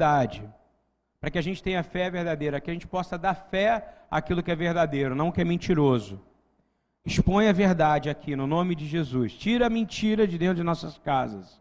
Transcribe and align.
verdade. 0.00 0.42
Para 1.20 1.30
que 1.30 1.38
a 1.38 1.42
gente 1.42 1.62
tenha 1.62 1.82
fé 1.82 2.10
verdadeira, 2.10 2.60
que 2.60 2.70
a 2.70 2.72
gente 2.72 2.86
possa 2.86 3.18
dar 3.18 3.34
fé 3.34 3.86
àquilo 4.10 4.42
que 4.42 4.50
é 4.50 4.56
verdadeiro, 4.56 5.14
não 5.14 5.30
que 5.30 5.42
é 5.42 5.44
mentiroso. 5.44 6.18
Expõe 7.04 7.48
a 7.48 7.52
verdade 7.52 8.08
aqui, 8.08 8.34
no 8.34 8.46
nome 8.46 8.74
de 8.74 8.86
Jesus. 8.86 9.34
Tira 9.34 9.66
a 9.66 9.70
mentira 9.70 10.26
de 10.26 10.38
dentro 10.38 10.56
de 10.56 10.62
nossas 10.62 10.96
casas. 10.98 11.60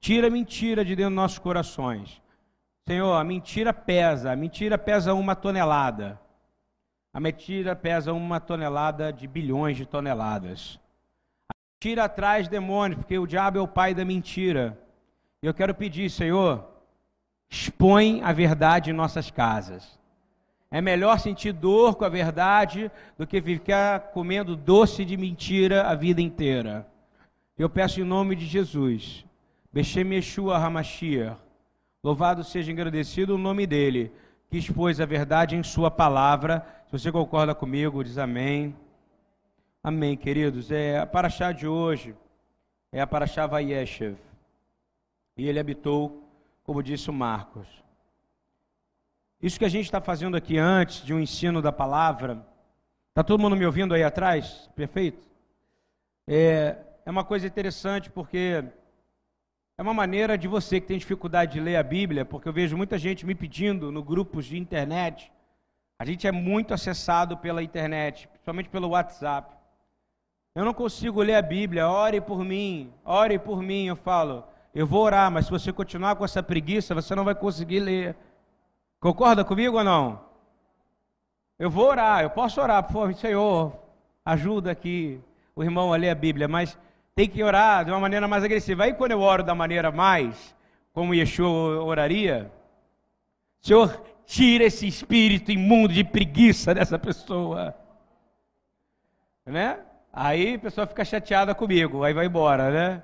Tira 0.00 0.26
a 0.26 0.30
mentira 0.30 0.84
de 0.84 0.96
dentro 0.96 1.10
dos 1.10 1.16
nossos 1.16 1.38
corações. 1.38 2.20
Senhor, 2.88 3.14
a 3.14 3.22
mentira 3.24 3.72
pesa. 3.72 4.32
A 4.32 4.36
mentira 4.36 4.76
pesa 4.76 5.14
uma 5.14 5.36
tonelada. 5.36 6.20
A 7.12 7.20
mentira 7.20 7.74
pesa 7.76 8.12
uma 8.12 8.40
tonelada 8.40 9.12
de 9.12 9.26
bilhões 9.26 9.76
de 9.76 9.86
toneladas. 9.86 10.78
A 11.48 11.54
mentira 11.74 12.08
traz 12.08 12.48
demônios, 12.48 12.98
porque 12.98 13.18
o 13.18 13.26
diabo 13.26 13.58
é 13.58 13.60
o 13.60 13.68
pai 13.68 13.94
da 13.94 14.04
mentira. 14.04 14.78
E 15.42 15.46
eu 15.46 15.54
quero 15.54 15.74
pedir, 15.74 16.10
Senhor, 16.10 16.75
expõe 17.48 18.20
a 18.22 18.32
verdade 18.32 18.90
em 18.90 18.92
nossas 18.92 19.30
casas. 19.30 19.98
É 20.70 20.80
melhor 20.80 21.18
sentir 21.18 21.52
dor 21.52 21.94
com 21.94 22.04
a 22.04 22.08
verdade 22.08 22.90
do 23.16 23.26
que 23.26 23.40
ficar 23.40 24.10
comendo 24.12 24.56
doce 24.56 25.04
de 25.04 25.16
mentira 25.16 25.86
a 25.86 25.94
vida 25.94 26.20
inteira. 26.20 26.86
Eu 27.58 27.70
peço 27.70 28.00
em 28.00 28.04
nome 28.04 28.34
de 28.36 28.44
Jesus. 28.46 29.24
Beshem 29.72 30.14
Yeshua 30.14 30.58
Hamashiach. 30.58 31.38
Louvado 32.02 32.44
seja 32.44 32.70
engrandecido 32.70 33.34
o 33.34 33.38
nome 33.38 33.66
dele, 33.66 34.12
que 34.50 34.58
expôs 34.58 35.00
a 35.00 35.06
verdade 35.06 35.56
em 35.56 35.62
sua 35.62 35.90
palavra. 35.90 36.66
Se 36.86 36.92
você 36.92 37.10
concorda 37.10 37.54
comigo, 37.54 38.04
diz 38.04 38.18
amém. 38.18 38.76
Amém, 39.82 40.16
queridos. 40.16 40.70
É 40.70 40.98
a 40.98 41.06
paraxá 41.06 41.52
de 41.52 41.66
hoje 41.66 42.14
é 42.92 43.00
a 43.00 43.06
paraxá 43.06 43.46
Vayeshev. 43.46 44.16
E 45.36 45.46
ele 45.46 45.58
habitou, 45.58 46.25
como 46.66 46.82
disse 46.82 47.08
o 47.08 47.12
Marcos. 47.12 47.68
Isso 49.40 49.56
que 49.56 49.64
a 49.64 49.68
gente 49.68 49.84
está 49.84 50.00
fazendo 50.00 50.36
aqui 50.36 50.58
antes 50.58 51.04
de 51.04 51.14
um 51.14 51.20
ensino 51.20 51.62
da 51.62 51.70
palavra, 51.70 52.44
está 53.10 53.22
todo 53.22 53.40
mundo 53.40 53.54
me 53.54 53.64
ouvindo 53.64 53.94
aí 53.94 54.02
atrás? 54.02 54.68
Perfeito? 54.74 55.24
É, 56.26 56.76
é 57.04 57.10
uma 57.10 57.24
coisa 57.24 57.46
interessante 57.46 58.10
porque 58.10 58.64
é 59.78 59.82
uma 59.82 59.94
maneira 59.94 60.36
de 60.36 60.48
você 60.48 60.80
que 60.80 60.88
tem 60.88 60.98
dificuldade 60.98 61.52
de 61.52 61.60
ler 61.60 61.76
a 61.76 61.84
Bíblia, 61.84 62.24
porque 62.24 62.48
eu 62.48 62.52
vejo 62.52 62.76
muita 62.76 62.98
gente 62.98 63.24
me 63.24 63.34
pedindo 63.34 63.92
no 63.92 64.02
grupos 64.02 64.46
de 64.46 64.58
internet. 64.58 65.30
A 66.00 66.04
gente 66.04 66.26
é 66.26 66.32
muito 66.32 66.74
acessado 66.74 67.38
pela 67.38 67.62
internet, 67.62 68.26
principalmente 68.26 68.70
pelo 68.70 68.88
WhatsApp. 68.88 69.54
Eu 70.52 70.64
não 70.64 70.74
consigo 70.74 71.22
ler 71.22 71.36
a 71.36 71.42
Bíblia, 71.42 71.88
ore 71.88 72.20
por 72.20 72.44
mim, 72.44 72.92
ore 73.04 73.38
por 73.38 73.62
mim. 73.62 73.86
Eu 73.86 73.94
falo, 73.94 74.42
eu 74.76 74.86
vou 74.86 75.02
orar, 75.02 75.30
mas 75.30 75.46
se 75.46 75.50
você 75.50 75.72
continuar 75.72 76.16
com 76.16 76.24
essa 76.26 76.42
preguiça, 76.42 76.94
você 76.94 77.14
não 77.14 77.24
vai 77.24 77.34
conseguir 77.34 77.80
ler. 77.80 78.14
Concorda 79.00 79.42
comigo 79.42 79.78
ou 79.78 79.82
não? 79.82 80.20
Eu 81.58 81.70
vou 81.70 81.86
orar, 81.86 82.22
eu 82.22 82.28
posso 82.28 82.60
orar, 82.60 82.82
por 82.82 82.92
favor, 82.92 83.14
Senhor, 83.14 83.72
ajuda 84.22 84.70
aqui 84.70 85.18
o 85.54 85.64
irmão 85.64 85.94
a 85.94 85.96
ler 85.96 86.10
a 86.10 86.14
Bíblia, 86.14 86.46
mas 86.46 86.78
tem 87.14 87.26
que 87.26 87.42
orar 87.42 87.86
de 87.86 87.90
uma 87.90 87.98
maneira 87.98 88.28
mais 88.28 88.44
agressiva. 88.44 88.84
Aí 88.84 88.92
quando 88.92 89.12
eu 89.12 89.20
oro 89.20 89.42
da 89.42 89.54
maneira 89.54 89.90
mais, 89.90 90.54
como 90.92 91.14
Yeshua 91.14 91.82
oraria, 91.82 92.52
Senhor, 93.62 93.98
tira 94.26 94.64
esse 94.64 94.86
espírito 94.86 95.50
imundo 95.50 95.94
de 95.94 96.04
preguiça 96.04 96.74
dessa 96.74 96.98
pessoa. 96.98 97.74
Né? 99.46 99.78
Aí 100.12 100.56
a 100.56 100.58
pessoa 100.58 100.86
fica 100.86 101.02
chateada 101.02 101.54
comigo, 101.54 102.04
aí 102.04 102.12
vai 102.12 102.26
embora, 102.26 102.70
né? 102.70 103.02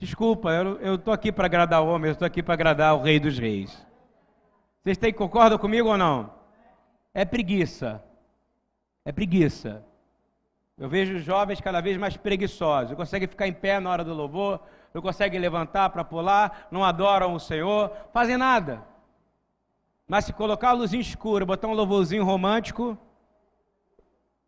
Desculpa, 0.00 0.50
eu 0.80 0.94
estou 0.94 1.12
aqui 1.12 1.32
para 1.32 1.46
agradar 1.46 1.82
o 1.82 1.88
homem, 1.88 2.08
eu 2.08 2.12
estou 2.12 2.24
aqui 2.24 2.40
para 2.40 2.54
agradar 2.54 2.94
o 2.94 3.02
rei 3.02 3.18
dos 3.18 3.36
reis. 3.36 3.84
Vocês 4.80 4.96
têm, 4.96 5.12
concordam 5.12 5.58
comigo 5.58 5.88
ou 5.88 5.98
não? 5.98 6.32
É 7.12 7.24
preguiça. 7.24 8.02
É 9.04 9.10
preguiça. 9.10 9.84
Eu 10.78 10.88
vejo 10.88 11.18
jovens 11.18 11.60
cada 11.60 11.80
vez 11.80 11.96
mais 11.96 12.16
preguiçosos. 12.16 12.90
Não 12.90 12.96
conseguem 12.96 13.26
ficar 13.26 13.48
em 13.48 13.52
pé 13.52 13.80
na 13.80 13.90
hora 13.90 14.04
do 14.04 14.14
louvor, 14.14 14.60
não 14.94 15.02
conseguem 15.02 15.40
levantar 15.40 15.90
para 15.90 16.04
pular, 16.04 16.68
não 16.70 16.84
adoram 16.84 17.34
o 17.34 17.40
Senhor, 17.40 17.90
fazem 18.12 18.36
nada. 18.36 18.84
Mas 20.06 20.26
se 20.26 20.32
colocar 20.32 20.70
a 20.70 20.74
luzinha 20.74 21.02
escura, 21.02 21.44
botar 21.44 21.66
um 21.66 21.74
louvorzinho 21.74 22.24
romântico, 22.24 22.96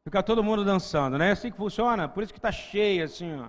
fica 0.04 0.22
todo 0.22 0.44
mundo 0.44 0.64
dançando, 0.64 1.18
não 1.18 1.24
é 1.24 1.32
assim 1.32 1.50
que 1.50 1.56
funciona? 1.56 2.08
Por 2.08 2.22
isso 2.22 2.32
que 2.32 2.38
está 2.38 2.52
cheio 2.52 3.04
assim, 3.04 3.36
ó, 3.40 3.48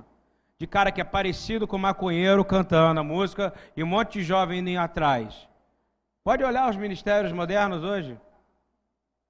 de 0.61 0.67
cara 0.67 0.91
que 0.91 1.01
é 1.01 1.03
parecido 1.03 1.67
com 1.67 1.75
maconheiro 1.75 2.45
cantando 2.45 2.99
a 2.99 3.03
música 3.03 3.51
e 3.75 3.83
um 3.83 3.87
monte 3.87 4.19
de 4.19 4.23
jovem 4.23 4.59
indo 4.59 4.79
atrás. 4.79 5.49
Pode 6.23 6.43
olhar 6.43 6.69
os 6.69 6.75
ministérios 6.75 7.33
modernos 7.33 7.83
hoje. 7.83 8.15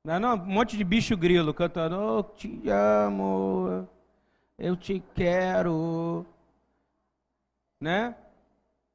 Não, 0.03 0.15
é 0.15 0.19
não, 0.19 0.33
um 0.33 0.45
monte 0.45 0.75
de 0.75 0.83
bicho 0.83 1.15
grilo 1.15 1.53
cantando, 1.53 1.95
oh, 1.97 2.21
te 2.21 2.67
amo, 2.67 3.87
eu 4.59 4.75
te 4.75 5.01
quero. 5.15 6.25
Né? 7.79 8.13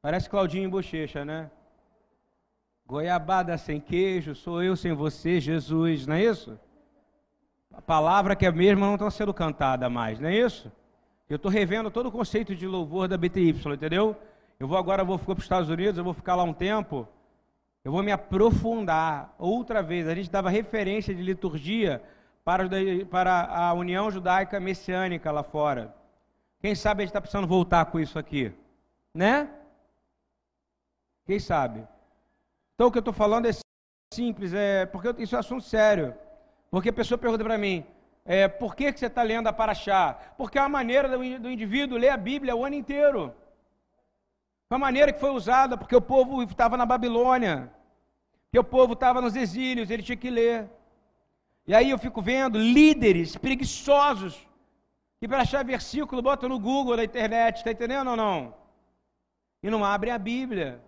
Parece 0.02 0.28
Claudinho 0.28 0.66
em 0.66 0.68
bochecha, 0.68 1.24
né? 1.24 1.50
Goiabada 2.86 3.56
sem 3.56 3.80
queijo, 3.80 4.34
sou 4.34 4.62
eu 4.62 4.76
sem 4.76 4.92
você, 4.92 5.40
Jesus, 5.40 6.06
não 6.06 6.16
é 6.16 6.22
isso? 6.22 6.60
A 7.72 7.80
palavra 7.80 8.36
que 8.36 8.44
é 8.44 8.52
mesma 8.52 8.86
não 8.86 8.96
está 8.96 9.10
sendo 9.10 9.32
cantada 9.32 9.88
mais, 9.88 10.20
não 10.20 10.28
é 10.28 10.34
isso? 10.34 10.70
Eu 11.28 11.36
estou 11.36 11.50
revendo 11.50 11.90
todo 11.90 12.06
o 12.06 12.12
conceito 12.12 12.54
de 12.54 12.66
louvor 12.68 13.08
da 13.08 13.18
BTY, 13.18 13.50
entendeu? 13.74 14.16
Eu 14.60 14.68
vou 14.68 14.78
agora, 14.78 15.02
vou 15.02 15.18
ficar 15.18 15.34
para 15.34 15.40
os 15.40 15.44
Estados 15.44 15.68
Unidos, 15.68 15.98
eu 15.98 16.04
vou 16.04 16.14
ficar 16.14 16.36
lá 16.36 16.44
um 16.44 16.52
tempo. 16.52 17.06
Eu 17.84 17.90
vou 17.90 18.02
me 18.02 18.12
aprofundar 18.12 19.34
outra 19.38 19.82
vez. 19.82 20.06
A 20.06 20.14
gente 20.14 20.30
dava 20.30 20.50
referência 20.50 21.12
de 21.14 21.22
liturgia 21.22 22.00
para, 22.44 22.68
para 23.10 23.44
a 23.44 23.72
União 23.74 24.08
Judaica 24.08 24.60
Messiânica 24.60 25.32
lá 25.32 25.42
fora. 25.42 25.92
Quem 26.60 26.76
sabe 26.76 27.02
a 27.02 27.04
gente 27.04 27.10
está 27.10 27.20
precisando 27.20 27.46
voltar 27.46 27.86
com 27.86 27.98
isso 27.98 28.18
aqui, 28.18 28.52
né? 29.12 29.50
Quem 31.26 31.40
sabe? 31.40 31.86
Então 32.74 32.86
o 32.86 32.92
que 32.92 32.98
eu 32.98 33.00
estou 33.00 33.12
falando 33.14 33.46
é 33.46 33.50
simples, 34.14 34.52
é 34.54 34.86
porque 34.86 35.22
isso 35.22 35.34
é 35.34 35.40
assunto 35.40 35.64
sério. 35.64 36.14
Porque 36.70 36.90
a 36.90 36.92
pessoa 36.92 37.18
pergunta 37.18 37.42
para 37.42 37.58
mim, 37.58 37.84
é, 38.26 38.48
por 38.48 38.74
que, 38.74 38.92
que 38.92 38.98
você 38.98 39.06
está 39.06 39.22
lendo 39.22 39.46
a 39.46 39.52
Paraxá? 39.52 40.18
Porque 40.36 40.58
é 40.58 40.60
a 40.60 40.68
maneira 40.68 41.08
do, 41.08 41.50
indivíduo 41.50 41.96
ler 41.96 42.10
a 42.10 42.16
Bíblia 42.16 42.56
o 42.56 42.64
ano 42.64 42.74
inteiro. 42.74 43.34
Foi 44.68 44.76
a 44.76 44.78
maneira 44.78 45.12
que 45.12 45.20
foi 45.20 45.30
usada, 45.30 45.76
porque 45.76 45.94
o 45.94 46.00
povo 46.00 46.42
estava 46.42 46.76
na 46.76 46.84
Babilônia 46.84 47.72
que 48.50 48.58
o 48.58 48.64
povo 48.64 48.94
estava 48.94 49.20
nos 49.20 49.36
exílios, 49.36 49.90
ele 49.90 50.02
tinha 50.02 50.16
que 50.16 50.30
ler. 50.30 50.70
E 51.66 51.74
aí 51.74 51.90
eu 51.90 51.98
fico 51.98 52.22
vendo 52.22 52.58
líderes 52.58 53.36
preguiçosos 53.36 54.46
que 55.20 55.28
para 55.28 55.42
achar 55.42 55.64
versículo 55.64 56.22
botam 56.22 56.48
no 56.48 56.58
Google, 56.58 56.96
na 56.96 57.04
internet, 57.04 57.56
está 57.56 57.70
entendendo 57.70 58.08
ou 58.08 58.16
não? 58.16 58.54
E 59.62 59.70
não 59.70 59.84
abrem 59.84 60.12
a 60.12 60.18
Bíblia. 60.18 60.80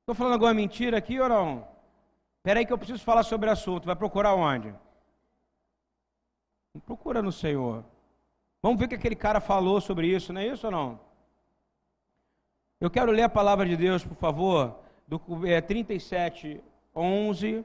Estou 0.00 0.14
falando 0.14 0.34
alguma 0.34 0.52
mentira 0.52 0.98
aqui 0.98 1.18
ou 1.20 1.28
não? 1.28 1.66
Espera 2.38 2.60
aí 2.60 2.66
que 2.66 2.72
eu 2.72 2.78
preciso 2.78 3.02
falar 3.02 3.22
sobre 3.22 3.48
o 3.48 3.52
assunto. 3.52 3.86
Vai 3.86 3.96
procurar 3.96 4.34
onde? 4.34 4.74
Procura 6.80 7.20
no 7.20 7.30
Senhor. 7.30 7.84
Vamos 8.62 8.78
ver 8.78 8.86
o 8.86 8.88
que 8.88 8.94
aquele 8.94 9.16
cara 9.16 9.40
falou 9.40 9.80
sobre 9.80 10.06
isso, 10.06 10.32
não 10.32 10.40
é 10.40 10.46
isso 10.46 10.66
ou 10.66 10.72
não? 10.72 11.00
Eu 12.80 12.90
quero 12.90 13.12
ler 13.12 13.22
a 13.22 13.28
palavra 13.28 13.66
de 13.66 13.76
Deus, 13.76 14.04
por 14.04 14.16
favor, 14.16 14.78
do 15.06 15.20
é, 15.46 15.60
37, 15.60 16.62
11, 16.94 17.64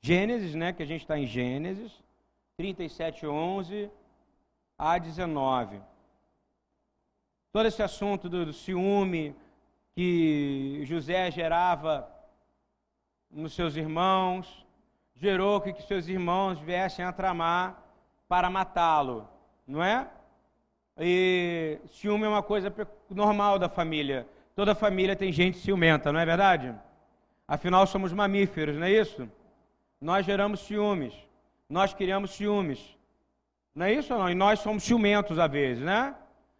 Gênesis, 0.00 0.54
né, 0.54 0.72
que 0.72 0.82
a 0.82 0.86
gente 0.86 1.02
está 1.02 1.18
em 1.18 1.26
Gênesis, 1.26 1.92
37, 2.56 3.26
11 3.26 3.90
a 4.78 4.98
19. 4.98 5.80
Todo 7.52 7.66
esse 7.66 7.82
assunto 7.82 8.28
do, 8.28 8.46
do 8.46 8.52
ciúme 8.52 9.36
que 9.94 10.80
José 10.84 11.30
gerava 11.30 12.10
nos 13.30 13.52
seus 13.52 13.76
irmãos, 13.76 14.66
gerou 15.14 15.60
que, 15.60 15.72
que 15.72 15.82
seus 15.82 16.08
irmãos 16.08 16.58
viessem 16.58 17.04
a 17.04 17.12
tramar 17.12 17.83
para 18.28 18.50
matá-lo, 18.50 19.28
não 19.66 19.82
é? 19.82 20.08
E 20.98 21.78
ciúme 21.88 22.24
é 22.24 22.28
uma 22.28 22.42
coisa 22.42 22.72
normal 23.10 23.58
da 23.58 23.68
família. 23.68 24.26
Toda 24.54 24.74
família 24.74 25.16
tem 25.16 25.32
gente 25.32 25.58
ciumenta, 25.58 26.12
não 26.12 26.20
é 26.20 26.24
verdade? 26.24 26.74
Afinal, 27.46 27.86
somos 27.86 28.12
mamíferos, 28.12 28.76
não 28.76 28.86
é 28.86 28.92
isso? 28.92 29.28
Nós 30.00 30.24
geramos 30.24 30.60
ciúmes. 30.60 31.14
Nós 31.68 31.92
criamos 31.92 32.30
ciúmes. 32.32 32.96
Não 33.74 33.86
é 33.86 33.92
isso 33.92 34.14
ou 34.14 34.20
não? 34.20 34.30
E 34.30 34.34
nós 34.34 34.60
somos 34.60 34.84
ciumentos 34.84 35.38
às 35.38 35.50
vezes, 35.50 35.82
né? 35.82 36.14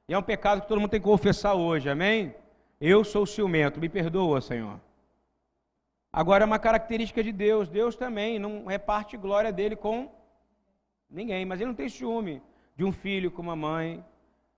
E 0.09 0.15
é 0.15 0.19
um 0.19 0.23
pecado 0.23 0.63
que 0.63 0.69
todo 0.69 0.81
mundo 0.81 0.91
tem 0.91 1.01
que 1.01 1.07
confessar 1.07 1.55
hoje, 1.55 1.89
amém? 1.89 2.35
Eu 2.81 3.05
sou 3.05 3.25
ciumento, 3.25 3.81
me 3.81 3.89
perdoa, 3.89 4.41
Senhor. 4.41 4.81
Agora 6.13 6.45
é 6.45 6.47
uma 6.47 6.59
característica 6.59 7.23
de 7.23 7.33
Deus. 7.33 7.69
Deus 7.69 7.97
também 7.97 8.39
não 8.39 8.67
reparte 8.67 9.17
glória 9.17 9.53
dele 9.53 9.77
com 9.77 10.11
ninguém, 11.15 11.45
mas 11.45 11.61
ele 11.61 11.69
não 11.69 11.77
tem 11.77 11.89
ciúme 11.89 12.43
de 12.77 12.85
um 12.85 12.93
filho 12.93 13.31
com 13.31 13.41
uma 13.41 13.55
mãe. 13.55 14.05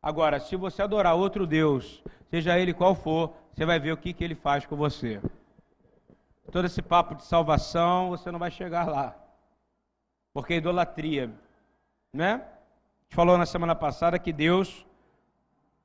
Agora, 0.02 0.40
se 0.40 0.56
você 0.56 0.82
adorar 0.82 1.14
outro 1.14 1.46
Deus, 1.46 2.02
seja 2.30 2.58
ele 2.58 2.72
qual 2.72 2.94
for, 2.94 3.34
você 3.52 3.66
vai 3.66 3.78
ver 3.78 3.92
o 3.92 3.96
que, 3.96 4.12
que 4.12 4.24
ele 4.24 4.34
faz 4.34 4.64
com 4.64 4.74
você. 4.74 5.20
todo 6.50 6.64
esse 6.64 6.80
papo 6.80 7.14
de 7.14 7.24
salvação, 7.24 8.10
você 8.10 8.30
não 8.30 8.38
vai 8.38 8.50
chegar 8.50 8.88
lá. 8.88 9.14
Porque 10.32 10.54
é 10.54 10.56
idolatria, 10.56 11.30
né? 12.12 12.34
A 12.34 13.02
gente 13.04 13.14
falou 13.14 13.36
na 13.36 13.46
semana 13.46 13.74
passada 13.74 14.18
que 14.18 14.32
Deus 14.32 14.86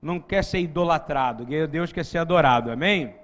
não 0.01 0.19
quer 0.19 0.43
ser 0.43 0.59
idolatrado, 0.59 1.45
Deus 1.67 1.91
quer 1.91 2.05
ser 2.05 2.19
adorado, 2.19 2.71
amém? 2.71 3.15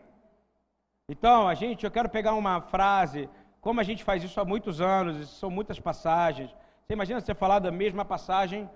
Então, 1.10 1.48
a 1.48 1.54
gente, 1.54 1.86
eu 1.86 1.92
quero 1.92 2.10
pegar 2.10 2.34
uma 2.34 2.60
frase, 2.62 3.30
como 3.62 3.80
a 3.80 3.84
gente 3.84 4.04
faz 4.04 4.24
isso 4.24 4.40
há 4.40 4.46
muitos 4.46 4.82
anos, 4.82 5.30
são 5.30 5.50
muitas 5.50 5.80
passagens. 5.80 6.54
Você 6.88 6.94
imagina 6.94 7.20
você 7.20 7.36
falar 7.36 7.60
da 7.60 7.70
mesma 7.70 8.06
passagem 8.06 8.70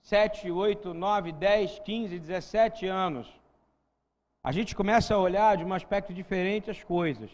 7, 0.00 0.48
8, 0.48 0.94
9, 0.94 1.32
10, 1.32 1.80
15, 1.80 2.16
17 2.16 2.86
anos. 2.86 3.26
A 4.44 4.52
gente 4.52 4.76
começa 4.76 5.12
a 5.12 5.18
olhar 5.18 5.56
de 5.56 5.64
um 5.64 5.74
aspecto 5.74 6.14
diferente 6.14 6.70
as 6.70 6.84
coisas. 6.84 7.28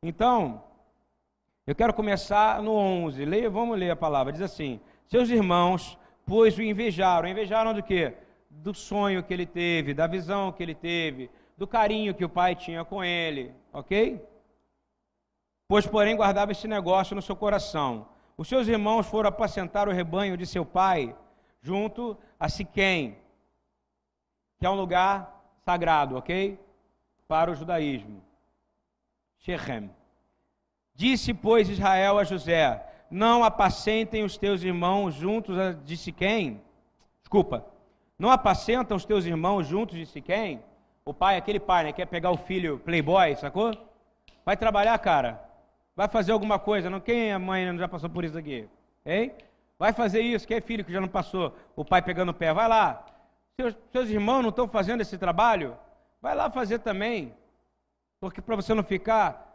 Então, 0.00 0.62
eu 1.66 1.74
quero 1.74 1.92
começar 1.92 2.62
no 2.62 2.70
11. 2.70 3.24
Leia, 3.24 3.50
vamos 3.50 3.76
ler 3.76 3.90
a 3.90 3.96
palavra. 3.96 4.32
Diz 4.32 4.42
assim: 4.42 4.80
Seus 5.08 5.28
irmãos, 5.28 5.98
pois 6.24 6.56
o 6.56 6.62
invejaram. 6.62 7.28
Invejaram 7.28 7.74
do 7.74 7.82
quê? 7.82 8.14
Do 8.48 8.72
sonho 8.72 9.24
que 9.24 9.34
ele 9.34 9.44
teve, 9.44 9.92
da 9.92 10.06
visão 10.06 10.52
que 10.52 10.62
ele 10.62 10.76
teve, 10.76 11.28
do 11.58 11.66
carinho 11.66 12.14
que 12.14 12.24
o 12.24 12.28
pai 12.28 12.54
tinha 12.54 12.84
com 12.84 13.02
ele, 13.02 13.52
ok? 13.72 14.24
Pois, 15.66 15.84
porém, 15.84 16.14
guardava 16.14 16.52
esse 16.52 16.68
negócio 16.68 17.16
no 17.16 17.22
seu 17.22 17.34
coração. 17.34 18.06
Os 18.36 18.48
seus 18.48 18.66
irmãos 18.68 19.06
foram 19.06 19.28
apacentar 19.28 19.88
o 19.88 19.92
rebanho 19.92 20.36
de 20.36 20.46
seu 20.46 20.64
pai 20.64 21.14
junto 21.60 22.16
a 22.38 22.48
Siquém, 22.48 23.16
que 24.58 24.66
é 24.66 24.70
um 24.70 24.74
lugar 24.74 25.42
sagrado, 25.64 26.16
ok? 26.16 26.58
Para 27.28 27.50
o 27.50 27.54
judaísmo. 27.54 28.22
Shechem. 29.38 29.90
Disse, 30.94 31.32
pois, 31.32 31.68
Israel 31.68 32.18
a 32.18 32.24
José: 32.24 32.84
Não 33.10 33.42
apacentem 33.44 34.24
os 34.24 34.36
teus 34.36 34.62
irmãos 34.62 35.14
juntos 35.14 35.56
de 35.84 35.96
Siquém. 35.96 36.60
Desculpa. 37.20 37.66
Não 38.18 38.30
apacentam 38.30 38.96
os 38.96 39.04
teus 39.04 39.24
irmãos 39.24 39.66
juntos 39.66 39.96
de 39.96 40.06
Siquém? 40.06 40.62
O 41.04 41.12
pai, 41.12 41.36
aquele 41.36 41.58
pai, 41.58 41.84
né, 41.84 41.92
quer 41.92 42.06
pegar 42.06 42.30
o 42.30 42.36
filho 42.36 42.78
playboy, 42.78 43.34
sacou? 43.36 43.72
Vai 44.44 44.56
trabalhar, 44.56 44.96
cara. 44.98 45.51
Vai 45.94 46.08
fazer 46.08 46.32
alguma 46.32 46.58
coisa. 46.58 46.88
Não 46.88 47.00
quem 47.00 47.32
a 47.32 47.38
mãe 47.38 47.66
não 47.66 47.78
já 47.78 47.88
passou 47.88 48.08
por 48.08 48.24
isso 48.24 48.36
aqui? 48.36 48.68
Hein? 49.04 49.32
Vai 49.78 49.92
fazer 49.92 50.20
isso. 50.20 50.46
Quem 50.46 50.56
é 50.56 50.60
filho 50.60 50.84
que 50.84 50.92
já 50.92 51.00
não 51.00 51.08
passou? 51.08 51.56
O 51.76 51.84
pai 51.84 52.02
pegando 52.02 52.30
o 52.30 52.34
pé. 52.34 52.52
Vai 52.52 52.68
lá. 52.68 53.04
Seus, 53.56 53.76
seus 53.90 54.08
irmãos 54.08 54.42
não 54.42 54.50
estão 54.50 54.68
fazendo 54.68 55.00
esse 55.00 55.18
trabalho? 55.18 55.76
Vai 56.20 56.34
lá 56.34 56.50
fazer 56.50 56.78
também. 56.78 57.34
Porque 58.20 58.40
para 58.40 58.56
você 58.56 58.72
não 58.72 58.82
ficar 58.82 59.52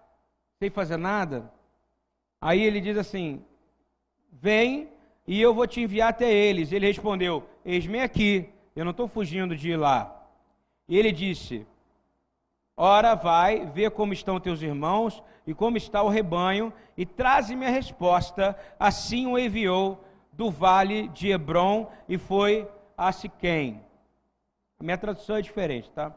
sem 0.60 0.70
fazer 0.70 0.98
nada. 0.98 1.52
Aí 2.42 2.62
ele 2.62 2.82
diz 2.82 2.98
assim: 2.98 3.44
Vem 4.32 4.90
e 5.26 5.42
eu 5.42 5.54
vou 5.54 5.66
te 5.66 5.82
enviar 5.82 6.10
até 6.10 6.32
eles. 6.32 6.72
Ele 6.72 6.88
respondeu: 6.88 7.48
Eis-me 7.66 8.02
aqui. 8.02 8.50
Eu 8.76 8.86
não 8.86 8.92
estou 8.92 9.08
fugindo 9.08 9.56
de 9.56 9.72
ir 9.72 9.78
lá. 9.78 10.24
E 10.88 10.98
ele 10.98 11.12
disse: 11.12 11.66
Ora, 12.76 13.16
vai, 13.16 13.66
vê 13.66 13.90
como 13.90 14.14
estão 14.14 14.40
teus 14.40 14.62
irmãos 14.62 15.24
e 15.48 15.54
como 15.54 15.78
está 15.78 16.04
o 16.04 16.10
rebanho, 16.10 16.74
e 16.98 17.06
traze-me 17.06 17.66
a 17.66 17.70
resposta. 17.70 18.56
Assim 18.78 19.26
o 19.26 19.40
enviou 19.40 20.04
do 20.34 20.52
vale 20.52 21.08
de 21.08 21.30
Hebron 21.30 21.90
e 22.08 22.18
foi 22.18 22.70
a 22.98 23.12
Siquém. 23.14 23.82
A 24.78 24.84
minha 24.84 24.98
tradução 24.98 25.38
é 25.38 25.42
diferente, 25.42 25.90
tá? 25.90 26.14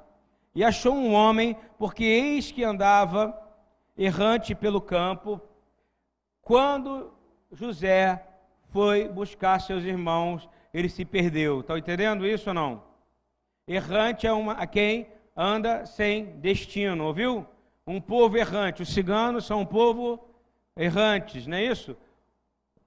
E 0.54 0.64
achou 0.64 0.94
um 0.94 1.14
homem, 1.14 1.56
porque 1.78 2.02
eis 2.02 2.50
que 2.50 2.64
andava 2.64 3.40
errante 3.96 4.54
pelo 4.54 4.80
campo, 4.80 5.40
quando 6.42 7.12
José 7.52 8.26
foi 8.70 9.08
buscar 9.08 9.60
seus 9.60 9.84
irmãos, 9.84 10.48
ele 10.74 10.88
se 10.88 11.04
perdeu. 11.04 11.60
Estão 11.60 11.78
entendendo 11.78 12.26
isso 12.26 12.50
ou 12.50 12.54
não? 12.54 12.82
Errante 13.66 14.26
é 14.26 14.32
uma, 14.32 14.54
a 14.54 14.66
quem 14.66 15.06
anda 15.36 15.86
sem 15.86 16.24
destino, 16.40 17.04
ouviu? 17.04 17.46
Um 17.90 18.00
povo 18.00 18.37
errante. 18.37 18.82
Os 18.82 18.92
ciganos 18.92 19.44
são 19.44 19.62
um 19.62 19.66
povo 19.66 20.25
errantes, 20.76 21.46
não 21.46 21.56
é 21.56 21.64
isso? 21.64 21.96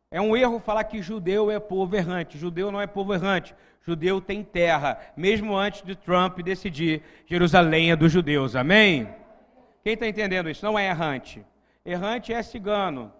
É 0.09 0.21
um 0.21 0.37
erro 0.37 0.59
falar 0.59 0.85
que 0.85 1.01
judeu 1.01 1.51
é 1.51 1.59
povo 1.59 1.93
errante. 1.95 2.37
Judeu 2.37 2.71
não 2.71 2.79
é 2.79 2.87
povo 2.87 3.13
errante. 3.13 3.53
Judeu 3.85 4.21
tem 4.21 4.43
terra, 4.43 4.97
mesmo 5.17 5.57
antes 5.57 5.81
de 5.81 5.93
Trump 5.93 6.39
decidir 6.39 7.01
Jerusalém 7.25 7.91
é 7.91 7.97
dos 7.97 8.13
judeus. 8.13 8.55
Amém? 8.55 9.09
Quem 9.83 9.95
está 9.95 10.07
entendendo 10.07 10.49
isso? 10.49 10.65
Não 10.65 10.79
é 10.79 10.87
errante. 10.87 11.43
Errante 11.85 12.31
é 12.31 12.41
cigano. 12.41 13.11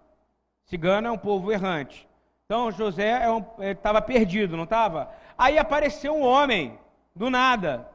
Cigano 0.64 1.10
é 1.10 1.12
um 1.12 1.18
povo 1.18 1.52
errante. 1.52 2.08
Então 2.46 2.72
José 2.72 3.20
estava 3.60 4.00
é 4.00 4.02
um, 4.02 4.06
perdido, 4.06 4.56
não 4.56 4.64
estava? 4.64 5.12
Aí 5.38 5.58
apareceu 5.58 6.16
um 6.16 6.22
homem, 6.22 6.80
do 7.14 7.30
nada. 7.30 7.93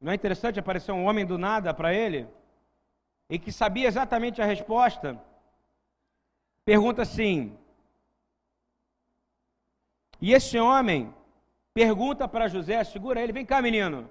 Não 0.00 0.12
é 0.12 0.14
interessante 0.14 0.58
aparecer 0.58 0.92
um 0.92 1.04
homem 1.04 1.26
do 1.26 1.36
nada 1.36 1.74
para 1.74 1.92
ele? 1.92 2.26
E 3.28 3.38
que 3.38 3.52
sabia 3.52 3.86
exatamente 3.86 4.40
a 4.40 4.46
resposta? 4.46 5.20
pergunta 6.64 7.02
assim. 7.02 7.58
E 10.20 10.32
esse 10.32 10.56
homem 10.56 11.12
pergunta 11.74 12.28
para 12.28 12.46
José, 12.46 12.82
segura 12.84 13.20
ele, 13.20 13.32
vem 13.32 13.44
cá, 13.44 13.60
menino. 13.60 14.08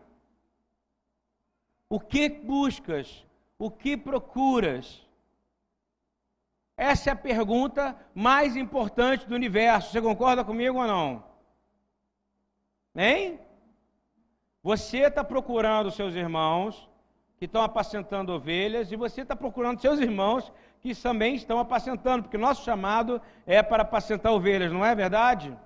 O 1.88 2.00
que 2.00 2.28
buscas? 2.28 3.26
O 3.58 3.72
que 3.72 3.96
procuras? 3.96 5.08
Essa 6.76 7.12
é 7.12 7.14
a 7.14 7.16
pergunta 7.16 7.98
mais 8.14 8.58
importante 8.58 9.26
do 9.26 9.36
universo. 9.36 9.92
Você 9.92 10.02
concorda 10.02 10.44
comigo 10.44 10.80
ou 10.80 10.88
não? 10.88 11.24
Hein? 12.96 13.40
Você 14.70 15.00
está 15.00 15.24
procurando 15.24 15.90
seus 15.90 16.14
irmãos 16.14 16.88
que 17.40 17.46
estão 17.46 17.64
apacentando 17.64 18.32
ovelhas 18.32 18.92
e 18.92 18.96
você 18.96 19.22
está 19.22 19.36
procurando 19.36 19.82
seus 19.82 20.00
irmãos 20.00 20.52
que 20.80 20.94
também 20.94 21.34
estão 21.34 21.58
apacentando, 21.58 22.22
porque 22.22 22.38
nosso 22.38 22.64
chamado 22.64 23.20
é 23.48 23.64
para 23.64 23.82
apacentar 23.82 24.32
ovelhas, 24.32 24.72
não 24.72 24.86
é 24.86 24.94
verdade? 24.94 25.58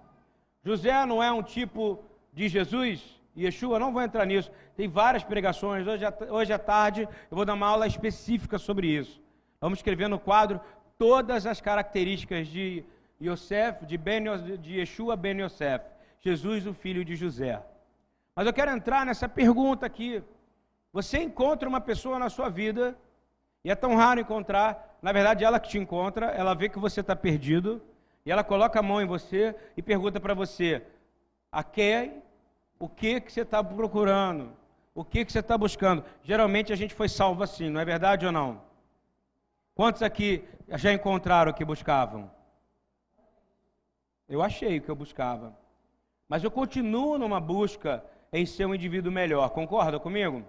José 0.64 1.06
não 1.06 1.22
é 1.22 1.30
um 1.30 1.44
tipo 1.44 2.02
de 2.32 2.48
Jesus, 2.48 3.20
Yeshua, 3.38 3.78
não 3.78 3.92
vou 3.92 4.02
entrar 4.02 4.26
nisso, 4.26 4.50
tem 4.74 4.88
várias 4.88 5.22
pregações, 5.26 5.86
hoje, 5.86 6.06
hoje 6.30 6.54
à 6.54 6.58
tarde 6.58 7.02
eu 7.30 7.36
vou 7.36 7.44
dar 7.44 7.56
uma 7.56 7.68
aula 7.68 7.86
específica 7.86 8.58
sobre 8.58 8.88
isso. 8.88 9.22
Vamos 9.60 9.80
escrever 9.80 10.08
no 10.08 10.18
quadro 10.18 10.62
todas 10.98 11.46
as 11.46 11.60
características 11.60 12.48
de 12.48 12.86
Yosef, 13.22 13.86
de, 13.86 13.98
ben, 13.98 14.24
de 14.62 14.80
Yeshua 14.80 15.18
ben 15.18 15.42
Yosef, 15.42 15.84
Jesus, 16.22 16.66
o 16.66 16.74
filho 16.74 17.04
de 17.04 17.18
José. 17.18 17.62
Mas 18.36 18.48
eu 18.48 18.54
quero 18.54 18.72
entrar 18.72 19.06
nessa 19.06 19.30
pergunta 19.30 19.86
aqui. 19.86 20.24
Você 20.92 21.20
encontra 21.20 21.68
uma 21.68 21.82
pessoa 21.82 22.18
na 22.20 22.30
sua 22.30 22.50
vida, 22.50 22.98
e 23.64 23.72
é 23.72 23.76
tão 23.76 23.96
raro 23.96 24.20
encontrar, 24.20 24.98
na 25.02 25.12
verdade, 25.12 25.44
ela 25.44 25.60
que 25.60 25.70
te 25.70 25.78
encontra, 25.78 26.28
ela 26.28 26.54
vê 26.54 26.70
que 26.70 26.80
você 26.80 27.02
está 27.02 27.16
perdido, 27.16 27.82
e 28.26 28.32
ela 28.32 28.44
coloca 28.44 28.80
a 28.80 28.84
mão 28.84 29.02
em 29.02 29.06
você 29.06 29.56
e 29.76 29.82
pergunta 29.82 30.20
para 30.20 30.34
você: 30.34 30.84
a 31.52 31.64
quem, 31.64 32.22
o 32.80 32.90
que, 32.90 33.22
que 33.22 33.32
você 33.32 33.42
está 33.42 33.64
procurando? 33.64 34.52
O 34.96 35.04
que, 35.04 35.26
que 35.26 35.32
você 35.32 35.40
está 35.40 35.58
buscando? 35.58 36.04
Geralmente 36.24 36.72
a 36.72 36.76
gente 36.76 36.94
foi 36.94 37.10
salvo 37.10 37.44
assim, 37.44 37.70
não 37.70 37.82
é 37.82 37.86
verdade 37.86 38.26
ou 38.26 38.32
não? 38.32 38.62
Quantos 39.74 40.04
aqui 40.04 40.48
já 40.70 40.94
encontraram 40.94 41.52
o 41.52 41.54
que 41.54 41.66
buscavam? 41.66 42.30
Eu 44.30 44.42
achei 44.42 44.78
o 44.78 44.82
que 44.82 44.90
eu 44.90 44.96
buscava. 44.96 45.58
Mas 46.30 46.44
eu 46.44 46.52
continuo 46.52 47.18
numa 47.18 47.40
busca 47.40 48.04
em 48.34 48.46
ser 48.48 48.66
um 48.66 48.74
indivíduo 48.74 49.12
melhor. 49.12 49.48
Concorda 49.52 50.00
comigo? 50.00 50.44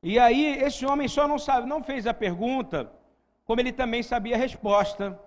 E 0.00 0.18
aí, 0.18 0.58
esse 0.62 0.86
homem 0.86 1.08
só 1.08 1.26
não 1.26 1.38
sabe, 1.38 1.66
não 1.66 1.82
fez 1.82 2.06
a 2.06 2.14
pergunta, 2.14 2.90
como 3.44 3.60
ele 3.60 3.72
também 3.72 4.02
sabia 4.02 4.36
a 4.36 4.38
resposta. 4.38 5.18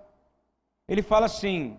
Ele 0.88 1.02
fala 1.02 1.26
assim: 1.26 1.78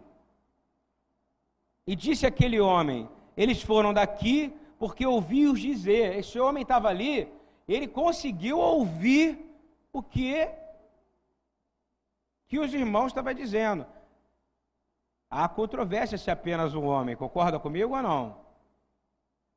E 1.87 1.97
disse 1.97 2.27
aquele 2.27 2.61
homem: 2.61 3.09
Eles 3.37 3.62
foram 3.62 3.95
daqui 3.95 4.53
porque 4.79 5.07
ouvi-os 5.07 5.59
dizer. 5.59 6.17
Esse 6.19 6.38
homem 6.38 6.62
estava 6.62 6.88
ali, 6.88 7.33
ele 7.67 7.88
conseguiu 7.88 8.59
ouvir 8.59 9.27
o 9.93 10.03
que 10.03 10.49
que 12.47 12.59
os 12.59 12.73
irmãos 12.73 13.09
estavam 13.09 13.33
dizendo. 13.35 13.87
Há 15.31 15.47
controvérsia 15.49 16.17
se 16.17 16.31
apenas 16.31 16.75
um 16.75 16.87
homem, 16.87 17.15
concorda 17.15 17.59
comigo 17.59 17.95
ou 17.95 18.03
não? 18.03 18.48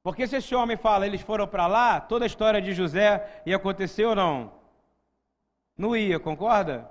Porque 0.03 0.27
se 0.27 0.37
esse 0.37 0.55
homem 0.55 0.77
fala, 0.77 1.05
eles 1.05 1.21
foram 1.21 1.47
para 1.47 1.67
lá, 1.67 1.99
toda 1.99 2.25
a 2.25 2.27
história 2.27 2.61
de 2.61 2.73
José 2.73 3.41
ia 3.45 3.55
acontecer 3.55 4.05
ou 4.05 4.15
não? 4.15 4.51
Não 5.77 5.95
ia, 5.95 6.19
concorda? 6.19 6.89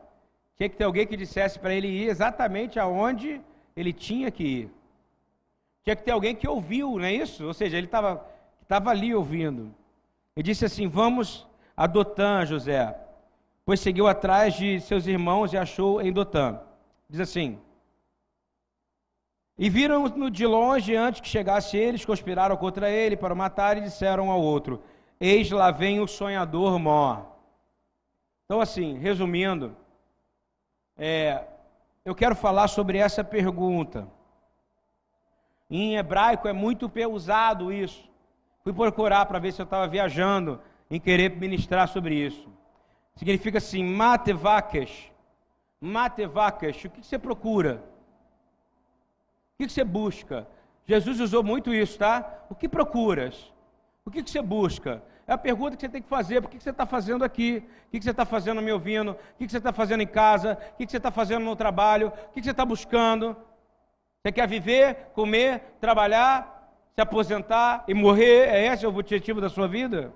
Tinha 0.57 0.69
que 0.69 0.77
ter 0.77 0.85
alguém 0.85 1.07
que 1.07 1.17
dissesse 1.17 1.59
para 1.59 1.75
ele 1.75 1.89
ir 1.89 2.09
exatamente 2.09 2.79
aonde 2.79 3.41
ele 3.77 3.93
tinha 3.93 4.31
que 4.31 4.45
ir. 4.45 4.71
Tinha 5.83 5.97
que 5.97 6.03
ter 6.03 6.11
alguém 6.13 6.35
que 6.35 6.47
ouviu, 6.47 6.99
não 6.99 7.05
é 7.05 7.13
isso? 7.13 7.47
Ou 7.47 7.55
seja, 7.55 7.79
ele 7.79 7.87
estava 7.87 8.27
ali 8.91 9.15
ouvindo. 9.15 9.75
Ele 10.37 10.45
disse 10.45 10.65
assim: 10.65 10.87
Vamos 10.87 11.49
a 11.77 11.87
Dotã, 11.87 12.45
José. 12.45 12.95
pois 13.65 13.81
seguiu 13.81 14.07
atrás 14.07 14.55
de 14.55 14.81
seus 14.81 15.07
irmãos 15.07 15.53
e 15.53 15.57
achou 15.57 16.01
em 16.03 16.13
Dotã. 16.13 16.61
Diz 17.09 17.21
assim: 17.21 17.59
E 19.63 19.69
viram-no 19.69 20.31
de 20.31 20.47
longe 20.47 20.97
antes 20.97 21.21
que 21.21 21.29
chegasse 21.29 21.77
eles, 21.77 22.03
conspiraram 22.03 22.57
contra 22.57 22.89
ele 22.89 23.15
para 23.15 23.35
matar 23.35 23.77
e 23.77 23.83
disseram 23.83 24.31
ao 24.31 24.41
outro: 24.41 24.83
Eis 25.21 25.51
lá 25.51 25.71
vem 25.71 26.01
o 26.01 26.07
sonhador 26.07 26.79
Mó. 26.79 27.27
Então, 28.47 28.59
assim, 28.59 28.97
resumindo, 28.97 29.77
é, 30.97 31.45
eu 32.07 32.15
quero 32.15 32.35
falar 32.35 32.69
sobre 32.69 32.97
essa 32.97 33.23
pergunta. 33.23 34.09
Em 35.69 35.99
hebraico 35.99 36.49
é 36.49 36.55
muito 36.55 36.91
usado 37.11 37.71
isso. 37.71 38.09
Fui 38.65 38.73
procurar 38.73 39.27
para 39.27 39.39
ver 39.39 39.53
se 39.53 39.61
eu 39.61 39.65
estava 39.65 39.87
viajando 39.87 40.59
em 40.91 40.99
querer 40.99 41.37
ministrar 41.37 41.87
sobre 41.87 42.15
isso. 42.15 42.49
Significa 43.15 43.59
assim, 43.59 43.85
matevakesh. 43.85 45.13
Matevakesh. 45.79 46.87
O 46.87 46.91
que 46.91 47.07
você 47.07 47.19
procura? 47.19 47.90
O 49.61 49.67
que 49.67 49.71
você 49.71 49.85
busca? 49.85 50.49
Jesus 50.87 51.21
usou 51.21 51.43
muito 51.45 51.75
isso, 51.75 51.99
tá? 51.99 52.47
O 52.49 52.55
que 52.55 52.67
procuras? 52.67 53.53
O 54.07 54.11
que 54.11 54.23
você 54.23 54.41
busca? 54.41 55.03
É 55.27 55.35
a 55.35 55.39
pergunta 55.39 55.77
que 55.77 55.83
você 55.83 55.89
tem 55.91 56.01
que 56.01 56.09
fazer. 56.09 56.41
Por 56.41 56.51
que 56.51 56.59
você 56.59 56.71
está 56.71 56.87
fazendo 56.87 57.23
aqui? 57.23 57.63
O 57.89 57.91
que 57.91 58.03
você 58.03 58.11
está 58.11 58.25
fazendo 58.25 58.63
me 58.63 58.73
ouvindo? 58.73 59.11
O 59.11 59.17
que 59.37 59.47
você 59.47 59.59
está 59.59 59.71
fazendo 59.71 60.01
em 60.01 60.07
casa? 60.07 60.57
O 60.73 60.77
que 60.79 60.91
você 60.91 60.97
está 60.97 61.11
fazendo 61.11 61.45
no 61.45 61.55
trabalho? 61.55 62.09
O 62.09 62.33
que 62.33 62.43
você 62.43 62.53
está 62.53 62.65
buscando? 62.65 63.37
Você 64.23 64.33
quer 64.33 64.49
viver, 64.49 65.11
comer, 65.13 65.77
trabalhar, 65.79 66.75
se 66.95 67.03
aposentar 67.03 67.85
e 67.87 67.93
morrer? 67.93 68.49
É 68.49 68.65
esse 68.65 68.87
o 68.87 68.89
objetivo 68.89 69.43
da 69.43 69.51
sua 69.51 69.69
vida? 69.69 70.11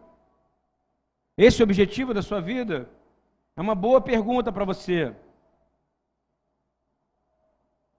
Esse 1.37 1.61
é 1.61 1.63
o 1.63 1.67
objetivo 1.67 2.15
da 2.15 2.23
sua 2.23 2.41
vida? 2.41 2.89
É 3.55 3.61
uma 3.61 3.75
boa 3.75 4.01
pergunta 4.01 4.51
para 4.51 4.65
você. 4.65 5.15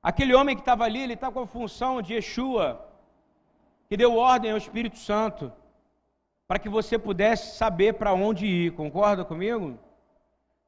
Aquele 0.05 0.35
homem 0.35 0.55
que 0.55 0.61
estava 0.61 0.83
ali, 0.83 1.01
ele 1.01 1.15
está 1.15 1.31
com 1.31 1.39
a 1.39 1.47
função 1.47 1.99
de 1.99 2.13
Yeshua, 2.13 2.79
que 3.89 3.97
deu 3.97 4.15
ordem 4.15 4.51
ao 4.51 4.57
Espírito 4.59 4.99
Santo 4.99 5.51
para 6.47 6.59
que 6.59 6.69
você 6.69 6.99
pudesse 6.99 7.57
saber 7.57 7.93
para 7.93 8.13
onde 8.13 8.45
ir. 8.45 8.73
Concorda 8.73 9.25
comigo? 9.25 9.79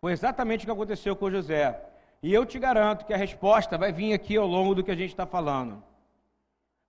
Foi 0.02 0.12
exatamente 0.12 0.64
o 0.64 0.66
que 0.66 0.72
aconteceu 0.72 1.16
com 1.16 1.30
José. 1.30 1.80
E 2.24 2.34
eu 2.34 2.48
te 2.48 2.58
garanto 2.58 3.06
que 3.06 3.14
a 3.14 3.18
resposta 3.18 3.78
vai 3.78 3.92
vir 3.92 4.12
aqui 4.12 4.36
ao 4.36 4.48
longo 4.48 4.74
do 4.74 4.84
que 4.84 4.90
a 4.90 4.96
gente 4.96 5.12
está 5.12 5.28
falando. 5.28 5.84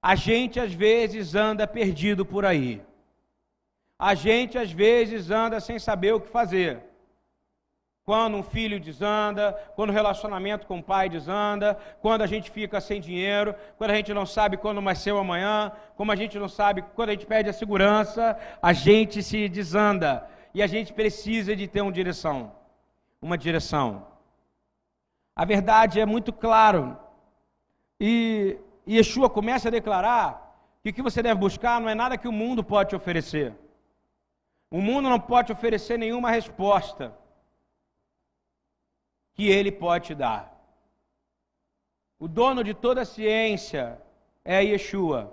A 0.00 0.14
gente 0.14 0.58
às 0.58 0.72
vezes 0.72 1.34
anda 1.34 1.66
perdido 1.66 2.24
por 2.24 2.46
aí. 2.46 2.80
A 3.98 4.14
gente 4.14 4.56
às 4.56 4.72
vezes 4.72 5.30
anda 5.30 5.60
sem 5.60 5.78
saber 5.78 6.14
o 6.14 6.20
que 6.22 6.30
fazer 6.30 6.87
quando 8.08 8.38
um 8.38 8.42
filho 8.42 8.80
desanda, 8.80 9.52
quando 9.76 9.90
o 9.90 9.92
relacionamento 9.92 10.66
com 10.66 10.78
o 10.78 10.82
pai 10.82 11.10
desanda, 11.10 11.78
quando 12.00 12.22
a 12.22 12.26
gente 12.26 12.50
fica 12.50 12.80
sem 12.80 13.02
dinheiro, 13.02 13.54
quando 13.76 13.90
a 13.90 13.94
gente 13.94 14.14
não 14.14 14.24
sabe 14.24 14.56
quando 14.56 14.80
vai 14.80 14.94
ser 14.94 15.12
o 15.12 15.18
amanhã, 15.18 15.70
como 15.94 16.10
a 16.10 16.16
gente 16.16 16.38
não 16.38 16.48
sabe 16.48 16.80
quando 16.94 17.10
a 17.10 17.12
gente 17.12 17.26
perde 17.26 17.50
a 17.50 17.52
segurança, 17.52 18.34
a 18.62 18.72
gente 18.72 19.22
se 19.22 19.46
desanda 19.46 20.26
e 20.54 20.62
a 20.62 20.66
gente 20.66 20.90
precisa 20.94 21.54
de 21.54 21.68
ter 21.68 21.82
uma 21.82 21.92
direção, 21.92 22.50
uma 23.20 23.36
direção. 23.36 24.06
A 25.36 25.44
verdade 25.44 26.00
é 26.00 26.06
muito 26.06 26.32
claro 26.32 26.96
e 28.00 28.56
Yeshua 28.88 29.28
começa 29.28 29.68
a 29.68 29.70
declarar 29.70 30.30
que 30.82 30.88
o 30.88 30.94
que 30.94 31.02
você 31.02 31.22
deve 31.22 31.38
buscar 31.38 31.78
não 31.78 31.90
é 31.90 31.94
nada 31.94 32.16
que 32.16 32.26
o 32.26 32.32
mundo 32.32 32.64
pode 32.64 32.88
te 32.88 32.96
oferecer. 32.96 33.52
O 34.70 34.80
mundo 34.80 35.10
não 35.10 35.20
pode 35.20 35.52
oferecer 35.52 35.98
nenhuma 35.98 36.30
resposta 36.30 37.12
que 39.38 39.48
ele 39.48 39.70
pode 39.70 40.06
te 40.06 40.14
dar. 40.16 40.52
O 42.18 42.26
dono 42.26 42.64
de 42.64 42.74
toda 42.74 43.02
a 43.02 43.04
ciência 43.04 44.02
é 44.44 44.64
Yeshua, 44.64 45.32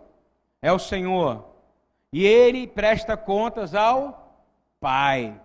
é 0.61 0.71
o 0.71 0.77
Senhor. 0.77 1.43
E 2.13 2.23
ele 2.23 2.67
presta 2.67 3.17
contas 3.17 3.73
ao 3.73 4.37
Pai. 4.79 5.41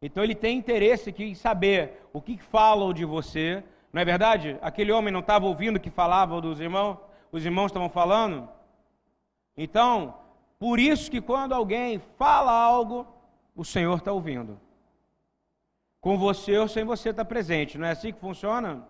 Então 0.00 0.22
ele 0.22 0.36
tem 0.36 0.58
interesse 0.58 1.12
em 1.18 1.34
saber 1.34 2.08
o 2.12 2.22
que 2.22 2.38
falam 2.38 2.94
de 2.94 3.04
você. 3.04 3.64
Não 3.92 4.00
é 4.00 4.04
verdade? 4.04 4.56
Aquele 4.62 4.92
homem 4.92 5.12
não 5.12 5.18
estava 5.18 5.46
ouvindo 5.46 5.78
o 5.78 5.80
que 5.80 5.90
falavam 5.90 6.40
dos 6.40 6.60
irmãos? 6.60 6.98
Os 7.32 7.44
irmãos 7.44 7.66
estavam 7.66 7.90
falando? 7.90 8.48
Então, 9.56 10.14
por 10.56 10.78
isso 10.78 11.10
que 11.10 11.20
quando 11.20 11.52
alguém 11.52 12.00
fala 12.16 12.52
algo, 12.52 13.04
o 13.56 13.64
Senhor 13.64 13.98
está 13.98 14.12
ouvindo 14.12 14.56
com 16.00 16.16
você 16.16 16.56
ou 16.58 16.68
sem 16.68 16.84
você 16.84 17.10
estar 17.10 17.24
presente. 17.24 17.76
Não 17.76 17.86
é 17.86 17.90
assim 17.90 18.12
que 18.12 18.20
funciona? 18.20 18.86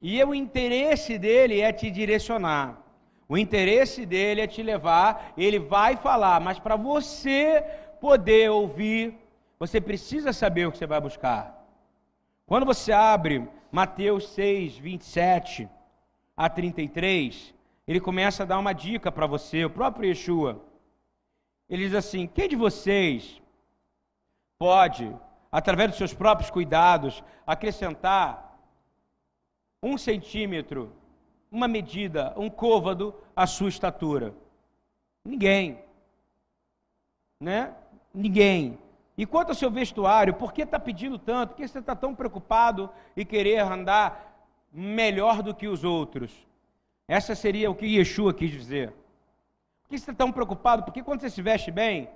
E 0.00 0.22
o 0.24 0.34
interesse 0.34 1.18
dele 1.18 1.60
é 1.60 1.72
te 1.72 1.90
direcionar. 1.90 2.80
O 3.28 3.38
interesse 3.38 4.04
dele 4.04 4.40
é 4.42 4.46
te 4.46 4.62
levar, 4.62 5.32
ele 5.36 5.58
vai 5.58 5.96
falar, 5.96 6.40
mas 6.40 6.58
para 6.58 6.76
você 6.76 7.64
poder 8.00 8.50
ouvir, 8.50 9.16
você 9.58 9.80
precisa 9.80 10.32
saber 10.32 10.66
o 10.66 10.72
que 10.72 10.78
você 10.78 10.86
vai 10.86 11.00
buscar. 11.00 11.64
Quando 12.44 12.66
você 12.66 12.92
abre 12.92 13.48
Mateus 13.70 14.28
6, 14.30 14.76
27 14.76 15.68
a 16.36 16.50
33, 16.50 17.54
ele 17.86 18.00
começa 18.00 18.42
a 18.42 18.46
dar 18.46 18.58
uma 18.58 18.72
dica 18.72 19.10
para 19.10 19.26
você, 19.26 19.64
o 19.64 19.70
próprio 19.70 20.08
Yeshua. 20.08 20.62
Ele 21.70 21.84
diz 21.84 21.94
assim: 21.94 22.26
Quem 22.26 22.48
de 22.48 22.56
vocês 22.56 23.40
pode 24.58 25.14
através 25.52 25.90
dos 25.90 25.98
seus 25.98 26.14
próprios 26.14 26.50
cuidados, 26.50 27.22
acrescentar 27.46 28.58
um 29.82 29.98
centímetro, 29.98 30.90
uma 31.50 31.68
medida, 31.68 32.32
um 32.38 32.48
côvado 32.48 33.14
à 33.36 33.46
sua 33.46 33.68
estatura? 33.68 34.34
Ninguém. 35.22 35.78
Né? 37.38 37.74
Ninguém. 38.14 38.78
E 39.16 39.26
quanto 39.26 39.50
ao 39.50 39.54
seu 39.54 39.70
vestuário, 39.70 40.32
por 40.32 40.54
que 40.54 40.62
está 40.62 40.80
pedindo 40.80 41.18
tanto? 41.18 41.50
Por 41.50 41.56
que 41.56 41.68
você 41.68 41.78
está 41.78 41.94
tão 41.94 42.14
preocupado 42.14 42.88
em 43.14 43.26
querer 43.26 43.58
andar 43.58 44.48
melhor 44.72 45.42
do 45.42 45.54
que 45.54 45.68
os 45.68 45.84
outros? 45.84 46.32
Essa 47.06 47.34
seria 47.34 47.70
o 47.70 47.74
que 47.74 47.84
Yeshua 47.84 48.32
quis 48.32 48.50
dizer. 48.50 48.90
Por 49.82 49.90
que 49.90 49.98
você 49.98 50.10
está 50.10 50.14
tão 50.14 50.32
preocupado? 50.32 50.82
Porque 50.82 51.02
quando 51.02 51.20
você 51.20 51.28
se 51.28 51.42
veste 51.42 51.70
bem, 51.70 52.08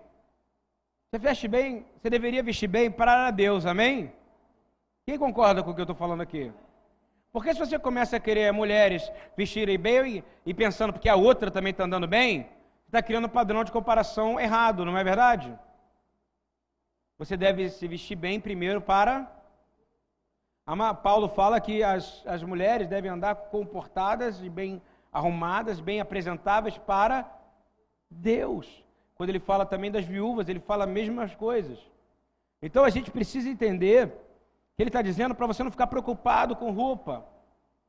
você 1.11 1.19
veste 1.19 1.49
bem, 1.49 1.87
você 1.97 2.11
deveria 2.11 2.43
vestir 2.43 2.67
bem 2.67 2.91
para 2.91 3.31
Deus, 3.31 3.65
amém? 3.65 4.13
Quem 5.07 5.17
concorda 5.17 5.63
com 5.63 5.71
o 5.71 5.75
que 5.75 5.81
eu 5.81 5.85
estou 5.85 5.97
falando 5.97 6.21
aqui? 6.21 6.53
Porque 7.33 7.53
se 7.53 7.61
você 7.61 7.79
começa 7.79 8.17
a 8.17 8.21
querer 8.21 8.53
mulheres 8.53 9.11
vestirem 9.37 9.79
bem 9.79 10.25
e 10.45 10.53
pensando 10.53 10.93
porque 10.93 11.09
a 11.09 11.15
outra 11.15 11.51
também 11.51 11.71
está 11.71 11.85
andando 11.85 12.09
bem, 12.09 12.49
está 12.87 13.01
criando 13.01 13.27
um 13.27 13.31
padrão 13.31 13.63
de 13.63 13.71
comparação 13.71 14.41
errado, 14.41 14.85
não 14.85 14.99
é 14.99 15.05
verdade? 15.05 15.57
Você 17.19 17.37
deve 17.37 17.71
se 17.71 17.87
vestir 17.87 18.17
bem 18.17 18.41
primeiro 18.41 18.81
para. 18.81 19.31
Paulo 21.03 21.29
fala 21.29 21.61
que 21.61 21.85
as, 21.85 22.27
as 22.27 22.43
mulheres 22.43 22.89
devem 22.89 23.11
andar 23.11 23.35
comportadas 23.37 24.43
e 24.43 24.49
bem 24.49 24.83
arrumadas, 25.13 25.79
bem 25.79 26.01
apresentáveis 26.01 26.77
para 26.77 27.31
Deus. 28.11 28.86
Quando 29.17 29.31
ele 29.31 29.41
fala 29.41 29.65
também 29.65 29.91
das 29.91 30.05
viúvas, 30.05 30.49
ele 30.49 30.61
fala 30.61 30.85
as 30.85 30.91
mesmas 30.91 31.35
coisas. 31.35 31.79
Então 32.61 32.85
a 32.85 32.91
gente 32.91 33.11
precisa 33.11 33.49
entender 33.49 34.09
que 34.77 34.83
ele 34.83 34.91
está 34.91 35.01
dizendo 35.01 35.35
para 35.35 35.47
você 35.47 35.63
não 35.65 35.71
ficar 35.71 35.87
preocupado 35.87 36.55
com 36.55 36.71
roupa, 36.71 37.25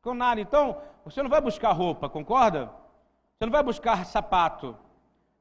com 0.02 0.14
nada. 0.14 0.40
Então, 0.40 0.82
você 1.04 1.22
não 1.22 1.30
vai 1.30 1.42
buscar 1.42 1.74
roupa, 1.74 2.08
concorda? 2.08 2.72
Você 3.38 3.46
não 3.46 3.52
vai 3.52 3.62
buscar 3.62 4.06
sapato. 4.06 4.76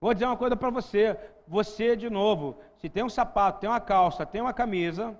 Vou 0.00 0.12
dizer 0.12 0.26
uma 0.26 0.36
coisa 0.36 0.56
para 0.56 0.70
você. 0.70 1.16
Você, 1.46 1.94
de 1.94 2.10
novo, 2.10 2.58
se 2.78 2.88
tem 2.88 3.04
um 3.04 3.08
sapato, 3.08 3.60
tem 3.60 3.70
uma 3.70 3.80
calça, 3.80 4.26
tem 4.26 4.40
uma 4.40 4.52
camisa, 4.52 5.16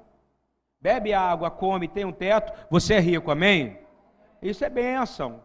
bebe 0.80 1.14
água, 1.14 1.48
come, 1.48 1.86
tem 1.86 2.04
um 2.04 2.12
teto, 2.12 2.52
você 2.68 2.94
é 2.94 3.00
rico, 3.00 3.30
amém? 3.30 3.78
Isso 4.42 4.64
é 4.64 4.68
bênção. 4.68 5.40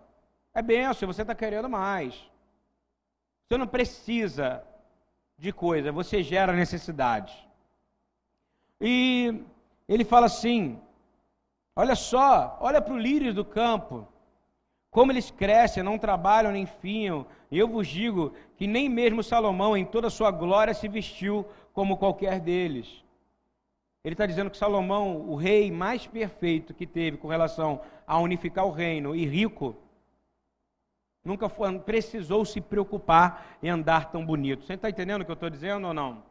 É 0.53 0.61
bênção, 0.63 1.07
você 1.07 1.21
está 1.21 1.35
querendo 1.35 1.69
mais. 1.69 2.27
Você 3.47 3.57
não 3.57 3.67
precisa 3.67 4.63
de 5.41 5.51
coisa, 5.51 5.91
você 5.91 6.21
gera 6.21 6.53
necessidade. 6.53 7.33
E 8.79 9.43
ele 9.89 10.05
fala 10.05 10.27
assim: 10.27 10.79
olha 11.75 11.95
só, 11.95 12.59
olha 12.61 12.79
para 12.79 12.93
o 12.93 12.99
lírio 12.99 13.33
do 13.33 13.43
campo, 13.43 14.07
como 14.91 15.11
eles 15.11 15.31
crescem, 15.31 15.81
não 15.81 15.97
trabalham 15.97 16.51
nem 16.51 16.67
fiam. 16.67 17.25
Eu 17.51 17.67
vos 17.67 17.87
digo 17.87 18.33
que 18.55 18.67
nem 18.67 18.87
mesmo 18.87 19.23
Salomão, 19.23 19.75
em 19.75 19.83
toda 19.83 20.07
a 20.07 20.11
sua 20.11 20.29
glória, 20.29 20.75
se 20.75 20.87
vestiu 20.87 21.43
como 21.73 21.97
qualquer 21.97 22.39
deles. 22.39 23.03
Ele 24.03 24.13
está 24.13 24.27
dizendo 24.27 24.51
que 24.51 24.57
Salomão, 24.57 25.27
o 25.27 25.35
rei 25.35 25.71
mais 25.71 26.05
perfeito 26.05 26.71
que 26.71 26.85
teve 26.85 27.17
com 27.17 27.27
relação 27.27 27.81
a 28.05 28.19
unificar 28.19 28.65
o 28.65 28.71
reino 28.71 29.15
e 29.15 29.25
rico, 29.25 29.75
Nunca 31.23 31.47
foi, 31.47 31.77
precisou 31.79 32.43
se 32.45 32.59
preocupar 32.59 33.57
em 33.61 33.69
andar 33.69 34.11
tão 34.11 34.25
bonito. 34.25 34.65
Você 34.65 34.73
está 34.73 34.89
entendendo 34.89 35.21
o 35.21 35.25
que 35.25 35.31
eu 35.31 35.35
estou 35.35 35.49
dizendo 35.49 35.87
ou 35.87 35.93
não? 35.93 36.23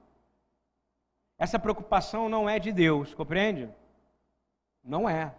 essa 1.41 1.59
preocupação 1.59 2.29
não 2.29 2.47
é 2.47 2.59
de 2.59 2.71
Deus, 2.71 3.15
compreende? 3.15 3.67
Não 4.85 5.09
é. 5.09 5.35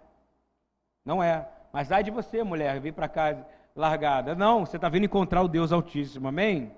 Não 1.05 1.21
é. 1.21 1.47
Mas 1.71 1.91
ai 1.91 2.03
de 2.03 2.09
você, 2.09 2.43
mulher, 2.43 2.79
vir 2.79 2.91
para 2.91 3.07
cá 3.07 3.37
largada. 3.75 4.33
Não, 4.33 4.65
você 4.65 4.77
está 4.77 4.89
vindo 4.89 5.05
encontrar 5.05 5.43
o 5.43 5.47
Deus 5.47 5.71
Altíssimo, 5.71 6.27
amém? 6.27 6.71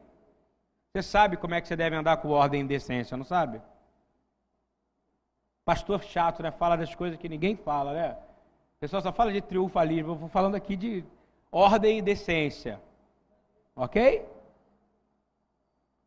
Você 0.91 1.01
sabe 1.01 1.37
como 1.37 1.55
é 1.55 1.61
que 1.61 1.69
você 1.69 1.75
deve 1.75 1.95
andar 1.95 2.17
com 2.17 2.27
ordem 2.27 2.63
e 2.63 2.67
decência, 2.67 3.15
não 3.15 3.23
sabe? 3.23 3.61
Pastor 5.63 6.03
chato, 6.03 6.43
né? 6.43 6.51
Fala 6.51 6.75
das 6.75 6.93
coisas 6.93 7.17
que 7.17 7.29
ninguém 7.29 7.55
fala, 7.55 7.93
né? 7.93 8.17
O 8.75 8.79
pessoal 8.81 9.01
só 9.01 9.13
fala 9.13 9.31
de 9.31 9.41
triunfalismo. 9.41 10.11
Eu 10.11 10.15
vou 10.17 10.27
falando 10.27 10.55
aqui 10.55 10.75
de 10.75 11.05
ordem 11.53 11.99
e 11.99 12.01
decência. 12.01 12.81
Ok? 13.75 14.25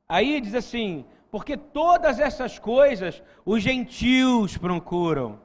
Aí 0.09 0.41
diz 0.41 0.55
assim: 0.55 1.07
porque 1.31 1.57
todas 1.57 2.19
essas 2.19 2.59
coisas 2.59 3.23
os 3.45 3.62
gentios 3.62 4.59
procuram. 4.59 5.41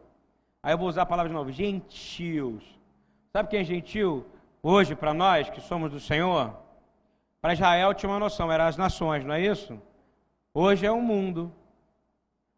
Aí 0.64 0.74
eu 0.74 0.78
vou 0.78 0.88
usar 0.88 1.04
a 1.04 1.06
palavra 1.06 1.30
de 1.30 1.36
novo: 1.36 1.52
gentios. 1.52 2.64
Sabe 3.32 3.50
quem 3.50 3.62
é 3.62 3.64
gentil? 3.64 4.26
Hoje, 4.64 4.96
para 4.96 5.14
nós 5.14 5.50
que 5.50 5.62
somos 5.62 5.92
do 5.92 6.00
Senhor, 6.00 6.54
para 7.42 7.54
Israel 7.54 7.94
tinha 7.94 8.10
uma 8.12 8.20
noção, 8.20 8.52
eram 8.52 8.66
as 8.66 8.78
nações, 8.78 9.24
não 9.24 9.34
é 9.34 9.42
isso? 9.42 9.80
Hoje 10.54 10.86
é 10.86 10.92
o 10.92 11.02
mundo. 11.02 11.52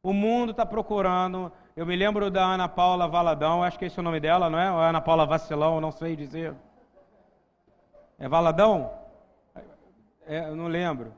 O 0.01 0.11
mundo 0.11 0.51
está 0.51 0.65
procurando. 0.65 1.51
Eu 1.75 1.85
me 1.85 1.95
lembro 1.95 2.29
da 2.29 2.43
Ana 2.43 2.67
Paula 2.67 3.07
Valadão, 3.07 3.63
acho 3.63 3.79
que 3.79 3.85
esse 3.85 3.97
é 3.97 4.01
o 4.01 4.03
nome 4.03 4.19
dela, 4.19 4.49
não 4.49 4.59
é? 4.59 4.71
Ou 4.71 4.81
é 4.81 4.89
Ana 4.89 4.99
Paula 4.99 5.25
Vacilão, 5.25 5.79
não 5.79 5.91
sei 5.91 6.15
dizer. 6.15 6.53
É 8.23 8.29
Valadão? 8.29 8.89
É, 10.25 10.47
eu 10.47 10.55
não 10.55 10.67
lembro. 10.67 11.11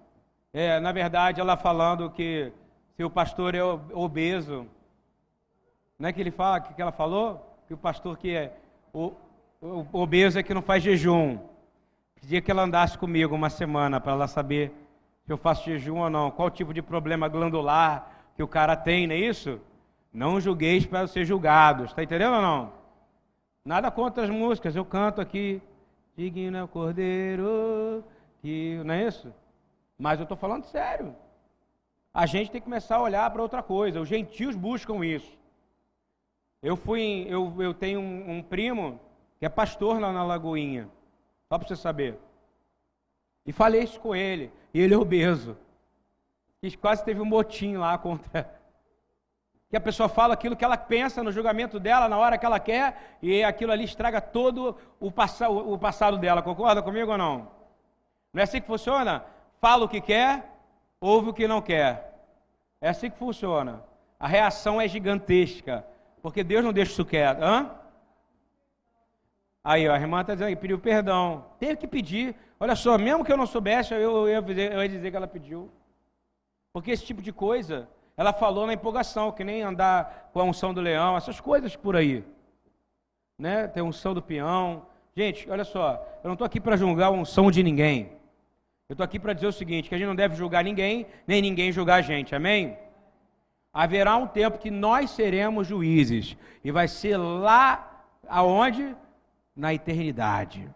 É, 0.51 0.79
na 0.79 0.91
verdade, 0.91 1.39
ela 1.39 1.55
falando 1.55 2.09
que 2.09 2.51
se 2.95 3.03
o 3.03 3.11
pastor 3.11 3.53
é 3.53 3.61
obeso, 3.93 4.65
não 5.99 6.09
é 6.09 6.11
que 6.11 6.19
ele 6.19 6.31
fala, 6.31 6.59
que 6.59 6.81
ela 6.81 6.91
falou? 6.91 7.59
Que 7.67 7.75
o 7.75 7.77
pastor 7.77 8.17
que 8.17 8.35
é 8.35 8.57
o, 8.91 9.13
o 9.61 9.85
obeso 9.93 10.39
é 10.39 10.41
que 10.41 10.51
não 10.51 10.63
faz 10.63 10.81
jejum. 10.81 11.37
Pedia 12.19 12.41
que 12.41 12.49
ela 12.49 12.63
andasse 12.63 12.97
comigo 12.97 13.35
uma 13.35 13.51
semana 13.51 14.01
para 14.01 14.13
ela 14.13 14.27
saber 14.27 14.73
se 15.27 15.31
eu 15.31 15.37
faço 15.37 15.63
jejum 15.63 15.99
ou 15.99 16.09
não, 16.09 16.31
qual 16.31 16.49
tipo 16.49 16.73
de 16.73 16.81
problema 16.81 17.27
glandular 17.27 18.09
que 18.35 18.41
o 18.41 18.47
cara 18.47 18.75
tem, 18.75 19.05
não 19.05 19.13
é 19.13 19.19
isso? 19.19 19.61
Não 20.11 20.41
julgueis 20.41 20.87
para 20.87 21.05
ser 21.05 21.23
julgados, 21.23 21.91
está 21.91 22.01
entendendo 22.01 22.33
ou 22.33 22.41
não? 22.41 22.73
Nada 23.63 23.91
contra 23.91 24.23
as 24.23 24.29
músicas, 24.31 24.75
eu 24.75 24.83
canto 24.83 25.21
aqui, 25.21 25.61
digno 26.15 26.57
é 26.57 26.63
o 26.63 26.67
cordeiro, 26.67 28.03
que, 28.41 28.81
não 28.83 28.93
é 28.93 29.07
isso? 29.07 29.33
Mas 29.97 30.19
eu 30.19 30.23
estou 30.23 30.37
falando 30.37 30.65
sério. 30.65 31.15
A 32.13 32.25
gente 32.25 32.51
tem 32.51 32.61
que 32.61 32.65
começar 32.65 32.97
a 32.97 33.01
olhar 33.01 33.29
para 33.31 33.41
outra 33.41 33.63
coisa. 33.63 33.99
Os 33.99 34.07
gentios 34.07 34.55
buscam 34.55 35.03
isso. 35.03 35.37
Eu 36.61 36.75
fui, 36.75 37.25
eu, 37.27 37.53
eu 37.61 37.73
tenho 37.73 37.99
um, 37.99 38.37
um 38.37 38.43
primo 38.43 38.99
que 39.39 39.45
é 39.45 39.49
pastor 39.49 39.99
lá 39.99 40.13
na 40.13 40.23
Lagoinha, 40.23 40.89
só 41.49 41.57
para 41.57 41.67
você 41.67 41.75
saber. 41.75 42.17
E 43.45 43.51
falei 43.51 43.83
isso 43.83 43.99
com 43.99 44.15
ele, 44.15 44.51
e 44.73 44.79
ele 44.79 44.93
é 44.93 44.97
obeso. 44.97 45.57
E 46.61 46.75
quase 46.77 47.03
teve 47.03 47.21
um 47.21 47.25
motim 47.25 47.75
lá 47.75 47.97
contra. 47.97 48.59
Que 49.75 49.77
a 49.77 49.81
pessoa 49.81 50.07
fala 50.07 50.33
aquilo 50.33 50.55
que 50.55 50.63
ela 50.63 50.77
pensa 50.77 51.21
no 51.21 51.33
julgamento 51.33 51.81
dela, 51.81 52.07
na 52.07 52.17
hora 52.17 52.37
que 52.37 52.45
ela 52.45 52.61
quer, 52.61 53.17
e 53.21 53.43
aquilo 53.43 53.73
ali 53.73 53.83
estraga 53.83 54.21
todo 54.21 54.77
o, 55.01 55.11
passa, 55.11 55.49
o 55.49 55.77
passado 55.77 56.17
dela. 56.17 56.41
Concorda 56.41 56.81
comigo 56.81 57.11
ou 57.11 57.17
não? 57.17 57.51
Não 58.31 58.39
é 58.39 58.43
assim 58.43 58.61
que 58.61 58.67
funciona? 58.67 59.25
Fala 59.59 59.83
o 59.83 59.89
que 59.89 59.99
quer, 59.99 60.49
ouve 60.97 61.31
o 61.31 61.33
que 61.33 61.45
não 61.45 61.61
quer. 61.61 62.25
É 62.79 62.87
assim 62.87 63.09
que 63.09 63.17
funciona. 63.17 63.83
A 64.17 64.29
reação 64.29 64.79
é 64.79 64.87
gigantesca, 64.87 65.85
porque 66.21 66.41
Deus 66.41 66.63
não 66.63 66.71
deixa 66.71 66.93
isso 66.93 67.03
quieto. 67.03 67.43
Hã? 67.43 67.69
Aí, 69.61 69.89
ó, 69.89 69.93
a 69.93 69.99
irmã 69.99 70.21
está 70.21 70.35
dizendo 70.35 70.51
que 70.51 70.55
pediu 70.55 70.79
perdão. 70.79 71.47
Teve 71.59 71.75
que 71.75 71.87
pedir. 71.87 72.33
Olha 72.57 72.77
só, 72.77 72.97
mesmo 72.97 73.25
que 73.25 73.31
eu 73.33 73.35
não 73.35 73.45
soubesse, 73.45 73.93
eu, 73.93 74.25
eu, 74.25 74.41
eu 74.41 74.81
ia 74.83 74.87
dizer 74.87 75.11
que 75.11 75.17
ela 75.17 75.27
pediu. 75.27 75.69
Porque 76.71 76.91
esse 76.91 77.03
tipo 77.03 77.21
de 77.21 77.33
coisa, 77.33 77.89
ela 78.17 78.33
falou 78.33 78.65
na 78.65 78.73
empolgação, 78.73 79.31
que 79.31 79.43
nem 79.43 79.61
andar 79.61 80.29
com 80.31 80.39
a 80.39 80.43
unção 80.43 80.73
do 80.73 80.81
leão, 80.81 81.17
essas 81.17 81.39
coisas 81.39 81.75
por 81.75 81.95
aí. 81.95 82.23
Né? 83.37 83.67
Tem 83.67 83.83
unção 83.83 84.13
do 84.13 84.21
peão. 84.21 84.85
Gente, 85.15 85.49
olha 85.49 85.63
só, 85.63 85.93
eu 86.23 86.27
não 86.27 86.33
estou 86.33 86.45
aqui 86.45 86.59
para 86.59 86.77
julgar 86.77 87.07
a 87.07 87.11
unção 87.11 87.51
de 87.51 87.61
ninguém. 87.61 88.11
Eu 88.87 88.93
estou 88.93 89.03
aqui 89.03 89.19
para 89.19 89.33
dizer 89.33 89.47
o 89.47 89.51
seguinte: 89.51 89.89
que 89.89 89.95
a 89.95 89.97
gente 89.97 90.07
não 90.07 90.15
deve 90.15 90.35
julgar 90.35 90.63
ninguém, 90.63 91.07
nem 91.25 91.41
ninguém 91.41 91.71
julgar 91.71 91.95
a 91.95 92.01
gente, 92.01 92.35
amém? 92.35 92.77
Haverá 93.73 94.15
um 94.15 94.27
tempo 94.27 94.57
que 94.57 94.71
nós 94.71 95.11
seremos 95.11 95.67
juízes, 95.67 96.37
e 96.63 96.71
vai 96.71 96.87
ser 96.87 97.17
lá 97.17 98.05
aonde? 98.27 98.95
na 99.55 99.73
eternidade. 99.73 100.69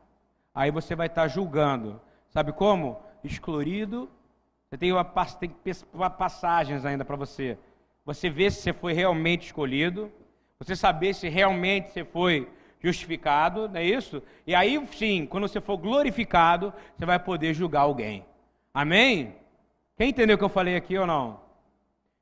Aí 0.56 0.72
você 0.72 0.96
vai 0.96 1.08
estar 1.08 1.28
julgando. 1.28 2.00
Sabe 2.30 2.54
como? 2.54 3.00
Excluído. 3.24 4.10
Você 4.70 4.78
tem, 4.78 4.92
uma, 4.92 5.04
tem 5.04 5.52
passagens 6.16 6.86
ainda 6.86 7.04
para 7.04 7.16
você. 7.16 7.58
Você 8.06 8.30
vê 8.30 8.52
se 8.52 8.62
você 8.62 8.72
foi 8.72 8.94
realmente 8.94 9.48
escolhido. 9.48 10.12
Você 10.60 10.76
saber 10.76 11.16
se 11.16 11.28
realmente 11.28 11.92
você 11.92 12.06
foi 12.06 12.48
justificado, 12.80 13.68
não 13.68 13.80
é 13.80 13.84
isso? 13.84 14.22
E 14.46 14.54
aí 14.54 14.80
sim, 14.94 15.26
quando 15.26 15.48
você 15.48 15.60
for 15.60 15.76
glorificado, 15.78 16.72
você 16.96 17.06
vai 17.06 17.18
poder 17.18 17.54
julgar 17.54 17.82
alguém. 17.82 18.26
Amém? 18.74 19.36
Quem 19.98 20.10
entendeu 20.10 20.36
o 20.36 20.38
que 20.38 20.46
eu 20.46 20.50
falei 20.50 20.76
aqui 20.76 20.98
ou 20.98 21.08
não? 21.08 21.42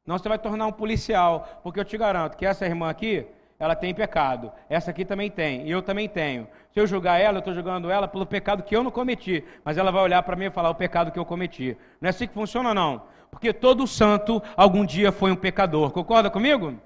Não, 0.06 0.18
você 0.18 0.30
vai 0.30 0.40
tornar 0.40 0.68
um 0.68 0.72
policial, 0.72 1.60
porque 1.62 1.80
eu 1.80 1.86
te 1.86 1.98
garanto 1.98 2.38
que 2.38 2.46
essa 2.46 2.66
irmã 2.66 2.90
aqui, 2.90 3.28
ela 3.60 3.76
tem 3.76 3.94
pecado. 3.94 4.52
Essa 4.70 4.92
aqui 4.92 5.04
também 5.04 5.32
tem, 5.32 5.68
e 5.68 5.72
eu 5.72 5.82
também 5.82 6.08
tenho. 6.08 6.48
Se 6.72 6.80
eu 6.80 6.86
julgar 6.86 7.20
ela, 7.20 7.38
eu 7.38 7.40
estou 7.40 7.54
julgando 7.54 7.90
ela 7.90 8.08
pelo 8.08 8.26
pecado 8.26 8.64
que 8.64 8.76
eu 8.76 8.84
não 8.84 8.92
cometi, 8.92 9.44
mas 9.64 9.78
ela 9.78 9.92
vai 9.92 10.04
olhar 10.04 10.22
para 10.24 10.36
mim 10.36 10.46
e 10.46 10.52
falar 10.52 10.70
o 10.70 10.76
pecado 10.76 11.12
que 11.12 11.20
eu 11.20 11.26
cometi. 11.26 11.76
Não 12.00 12.08
é 12.08 12.10
assim 12.10 12.28
que 12.28 12.34
funciona, 12.34 12.74
não. 12.74 13.02
Porque 13.32 13.52
todo 13.52 13.88
santo 13.88 14.42
algum 14.56 14.86
dia 14.86 15.12
foi 15.12 15.32
um 15.32 15.36
pecador. 15.36 15.92
Concorda 15.92 16.30
comigo? 16.30 16.80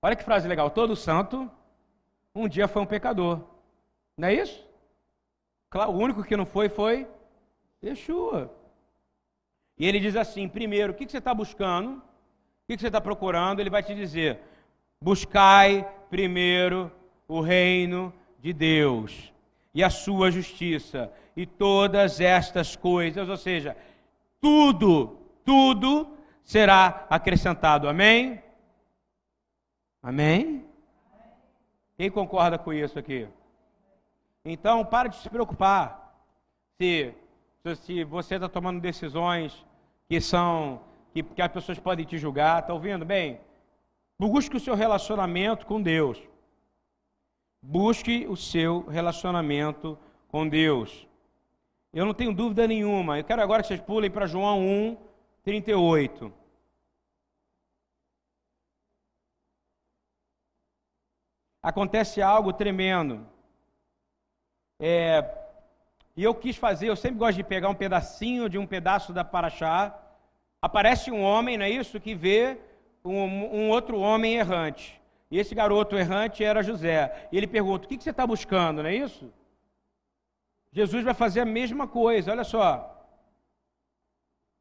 Olha 0.00 0.16
que 0.16 0.24
frase 0.24 0.46
legal. 0.46 0.70
Todo 0.70 0.94
santo 0.94 1.50
um 2.34 2.48
dia 2.48 2.68
foi 2.68 2.82
um 2.82 2.86
pecador. 2.86 3.40
Não 4.16 4.28
é 4.28 4.34
isso? 4.34 4.64
Claro, 5.68 5.90
o 5.90 5.98
único 5.98 6.22
que 6.22 6.36
não 6.36 6.46
foi 6.46 6.68
foi 6.68 7.06
Yeshua. 7.84 8.50
E 9.78 9.86
ele 9.86 10.00
diz 10.00 10.16
assim: 10.16 10.48
primeiro, 10.48 10.92
o 10.92 10.96
que 10.96 11.08
você 11.08 11.18
está 11.18 11.34
buscando? 11.34 11.96
O 11.98 12.02
que 12.68 12.78
você 12.78 12.86
está 12.86 13.00
procurando? 13.00 13.60
Ele 13.60 13.70
vai 13.70 13.82
te 13.82 13.94
dizer: 13.94 14.40
Buscai 15.00 15.88
primeiro 16.08 16.90
o 17.28 17.40
reino 17.40 18.12
de 18.38 18.52
Deus 18.52 19.32
e 19.74 19.84
a 19.84 19.90
sua 19.90 20.30
justiça, 20.30 21.12
e 21.36 21.44
todas 21.44 22.18
estas 22.18 22.74
coisas, 22.74 23.28
ou 23.28 23.36
seja, 23.36 23.76
tudo, 24.40 25.18
tudo 25.44 26.16
será 26.42 27.06
acrescentado. 27.10 27.86
Amém? 27.86 28.42
Amém? 30.02 30.64
Quem 31.98 32.10
concorda 32.10 32.56
com 32.56 32.72
isso 32.72 32.98
aqui? 32.98 33.28
Então, 34.44 34.84
para 34.84 35.08
de 35.08 35.16
se 35.16 35.28
preocupar 35.28 36.14
se, 36.78 37.12
se 37.82 38.04
você 38.04 38.36
está 38.36 38.48
tomando 38.48 38.80
decisões 38.80 39.66
que 40.08 40.20
são 40.20 40.80
que, 41.12 41.22
que 41.22 41.42
as 41.42 41.50
pessoas 41.50 41.78
podem 41.78 42.04
te 42.04 42.18
julgar. 42.18 42.60
Está 42.60 42.74
ouvindo 42.74 43.04
bem? 43.04 43.40
Busque 44.18 44.56
o 44.56 44.60
seu 44.60 44.74
relacionamento 44.74 45.66
com 45.66 45.80
Deus. 45.80 46.22
Busque 47.60 48.26
o 48.26 48.36
seu 48.36 48.86
relacionamento 48.86 49.98
com 50.28 50.48
Deus. 50.48 51.06
Eu 51.92 52.06
não 52.06 52.14
tenho 52.14 52.32
dúvida 52.32 52.66
nenhuma. 52.66 53.18
Eu 53.18 53.24
quero 53.24 53.42
agora 53.42 53.62
que 53.62 53.68
vocês 53.68 53.80
pulem 53.80 54.10
para 54.10 54.26
João 54.26 54.60
1, 54.60 54.96
38. 55.42 56.32
Acontece 61.62 62.22
algo 62.22 62.52
tremendo. 62.52 63.26
É, 64.78 65.24
e 66.16 66.22
eu 66.22 66.34
quis 66.34 66.56
fazer, 66.56 66.88
eu 66.88 66.96
sempre 66.96 67.18
gosto 67.18 67.36
de 67.36 67.44
pegar 67.44 67.68
um 67.68 67.74
pedacinho 67.74 68.48
de 68.48 68.56
um 68.56 68.66
pedaço 68.66 69.12
da 69.12 69.24
Paraxá. 69.24 69.98
Aparece 70.62 71.10
um 71.10 71.22
homem, 71.22 71.58
não 71.58 71.64
é 71.64 71.70
isso? 71.70 72.00
Que 72.00 72.14
vê 72.14 72.58
um, 73.06 73.54
um 73.54 73.70
outro 73.70 73.98
homem 73.98 74.34
errante. 74.34 75.00
E 75.30 75.38
esse 75.38 75.54
garoto 75.54 75.96
errante 75.96 76.44
era 76.44 76.62
José. 76.62 77.28
E 77.32 77.36
ele 77.36 77.46
pergunta: 77.46 77.86
O 77.86 77.88
que, 77.88 77.96
que 77.96 78.04
você 78.04 78.10
está 78.10 78.26
buscando, 78.26 78.82
não 78.82 78.90
é 78.90 78.94
isso? 78.94 79.32
Jesus 80.76 81.02
vai 81.02 81.14
fazer 81.14 81.40
a 81.40 81.46
mesma 81.46 81.88
coisa, 81.88 82.32
olha 82.32 82.44
só. 82.44 82.92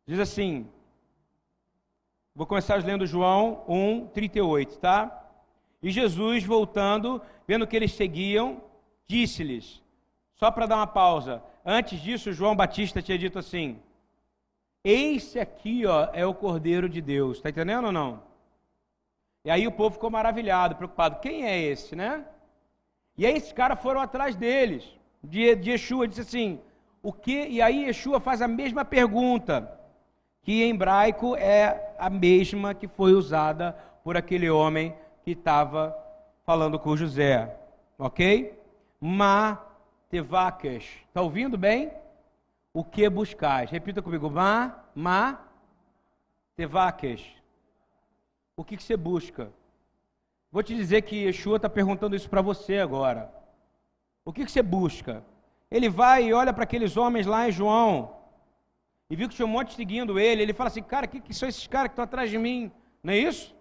Diz 0.08 0.17
assim, 0.17 0.65
vou 2.34 2.47
começar 2.47 2.81
lendo 2.81 3.05
João 3.05 3.65
1, 3.67 4.08
38, 4.13 4.77
tá? 4.79 5.27
E 5.84 5.91
Jesus, 5.91 6.45
voltando, 6.45 7.21
vendo 7.45 7.67
que 7.67 7.75
eles 7.75 7.91
seguiam, 7.91 8.63
disse-lhes, 9.05 9.84
só 10.36 10.49
para 10.51 10.67
dar 10.67 10.77
uma 10.77 10.88
pausa, 10.88 11.43
antes 11.65 11.99
disso, 11.99 12.31
João 12.31 12.55
Batista 12.55 13.01
tinha 13.01 13.17
dito 13.17 13.38
assim: 13.38 13.77
Esse 14.84 15.38
aqui, 15.38 15.86
ó, 15.86 16.10
é 16.13 16.25
o 16.25 16.34
Cordeiro 16.34 16.88
de 16.88 17.01
Deus, 17.01 17.38
está 17.38 17.49
entendendo 17.49 17.88
ou 17.88 17.91
não? 17.91 18.23
E 19.45 19.51
aí 19.51 19.67
o 19.67 19.71
povo 19.71 19.93
ficou 19.93 20.10
maravilhado, 20.10 20.75
preocupado. 20.75 21.19
Quem 21.19 21.45
é 21.45 21.62
esse, 21.62 21.95
né? 21.95 22.25
E 23.15 23.27
aí 23.27 23.38
esses 23.38 23.53
caras 23.53 23.79
foram 23.79 24.01
atrás 24.01 24.36
deles, 24.36 24.84
de, 25.23 25.55
de 25.55 25.71
Yeshua, 25.71 26.08
disse 26.08 26.21
assim, 26.21 26.60
o 27.01 27.13
que? 27.13 27.47
E 27.47 27.62
aí 27.62 27.86
Yeshua 27.86 28.19
faz 28.19 28.41
a 28.41 28.47
mesma 28.47 28.84
pergunta, 28.84 29.71
que 30.41 30.63
em 30.63 30.71
hebraico 30.71 31.36
é 31.36 31.93
a 31.99 32.10
mesma 32.10 32.73
que 32.73 32.88
foi 32.88 33.13
usada 33.13 33.77
por 34.03 34.17
aquele 34.17 34.49
homem 34.49 34.95
que 35.23 35.31
estava 35.31 35.95
falando 36.43 36.79
com 36.79 36.97
José. 36.97 37.55
Ok? 37.99 38.60
Ma 38.99 39.60
tevakesh. 40.10 41.03
Está 41.08 41.21
ouvindo 41.21 41.55
bem? 41.58 41.91
O 42.73 42.84
que 42.84 43.08
buscais? 43.10 43.69
Repita 43.69 44.01
comigo. 44.01 44.29
Ma, 44.29 44.84
ma 44.93 45.39
tevakesh. 46.55 47.25
O 48.57 48.63
que, 48.63 48.77
que 48.77 48.83
você 48.83 48.95
busca? 48.95 49.51
Vou 50.51 50.63
te 50.63 50.73
dizer 50.73 51.01
que 51.01 51.25
Yeshua 51.25 51.57
está 51.57 51.69
perguntando 51.69 52.15
isso 52.15 52.29
para 52.29 52.41
você 52.41 52.77
agora. 52.77 53.33
O 54.23 54.31
que, 54.31 54.45
que 54.45 54.51
você 54.51 54.61
busca? 54.61 55.23
Ele 55.69 55.89
vai 55.89 56.25
e 56.25 56.33
olha 56.33 56.53
para 56.53 56.63
aqueles 56.63 56.95
homens 56.95 57.25
lá 57.25 57.47
em 57.47 57.51
João 57.51 58.15
e 59.09 59.15
viu 59.15 59.27
que 59.27 59.35
tinha 59.35 59.45
um 59.45 59.49
monte 59.49 59.75
seguindo 59.75 60.17
ele. 60.17 60.41
Ele 60.41 60.53
fala 60.53 60.69
assim: 60.69 60.81
Cara, 60.81 61.05
o 61.05 61.09
que, 61.09 61.19
que 61.19 61.33
são 61.33 61.49
esses 61.49 61.67
caras 61.67 61.89
que 61.89 61.93
estão 61.93 62.05
atrás 62.05 62.29
de 62.29 62.37
mim? 62.37 62.71
Não 63.03 63.11
é 63.13 63.17
isso? 63.17 63.53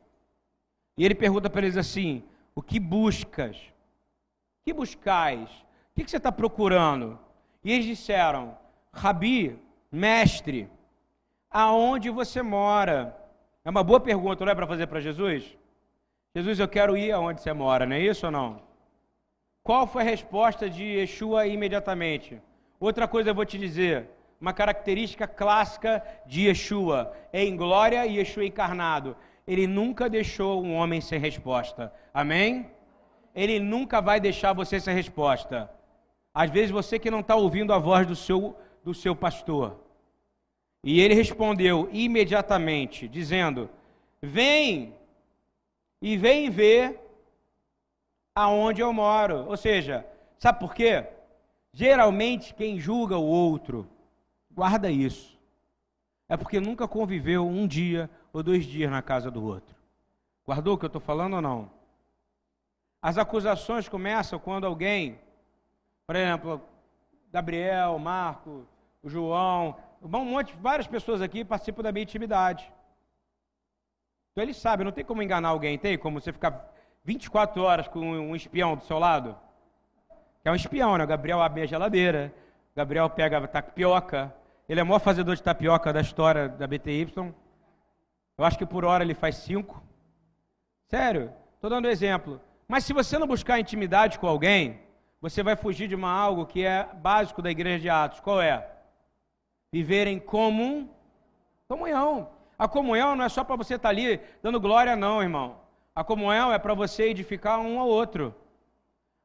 E 0.97 1.05
ele 1.05 1.15
pergunta 1.15 1.51
para 1.51 1.63
eles 1.63 1.77
assim: 1.77 2.23
O 2.55 2.63
que 2.63 2.79
buscas? 2.79 3.57
O 3.57 4.65
que 4.65 4.73
buscais? 4.73 5.51
O 5.51 5.95
que, 5.97 6.05
que 6.05 6.11
você 6.11 6.19
está 6.19 6.31
procurando? 6.31 7.19
E 7.65 7.73
eles 7.73 7.87
disseram: 7.87 8.57
Rabi, 8.93 9.59
mestre, 9.91 10.71
aonde 11.51 12.11
você 12.11 12.43
mora? 12.43 13.24
É 13.65 13.71
uma 13.71 13.83
boa 13.83 13.99
pergunta, 13.99 14.45
não 14.45 14.53
é 14.53 14.55
para 14.55 14.67
fazer 14.67 14.87
para 14.87 15.01
Jesus? 15.01 15.57
Jesus, 16.35 16.59
eu 16.61 16.69
quero 16.69 16.99
ir 16.99 17.13
aonde 17.13 17.41
você 17.41 17.51
mora, 17.51 17.87
não 17.87 17.97
é 17.97 18.01
isso 18.01 18.27
ou 18.27 18.33
não? 18.33 18.61
Qual 19.63 19.87
foi 19.87 20.03
a 20.03 20.05
resposta 20.05 20.69
de 20.69 20.85
Yeshua 20.85 21.47
imediatamente? 21.47 22.43
Outra 22.79 23.09
coisa 23.09 23.31
eu 23.31 23.35
vou 23.35 23.47
te 23.47 23.57
dizer, 23.57 24.11
uma 24.39 24.53
característica 24.53 25.27
clássica 25.27 26.05
de 26.27 26.49
Yeshua, 26.49 27.15
é 27.33 27.43
em 27.43 27.57
glória 27.57 28.07
e 28.07 28.19
Yeshua 28.19 28.45
encarnado. 28.45 29.17
Ele 29.47 29.67
nunca 29.67 30.11
deixou 30.11 30.63
um 30.63 30.75
homem 30.75 31.01
sem 31.01 31.19
resposta. 31.19 31.91
Amém? 32.13 32.71
Ele 33.35 33.59
nunca 33.59 34.03
vai 34.03 34.21
deixar 34.21 34.53
você 34.53 34.79
sem 34.79 34.95
resposta. 34.95 35.71
Às 36.35 36.51
vezes 36.51 36.71
você 36.71 36.99
que 36.99 37.11
não 37.11 37.21
está 37.21 37.35
ouvindo 37.35 37.73
a 37.73 37.79
voz 37.79 38.07
do 38.07 38.15
seu, 38.15 38.55
do 38.85 38.93
seu 38.93 39.17
pastor. 39.17 39.84
E 40.85 41.01
ele 41.01 41.15
respondeu 41.15 41.89
imediatamente, 41.91 43.09
dizendo: 43.09 43.71
Vem 44.21 44.95
e 46.01 46.15
vem 46.19 46.51
ver 46.51 47.01
aonde 48.35 48.83
eu 48.83 48.93
moro. 48.93 49.47
Ou 49.47 49.57
seja, 49.57 50.07
sabe 50.39 50.61
por 50.61 50.75
quê? 50.75 51.07
Geralmente 51.73 52.53
quem 52.53 52.79
julga 52.79 53.17
o 53.17 53.25
outro, 53.25 53.89
guarda 54.51 54.91
isso. 54.91 55.35
É 56.29 56.37
porque 56.37 56.61
nunca 56.61 56.87
conviveu 56.87 57.47
um 57.47 57.67
dia 57.67 58.11
ou 58.31 58.43
dois 58.43 58.67
dias 58.67 58.91
na 58.91 59.01
casa 59.01 59.31
do 59.31 59.43
outro. 59.43 59.75
Guardou 60.47 60.75
o 60.75 60.79
que 60.79 60.85
eu 60.85 60.89
estou 60.89 61.01
falando 61.01 61.35
ou 61.35 61.43
não? 61.43 61.71
As 63.01 63.17
acusações 63.17 63.89
começam 63.89 64.39
quando 64.39 64.67
alguém, 64.67 65.19
por 66.07 66.15
exemplo, 66.15 66.61
Gabriel, 67.33 67.99
Marco, 67.99 68.67
João, 69.03 69.77
um 70.05 70.25
monte, 70.25 70.55
várias 70.61 70.87
pessoas 70.87 71.23
aqui 71.23 71.45
participam 71.45 71.83
da 71.83 71.91
minha 71.91 72.03
intimidade. 72.03 72.71
Então 74.33 74.45
ele 74.45 74.53
sabe, 74.53 74.85
não 74.85 74.93
tem 74.93 75.05
como 75.05 75.23
enganar 75.23 75.49
alguém, 75.49 75.79
tem 75.79 75.97
como 75.97 76.21
você 76.21 76.33
ficar 76.33 76.73
24 77.05 77.63
horas 77.63 77.89
com 77.89 78.01
um 78.01 78.37
espião 78.37 78.77
do 78.77 78.85
seu 78.85 78.99
lado? 78.99 79.37
É 80.45 80.51
um 80.51 80.55
espião, 80.55 80.99
né? 80.99 81.05
O 81.05 81.07
Gabriel 81.07 81.41
abre 81.41 81.63
a 81.63 81.67
geladeira, 81.67 82.35
o 82.73 82.77
Gabriel 82.77 83.09
pega 83.09 83.47
tapioca, 83.49 84.35
ele 84.69 84.81
é 84.81 84.83
o 84.83 84.87
maior 84.87 84.99
fazedor 84.99 85.37
de 85.37 85.43
tapioca 85.43 85.93
da 85.93 86.01
história 86.01 86.49
da 86.49 86.67
BTY. 86.67 87.13
Eu 88.37 88.45
acho 88.45 88.59
que 88.59 88.67
por 88.67 88.85
hora 88.85 89.05
ele 89.05 89.15
faz 89.15 89.37
cinco. 89.37 89.83
Sério, 90.89 91.33
estou 91.55 91.71
dando 91.71 91.89
exemplo. 91.89 92.41
Mas 92.67 92.85
se 92.85 92.93
você 92.93 93.19
não 93.19 93.27
buscar 93.27 93.61
intimidade 93.61 94.19
com 94.19 94.27
alguém, 94.27 94.81
você 95.21 95.43
vai 95.43 95.57
fugir 95.57 95.89
de 95.89 95.95
uma 95.95 96.11
algo 96.11 96.45
que 96.45 96.65
é 96.65 96.89
básico 96.95 97.41
da 97.41 97.51
igreja 97.51 97.81
de 97.81 97.89
Atos. 97.89 98.21
Qual 98.21 98.43
é? 98.43 98.74
Viver 99.75 100.07
em 100.07 100.21
comum, 100.21 100.89
comunhão. 101.67 102.31
A 102.57 102.69
comunhão 102.69 103.17
não 103.17 103.25
é 103.25 103.29
só 103.29 103.43
para 103.43 103.57
você 103.57 103.75
estar 103.75 103.89
tá 103.89 103.93
ali 103.93 104.21
dando 104.41 104.61
glória, 104.61 104.95
não, 104.95 105.21
irmão. 105.21 105.63
A 105.93 106.05
comunhão 106.05 106.53
é 106.53 106.61
para 106.61 106.75
você 106.75 107.07
edificar 107.07 107.59
um 107.59 107.81
ao 107.81 107.89
outro. 107.89 108.33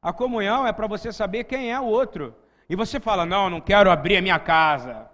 A 0.02 0.12
comunhão 0.12 0.66
é 0.66 0.72
para 0.72 0.88
você 0.88 1.12
saber 1.12 1.44
quem 1.44 1.70
é 1.72 1.78
o 1.78 1.84
outro. 1.84 2.34
E 2.68 2.74
você 2.74 2.98
fala: 2.98 3.24
Não, 3.24 3.48
não 3.48 3.60
quero 3.60 3.92
abrir 3.92 4.16
a 4.16 4.22
minha 4.22 4.40
casa. 4.40 5.08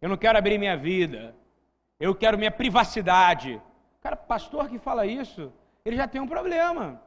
Eu 0.00 0.08
não 0.08 0.16
quero 0.16 0.38
abrir 0.38 0.58
minha 0.58 0.76
vida. 0.76 1.34
Eu 1.98 2.14
quero 2.14 2.38
minha 2.38 2.52
privacidade. 2.52 3.60
Cara, 4.00 4.14
pastor 4.14 4.68
que 4.68 4.78
fala 4.78 5.04
isso, 5.04 5.52
ele 5.84 5.96
já 5.96 6.06
tem 6.06 6.20
um 6.20 6.28
problema. 6.28 7.02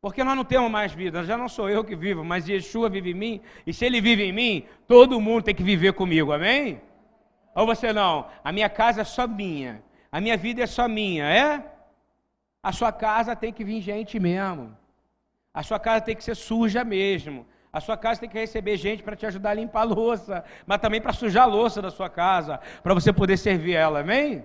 Porque 0.00 0.22
nós 0.22 0.36
não 0.36 0.44
temos 0.44 0.70
mais 0.70 0.92
vida, 0.92 1.24
já 1.24 1.36
não 1.36 1.48
sou 1.48 1.68
eu 1.68 1.82
que 1.82 1.96
vivo, 1.96 2.24
mas 2.24 2.48
Yeshua 2.48 2.88
vive 2.88 3.10
em 3.10 3.14
mim, 3.14 3.40
e 3.66 3.72
se 3.72 3.84
ele 3.84 4.00
vive 4.00 4.22
em 4.22 4.32
mim, 4.32 4.64
todo 4.86 5.20
mundo 5.20 5.42
tem 5.42 5.54
que 5.54 5.62
viver 5.62 5.92
comigo, 5.92 6.32
amém? 6.32 6.80
Ou 7.54 7.66
você 7.66 7.92
não? 7.92 8.28
A 8.44 8.52
minha 8.52 8.68
casa 8.68 9.00
é 9.00 9.04
só 9.04 9.26
minha, 9.26 9.82
a 10.12 10.20
minha 10.20 10.36
vida 10.36 10.62
é 10.62 10.66
só 10.66 10.86
minha, 10.86 11.24
é? 11.24 11.64
A 12.62 12.70
sua 12.70 12.92
casa 12.92 13.34
tem 13.34 13.52
que 13.52 13.64
vir 13.64 13.80
gente 13.80 14.20
mesmo, 14.20 14.76
a 15.52 15.64
sua 15.64 15.80
casa 15.80 16.00
tem 16.02 16.14
que 16.14 16.22
ser 16.22 16.36
suja 16.36 16.84
mesmo, 16.84 17.44
a 17.72 17.80
sua 17.80 17.96
casa 17.96 18.20
tem 18.20 18.28
que 18.28 18.38
receber 18.38 18.76
gente 18.76 19.02
para 19.02 19.16
te 19.16 19.26
ajudar 19.26 19.50
a 19.50 19.54
limpar 19.54 19.80
a 19.80 19.84
louça, 19.84 20.44
mas 20.64 20.78
também 20.78 21.00
para 21.00 21.12
sujar 21.12 21.42
a 21.42 21.46
louça 21.46 21.82
da 21.82 21.90
sua 21.90 22.08
casa, 22.08 22.60
para 22.84 22.94
você 22.94 23.12
poder 23.12 23.36
servir 23.36 23.74
ela, 23.74 24.00
amém? 24.00 24.44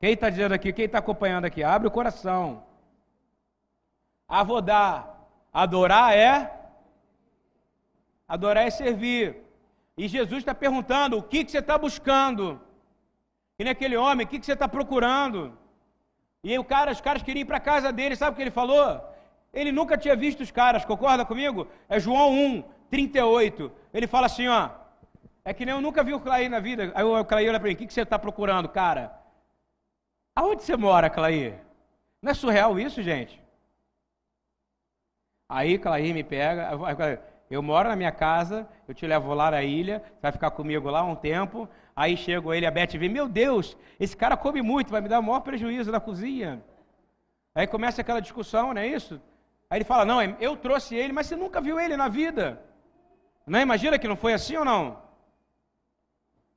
Quem 0.00 0.12
está 0.12 0.28
dizendo 0.28 0.52
aqui, 0.52 0.72
quem 0.72 0.86
está 0.86 0.98
acompanhando 0.98 1.44
aqui, 1.44 1.62
abre 1.62 1.86
o 1.86 1.90
coração. 1.90 2.64
Avodar, 4.28 5.14
adorar 5.52 6.16
é 6.16 6.56
adorar 8.28 8.66
é 8.66 8.70
servir. 8.70 9.36
E 9.96 10.08
Jesus 10.08 10.40
está 10.40 10.54
perguntando: 10.54 11.18
o 11.18 11.22
que, 11.22 11.44
que 11.44 11.50
você 11.50 11.58
está 11.58 11.78
buscando? 11.78 12.60
E 13.58 13.64
naquele 13.64 13.96
homem, 13.96 14.26
o 14.26 14.28
que, 14.28 14.38
que 14.38 14.46
você 14.46 14.52
está 14.52 14.68
procurando? 14.68 15.56
E 16.44 16.58
o 16.58 16.64
cara, 16.64 16.92
os 16.92 17.00
caras 17.00 17.22
queriam 17.22 17.42
ir 17.42 17.46
para 17.46 17.58
casa 17.58 17.92
dele, 17.92 18.14
sabe 18.14 18.32
o 18.32 18.36
que 18.36 18.42
ele 18.42 18.50
falou? 18.50 19.02
Ele 19.52 19.72
nunca 19.72 19.96
tinha 19.96 20.14
visto 20.14 20.42
os 20.42 20.50
caras, 20.50 20.84
concorda 20.84 21.24
comigo? 21.24 21.66
É 21.88 21.98
João 21.98 22.32
1, 22.32 22.64
38. 22.90 23.72
Ele 23.94 24.06
fala 24.06 24.26
assim: 24.26 24.48
ó, 24.48 24.70
é 25.44 25.54
que 25.54 25.64
nem 25.64 25.74
eu 25.74 25.80
nunca 25.80 26.04
vi 26.04 26.12
o 26.12 26.20
Clay 26.20 26.48
na 26.48 26.60
vida. 26.60 26.92
Aí 26.94 27.04
o 27.04 27.24
Clay 27.24 27.48
olha 27.48 27.58
para 27.58 27.68
mim: 27.68 27.74
o 27.74 27.78
que, 27.78 27.86
que 27.86 27.94
você 27.94 28.02
está 28.02 28.18
procurando, 28.18 28.68
cara? 28.68 29.18
Aonde 30.34 30.62
você 30.62 30.76
mora, 30.76 31.08
Clay? 31.08 31.58
Não 32.20 32.32
é 32.32 32.34
surreal 32.34 32.78
isso, 32.78 33.02
gente? 33.02 33.45
Aí 35.48 35.78
Clair 35.78 36.12
me 36.12 36.24
pega, 36.24 36.70
eu 37.48 37.62
moro 37.62 37.88
na 37.88 37.96
minha 37.96 38.10
casa, 38.10 38.68
eu 38.88 38.94
te 38.94 39.06
levo 39.06 39.32
lá 39.32 39.50
na 39.50 39.62
ilha, 39.62 40.02
vai 40.20 40.32
ficar 40.32 40.50
comigo 40.50 40.90
lá 40.90 41.04
um 41.04 41.14
tempo. 41.14 41.68
Aí 41.94 42.16
chego 42.16 42.52
ele, 42.52 42.66
a 42.66 42.70
Beth 42.70 42.98
vê, 42.98 43.08
meu 43.08 43.28
Deus, 43.28 43.76
esse 43.98 44.16
cara 44.16 44.36
come 44.36 44.60
muito, 44.60 44.90
vai 44.90 45.00
me 45.00 45.08
dar 45.08 45.20
o 45.20 45.22
maior 45.22 45.40
prejuízo 45.40 45.92
na 45.92 46.00
cozinha. 46.00 46.62
Aí 47.54 47.66
começa 47.66 48.00
aquela 48.00 48.20
discussão, 48.20 48.74
não 48.74 48.80
é 48.80 48.86
isso? 48.86 49.20
Aí 49.70 49.78
ele 49.78 49.84
fala, 49.84 50.04
não, 50.04 50.20
eu 50.22 50.56
trouxe 50.56 50.94
ele, 50.94 51.12
mas 51.12 51.26
você 51.26 51.36
nunca 51.36 51.60
viu 51.60 51.78
ele 51.80 51.96
na 51.96 52.08
vida. 52.08 52.60
Não 53.46 53.60
imagina 53.60 53.98
que 53.98 54.08
não 54.08 54.16
foi 54.16 54.34
assim 54.34 54.56
ou 54.56 54.64
não? 54.64 54.98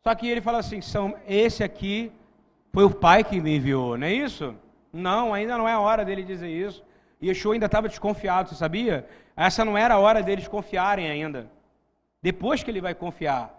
Só 0.03 0.13
que 0.15 0.27
ele 0.27 0.41
fala 0.41 0.57
assim, 0.57 0.81
são, 0.81 1.15
esse 1.27 1.63
aqui 1.63 2.11
foi 2.73 2.83
o 2.83 2.93
pai 2.93 3.23
que 3.23 3.39
me 3.39 3.55
enviou, 3.55 3.97
não 3.97 4.07
é 4.07 4.13
isso? 4.13 4.55
Não, 4.91 5.33
ainda 5.33 5.57
não 5.57 5.69
é 5.69 5.73
a 5.73 5.79
hora 5.79 6.03
dele 6.03 6.23
dizer 6.23 6.49
isso. 6.49 6.83
Yeshua 7.21 7.53
ainda 7.53 7.65
estava 7.65 7.89
desconfiado, 7.89 8.49
você 8.49 8.55
sabia? 8.55 9.07
Essa 9.35 9.65
não 9.65 9.77
era 9.77 9.95
a 9.95 9.99
hora 9.99 10.23
deles 10.23 10.47
confiarem 10.47 11.09
ainda. 11.09 11.49
Depois 12.21 12.63
que 12.63 12.71
ele 12.71 12.81
vai 12.81 12.95
confiar. 12.95 13.53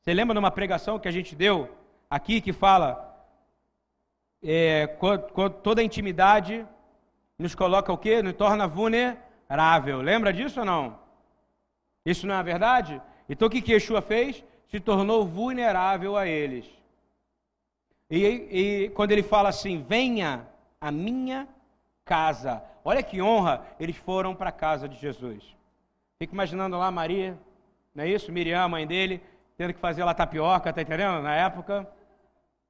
Você 0.00 0.14
lembra 0.14 0.34
de 0.34 0.38
uma 0.38 0.50
pregação 0.50 0.98
que 0.98 1.08
a 1.08 1.10
gente 1.10 1.34
deu 1.34 1.68
aqui 2.08 2.40
que 2.40 2.52
fala 2.52 3.06
é, 4.42 4.86
toda 5.62 5.80
a 5.80 5.84
intimidade 5.84 6.66
nos 7.38 7.54
coloca 7.54 7.92
o 7.92 7.98
quê? 7.98 8.22
Nos 8.22 8.34
torna 8.34 8.66
vulnerável. 8.66 10.00
Lembra 10.00 10.32
disso 10.32 10.60
ou 10.60 10.66
não? 10.66 10.98
Isso 12.04 12.26
não 12.26 12.34
é 12.34 12.42
verdade? 12.42 13.00
Então 13.28 13.48
o 13.48 13.50
que, 13.50 13.60
que 13.60 13.72
Yeshua 13.72 14.00
fez? 14.00 14.44
Se 14.68 14.80
tornou 14.80 15.26
vulnerável 15.26 16.16
a 16.16 16.26
eles. 16.26 16.64
E, 18.10 18.24
e 18.24 18.88
quando 18.90 19.12
ele 19.12 19.22
fala 19.22 19.48
assim, 19.48 19.82
venha 19.82 20.46
a 20.80 20.90
minha 20.90 21.48
casa. 22.06 22.62
Olha 22.84 23.02
que 23.02 23.20
honra, 23.20 23.66
eles 23.78 23.96
foram 23.96 24.34
para 24.34 24.48
a 24.48 24.52
casa 24.52 24.88
de 24.88 24.96
Jesus. 24.96 25.44
Fica 26.18 26.32
imaginando 26.32 26.78
lá 26.78 26.90
Maria, 26.90 27.36
não 27.94 28.04
é 28.04 28.08
isso? 28.08 28.32
Miriam, 28.32 28.66
mãe 28.68 28.86
dele, 28.86 29.20
tendo 29.58 29.74
que 29.74 29.80
fazer 29.80 30.04
lá 30.04 30.14
tapioca, 30.14 30.72
tá 30.72 30.80
entendendo? 30.80 31.20
Na 31.20 31.34
época, 31.34 31.86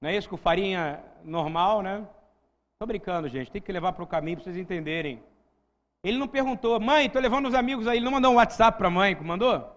não 0.00 0.08
é 0.08 0.16
isso? 0.16 0.28
Com 0.28 0.36
farinha 0.36 1.00
normal, 1.22 1.82
né? 1.82 2.04
Tô 2.78 2.86
brincando, 2.86 3.28
gente. 3.28 3.50
Tem 3.50 3.62
que 3.62 3.70
levar 3.70 3.92
para 3.92 4.02
o 4.02 4.06
caminho 4.06 4.38
para 4.38 4.44
vocês 4.44 4.56
entenderem. 4.56 5.22
Ele 6.02 6.18
não 6.18 6.28
perguntou, 6.28 6.80
mãe, 6.80 7.10
tô 7.10 7.18
levando 7.18 7.46
os 7.46 7.54
amigos 7.54 7.86
aí. 7.86 7.98
Ele 7.98 8.04
não 8.04 8.12
mandou 8.12 8.32
um 8.32 8.36
WhatsApp 8.36 8.78
para 8.78 8.88
a 8.88 8.90
mãe, 8.90 9.14
mandou? 9.16 9.70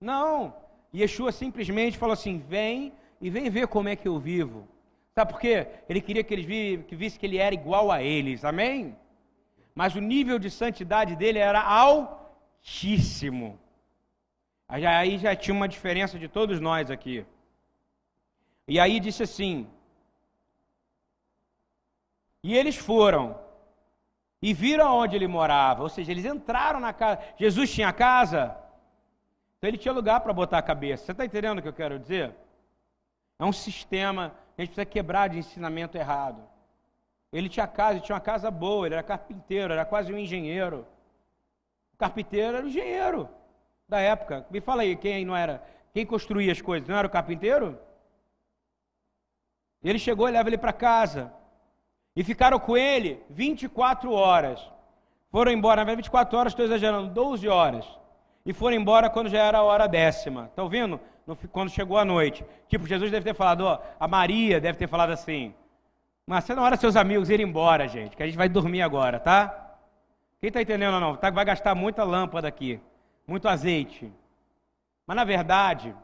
Não. 0.00 0.54
Yeshua 0.94 1.32
simplesmente 1.32 1.98
falou 1.98 2.12
assim: 2.12 2.38
vem 2.38 2.92
e 3.20 3.30
vem 3.30 3.48
ver 3.48 3.68
como 3.68 3.88
é 3.88 3.96
que 3.96 4.08
eu 4.08 4.18
vivo. 4.18 4.66
Sabe 5.20 5.32
por 5.32 5.40
quê? 5.40 5.66
Ele 5.86 6.00
queria 6.00 6.24
que 6.24 6.32
eles 6.32 6.46
vi, 6.46 6.82
que 7.18 7.26
ele 7.26 7.36
era 7.36 7.54
igual 7.54 7.92
a 7.92 8.02
eles. 8.02 8.42
Amém? 8.42 8.96
Mas 9.74 9.94
o 9.94 10.00
nível 10.00 10.38
de 10.38 10.50
santidade 10.50 11.14
dele 11.14 11.38
era 11.38 11.60
altíssimo. 11.60 13.60
Aí 14.66 15.18
já 15.18 15.36
tinha 15.36 15.54
uma 15.54 15.68
diferença 15.68 16.18
de 16.18 16.26
todos 16.26 16.58
nós 16.58 16.90
aqui. 16.90 17.26
E 18.66 18.80
aí 18.80 18.98
disse 18.98 19.22
assim: 19.22 19.68
E 22.42 22.56
eles 22.56 22.78
foram 22.78 23.38
e 24.40 24.54
viram 24.54 24.96
onde 24.96 25.16
ele 25.16 25.28
morava, 25.28 25.82
ou 25.82 25.90
seja, 25.90 26.12
eles 26.12 26.24
entraram 26.24 26.80
na 26.80 26.94
casa. 26.94 27.20
Jesus 27.36 27.70
tinha 27.70 27.92
casa, 27.92 28.56
então 29.58 29.68
ele 29.68 29.76
tinha 29.76 29.92
lugar 29.92 30.20
para 30.20 30.32
botar 30.32 30.56
a 30.56 30.62
cabeça. 30.62 31.04
Você 31.04 31.12
está 31.12 31.26
entendendo 31.26 31.58
o 31.58 31.62
que 31.62 31.68
eu 31.68 31.74
quero 31.74 31.98
dizer? 31.98 32.34
É 33.38 33.44
um 33.44 33.52
sistema 33.52 34.34
a 34.60 34.64
gente 34.64 34.74
precisa 34.74 34.84
quebrar 34.84 35.28
de 35.28 35.38
ensinamento 35.38 35.96
errado. 35.96 36.42
Ele 37.32 37.48
tinha 37.48 37.66
casa, 37.66 37.92
ele 37.92 38.00
tinha 38.00 38.14
uma 38.14 38.20
casa 38.20 38.50
boa, 38.50 38.86
ele 38.86 38.94
era 38.94 39.02
carpinteiro, 39.02 39.72
era 39.72 39.84
quase 39.86 40.12
um 40.12 40.18
engenheiro. 40.18 40.86
O 41.94 41.96
carpinteiro 41.96 42.56
era 42.56 42.66
o 42.66 42.68
engenheiro 42.68 43.28
da 43.88 44.00
época. 44.00 44.46
Me 44.50 44.60
fala 44.60 44.82
aí, 44.82 44.96
quem 44.96 45.24
não 45.24 45.34
era? 45.34 45.62
Quem 45.94 46.04
construía 46.04 46.52
as 46.52 46.60
coisas? 46.60 46.86
Não 46.86 46.96
era 46.96 47.06
o 47.06 47.10
carpinteiro? 47.10 47.78
Ele 49.82 49.98
chegou 49.98 50.28
e 50.28 50.32
leva 50.32 50.48
ele 50.48 50.58
para 50.58 50.74
casa. 50.74 51.32
E 52.14 52.22
ficaram 52.22 52.58
com 52.58 52.76
ele 52.76 53.22
24 53.30 54.12
horas. 54.12 54.60
Foram 55.30 55.52
embora, 55.52 55.84
na 55.84 55.94
24 55.94 56.36
horas, 56.36 56.52
estou 56.52 56.66
exagerando, 56.66 57.14
12 57.14 57.48
horas. 57.48 57.86
E 58.44 58.52
foram 58.52 58.76
embora 58.76 59.08
quando 59.08 59.30
já 59.30 59.42
era 59.42 59.58
a 59.58 59.62
hora 59.62 59.86
décima. 59.86 60.46
Está 60.46 60.62
ouvindo? 60.62 61.00
Quando 61.52 61.70
chegou 61.70 61.98
a 61.98 62.04
noite. 62.04 62.44
Tipo, 62.68 62.86
Jesus 62.86 63.10
deve 63.10 63.24
ter 63.24 63.34
falado, 63.34 63.62
ó, 63.62 63.80
a 63.98 64.08
Maria 64.08 64.60
deve 64.60 64.78
ter 64.78 64.88
falado 64.88 65.10
assim. 65.10 65.54
Mas 66.26 66.44
você 66.44 66.54
não 66.54 66.62
hora 66.62 66.76
seus 66.76 66.96
amigos 66.96 67.30
irem 67.30 67.46
embora, 67.46 67.88
gente, 67.88 68.16
que 68.16 68.22
a 68.22 68.26
gente 68.26 68.38
vai 68.38 68.48
dormir 68.48 68.82
agora, 68.82 69.18
tá? 69.18 69.76
Quem 70.40 70.48
está 70.48 70.62
entendendo 70.62 70.94
ou 70.94 71.00
não? 71.00 71.16
Tá, 71.16 71.30
vai 71.30 71.44
gastar 71.44 71.74
muita 71.74 72.04
lâmpada 72.04 72.46
aqui 72.46 72.80
muito 73.30 73.48
azeite. 73.48 74.12
Mas 75.06 75.16
na 75.16 75.24
verdade, 75.24 75.94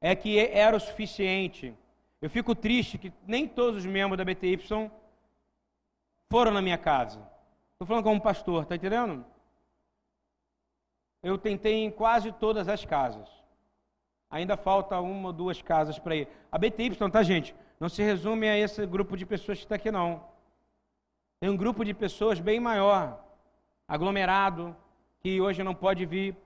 é 0.00 0.14
que 0.14 0.38
era 0.38 0.76
o 0.76 0.80
suficiente. 0.80 1.74
Eu 2.22 2.30
fico 2.30 2.54
triste 2.54 2.96
que 2.96 3.12
nem 3.26 3.48
todos 3.48 3.78
os 3.78 3.86
membros 3.86 4.16
da 4.16 4.24
BTY 4.24 4.58
foram 6.30 6.52
na 6.52 6.62
minha 6.62 6.78
casa. 6.78 7.18
Estou 7.72 7.86
falando 7.86 8.04
como 8.04 8.20
pastor, 8.20 8.62
está 8.62 8.76
entendendo? 8.76 9.24
Eu 11.22 11.36
tentei 11.36 11.84
em 11.84 11.90
quase 11.90 12.32
todas 12.32 12.68
as 12.68 12.84
casas. 12.84 13.28
Ainda 14.30 14.56
falta 14.56 15.00
uma 15.00 15.28
ou 15.28 15.32
duas 15.32 15.60
casas 15.60 15.98
para 15.98 16.14
ir. 16.14 16.28
A 16.52 16.56
BTY, 16.56 16.96
tá, 17.10 17.22
gente? 17.22 17.54
Não 17.80 17.88
se 17.88 18.02
resume 18.02 18.48
a 18.48 18.56
esse 18.56 18.86
grupo 18.86 19.16
de 19.16 19.26
pessoas 19.26 19.58
que 19.58 19.64
está 19.64 19.74
aqui, 19.74 19.90
não. 19.90 20.22
Tem 21.40 21.50
um 21.50 21.56
grupo 21.56 21.84
de 21.84 21.92
pessoas 21.92 22.38
bem 22.38 22.60
maior, 22.60 23.24
aglomerado, 23.88 24.76
que 25.20 25.40
hoje 25.40 25.62
não 25.62 25.74
pode 25.74 26.06
vir, 26.06 26.36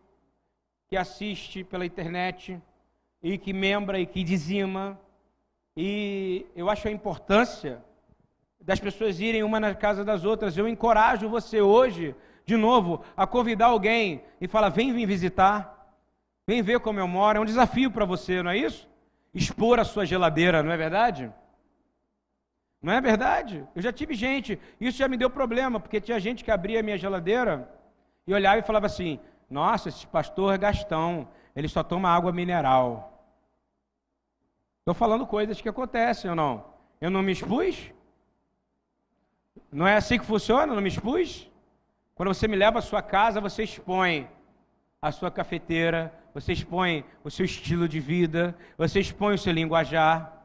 que 0.89 0.97
assiste 0.97 1.65
pela 1.65 1.85
internet 1.85 2.61
e 3.23 3.37
que 3.37 3.53
membra 3.53 3.99
e 3.99 4.07
que 4.07 4.23
dizima. 4.23 4.99
E 5.77 6.47
eu 6.55 6.71
acho 6.71 6.89
a 6.89 6.93
importância 6.93 7.83
das 8.61 8.81
pessoas 8.81 9.21
irem 9.21 9.43
uma 9.43 9.61
na 9.61 9.75
casa 9.75 10.05
das 10.05 10.25
outras. 10.25 10.57
Eu 10.57 10.69
encorajo 10.69 11.29
você 11.29 11.61
hoje, 11.61 12.15
de 12.47 12.57
novo, 12.57 13.03
a 13.17 13.27
convidar 13.27 13.67
alguém 13.67 14.23
e 14.41 14.49
falar: 14.49 14.69
vem 14.69 14.95
visitar, 15.05 15.84
vem 16.47 16.63
ver 16.63 16.81
como 16.81 16.99
eu 16.99 17.09
moro. 17.09 17.39
É 17.39 17.41
um 17.41 17.45
desafio 17.45 17.91
para 17.91 18.05
você, 18.05 18.43
não 18.43 18.51
é 18.51 18.59
isso? 18.59 18.89
Expor 19.33 19.79
a 19.79 19.85
sua 19.85 20.05
geladeira, 20.05 20.63
não 20.63 20.73
é 20.73 20.77
verdade? 20.77 21.33
Não 22.81 22.93
é 22.93 23.01
verdade? 23.01 23.67
Eu 23.75 23.81
já 23.81 23.93
tive 23.93 24.15
gente, 24.15 24.61
isso 24.81 24.99
já 24.99 25.09
me 25.09 25.17
deu 25.17 25.31
problema, 25.31 25.81
porque 25.81 26.01
tinha 26.01 26.21
gente 26.21 26.45
que 26.45 26.51
abria 26.51 26.81
a 26.81 26.83
minha 26.83 26.99
geladeira 26.99 27.69
e 28.27 28.35
olhava 28.35 28.59
e 28.59 28.63
falava 28.63 28.87
assim: 28.87 29.19
Nossa, 29.49 29.89
esse 29.89 30.07
pastor 30.07 30.55
é 30.55 30.59
gastão, 30.59 31.27
ele 31.57 31.67
só 31.67 31.83
toma 31.83 32.11
água 32.11 32.31
mineral. 32.31 33.11
Estou 34.81 34.93
falando 34.95 35.27
coisas 35.27 35.63
que 35.63 35.69
acontecem 35.69 36.29
ou 36.29 36.37
não? 36.37 36.75
Eu 37.01 37.11
não 37.11 37.23
me 37.23 37.33
expus? 37.33 37.91
Não 39.73 39.87
é 39.87 39.97
assim 39.97 40.19
que 40.19 40.27
funciona? 40.27 40.73
Eu 40.73 40.77
não 40.77 40.83
me 40.83 40.91
expus? 40.91 41.51
Quando 42.15 42.29
você 42.29 42.47
me 42.47 42.55
leva 42.55 42.81
à 42.81 42.83
sua 42.83 43.01
casa, 43.01 43.41
você 43.41 43.65
expõe 43.65 44.29
a 45.01 45.11
sua 45.11 45.31
cafeteira, 45.31 46.13
você 46.35 46.53
expõe 46.53 47.05
o 47.23 47.31
seu 47.31 47.45
estilo 47.45 47.89
de 47.89 48.01
vida, 48.01 48.59
você 48.77 48.99
expõe 48.99 49.37
o 49.37 49.39
seu 49.39 49.53
linguajar. 49.53 50.45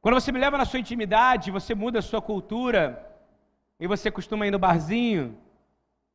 Quando 0.00 0.16
você 0.16 0.32
me 0.32 0.40
leva 0.40 0.58
na 0.58 0.64
sua 0.64 0.80
intimidade, 0.80 1.52
você 1.52 1.72
muda 1.74 2.00
a 2.00 2.02
sua 2.02 2.20
cultura 2.20 2.82
e 3.78 3.86
você 3.86 4.10
costuma 4.10 4.46
ir 4.46 4.50
no 4.50 4.58
barzinho, 4.58 5.38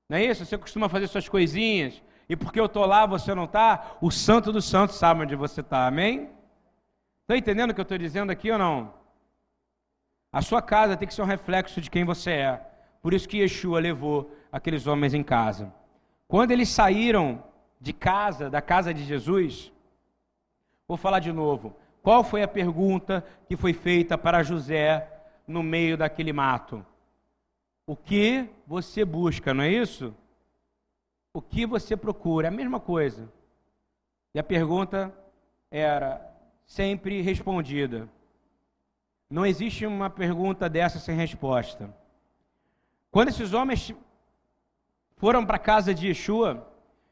não 0.10 0.18
é 0.18 0.26
isso? 0.26 0.46
Você 0.46 0.58
costuma 0.58 0.90
fazer 0.90 1.08
suas 1.08 1.30
coisinhas. 1.30 2.04
E 2.28 2.36
porque 2.36 2.60
eu 2.60 2.66
estou 2.66 2.86
lá, 2.86 3.06
você 3.06 3.34
não 3.34 3.46
está, 3.46 3.98
o 4.02 4.12
santo 4.12 4.52
dos 4.52 4.66
santos 4.66 4.98
sabe 4.98 5.22
onde 5.22 5.36
você 5.36 5.62
está. 5.62 5.88
Amém? 5.88 6.30
Está 7.22 7.38
entendendo 7.38 7.72
o 7.72 7.74
que 7.74 7.80
eu 7.80 7.84
estou 7.84 7.98
dizendo 7.98 8.32
aqui 8.32 8.52
ou 8.52 8.58
não? 8.58 8.94
A 10.32 10.42
sua 10.42 10.62
casa 10.62 10.98
tem 10.98 11.08
que 11.08 11.14
ser 11.14 11.22
um 11.22 11.26
reflexo 11.26 11.80
de 11.80 11.90
quem 11.90 12.04
você 12.04 12.32
é. 12.32 12.62
Por 13.02 13.14
isso 13.14 13.28
que 13.28 13.38
Yeshua 13.38 13.80
levou 13.80 14.36
aqueles 14.52 14.86
homens 14.86 15.14
em 15.14 15.24
casa. 15.24 15.74
Quando 16.28 16.52
eles 16.52 16.70
saíram 16.70 17.44
de 17.80 17.94
casa, 17.94 18.50
da 18.50 18.62
casa 18.62 18.94
de 18.94 19.04
Jesus, 19.04 19.72
vou 20.88 20.98
falar 20.98 21.20
de 21.20 21.32
novo. 21.32 21.76
Qual 22.02 22.24
foi 22.24 22.44
a 22.44 22.48
pergunta 22.48 23.26
que 23.48 23.56
foi 23.56 23.74
feita 23.74 24.18
para 24.18 24.44
José 24.44 25.08
no 25.48 25.64
meio 25.64 25.98
daquele 25.98 26.34
mato? 26.34 26.86
O 27.86 27.96
que 27.96 28.50
você 28.68 29.04
busca, 29.06 29.54
não 29.54 29.64
é 29.64 29.70
isso? 29.70 30.14
O 31.34 31.42
que 31.42 31.66
você 31.66 31.96
procura, 31.96 32.48
é 32.48 32.50
a 32.50 32.52
mesma 32.52 32.80
coisa. 32.80 33.32
E 34.34 34.40
a 34.40 34.44
pergunta 34.44 35.14
era 35.72 36.22
sempre 36.66 37.22
respondida. 37.22 38.08
Não 39.30 39.46
existe 39.46 39.86
uma 39.86 40.10
pergunta 40.10 40.70
dessa 40.70 41.00
sem 41.00 41.16
resposta. 41.16 41.94
Quando 43.12 43.30
esses 43.30 43.54
homens 43.54 43.94
foram 45.18 45.46
para 45.46 45.56
a 45.56 45.60
casa 45.60 45.94
de 45.94 46.08
Yeshua, 46.08 46.69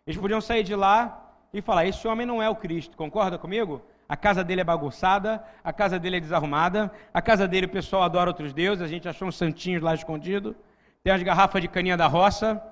eles 0.07 0.19
podiam 0.19 0.39
sair 0.39 0.63
de 0.63 0.73
lá 0.73 1.35
e 1.53 1.61
falar: 1.61 1.85
Esse 1.85 2.07
homem 2.07 2.25
não 2.25 2.41
é 2.41 2.49
o 2.49 2.55
Cristo, 2.55 2.95
concorda 2.95 3.37
comigo? 3.37 3.81
A 4.07 4.15
casa 4.15 4.41
dele 4.41 4.61
é 4.61 4.63
bagunçada, 4.63 5.43
a 5.61 5.73
casa 5.73 5.99
dele 5.99 6.15
é 6.15 6.19
desarrumada, 6.21 6.89
a 7.13 7.21
casa 7.21 7.45
dele 7.45 7.65
o 7.65 7.69
pessoal 7.69 8.03
adora 8.03 8.29
outros 8.29 8.53
deuses, 8.53 8.81
a 8.81 8.87
gente 8.87 9.07
achou 9.07 9.27
uns 9.27 9.35
santinhos 9.35 9.83
lá 9.83 9.93
escondidos. 9.93 10.55
Tem 11.03 11.11
as 11.11 11.21
garrafas 11.21 11.61
de 11.61 11.67
caninha 11.67 11.97
da 11.97 12.07
roça, 12.07 12.63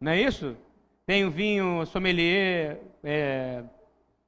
não 0.00 0.12
é 0.12 0.20
isso? 0.20 0.56
Tem 1.04 1.24
o 1.24 1.30
vinho 1.30 1.84
sommelier 1.86 2.80
é, 3.02 3.64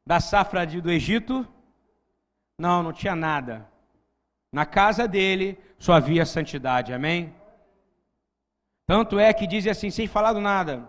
da 0.04 0.18
safra 0.18 0.66
de, 0.66 0.80
do 0.80 0.90
Egito. 0.90 1.46
Não, 2.58 2.82
não 2.82 2.92
tinha 2.92 3.14
nada. 3.14 3.68
Na 4.52 4.66
casa 4.66 5.06
dele 5.06 5.56
só 5.78 5.92
havia 5.92 6.26
santidade, 6.26 6.92
amém? 6.92 7.32
Tanto 8.86 9.18
é 9.18 9.32
que 9.32 9.46
diz 9.46 9.66
assim, 9.68 9.88
sem 9.88 10.08
falar 10.08 10.32
do 10.32 10.40
nada: 10.40 10.88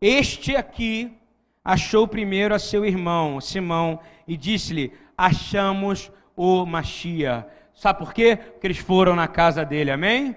Este 0.00 0.54
aqui 0.54 1.16
achou 1.64 2.06
primeiro 2.06 2.54
a 2.54 2.58
seu 2.58 2.84
irmão, 2.84 3.40
Simão, 3.40 3.98
e 4.28 4.36
disse-lhe: 4.36 4.92
Achamos 5.16 6.10
o 6.36 6.66
Machia. 6.66 7.46
Sabe 7.74 7.98
por 7.98 8.12
quê? 8.12 8.36
Porque 8.36 8.66
eles 8.66 8.78
foram 8.78 9.16
na 9.16 9.26
casa 9.26 9.64
dele, 9.64 9.90
amém? 9.90 10.36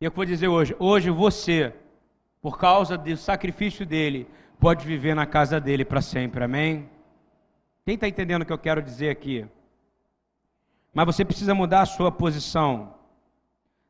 E 0.00 0.04
eu 0.04 0.10
vou 0.10 0.24
dizer 0.24 0.48
hoje: 0.48 0.76
hoje 0.78 1.10
você, 1.10 1.74
por 2.42 2.58
causa 2.58 2.96
do 2.96 3.16
sacrifício 3.16 3.86
dele, 3.86 4.28
pode 4.60 4.86
viver 4.86 5.14
na 5.14 5.26
casa 5.26 5.58
dele 5.58 5.84
para 5.84 6.02
sempre, 6.02 6.44
amém? 6.44 6.88
Quem 7.84 7.94
está 7.94 8.06
entendendo 8.06 8.42
o 8.42 8.46
que 8.46 8.52
eu 8.52 8.58
quero 8.58 8.82
dizer 8.82 9.08
aqui? 9.08 9.46
Mas 10.92 11.06
você 11.06 11.24
precisa 11.24 11.54
mudar 11.54 11.82
a 11.82 11.86
sua 11.86 12.12
posição. 12.12 12.94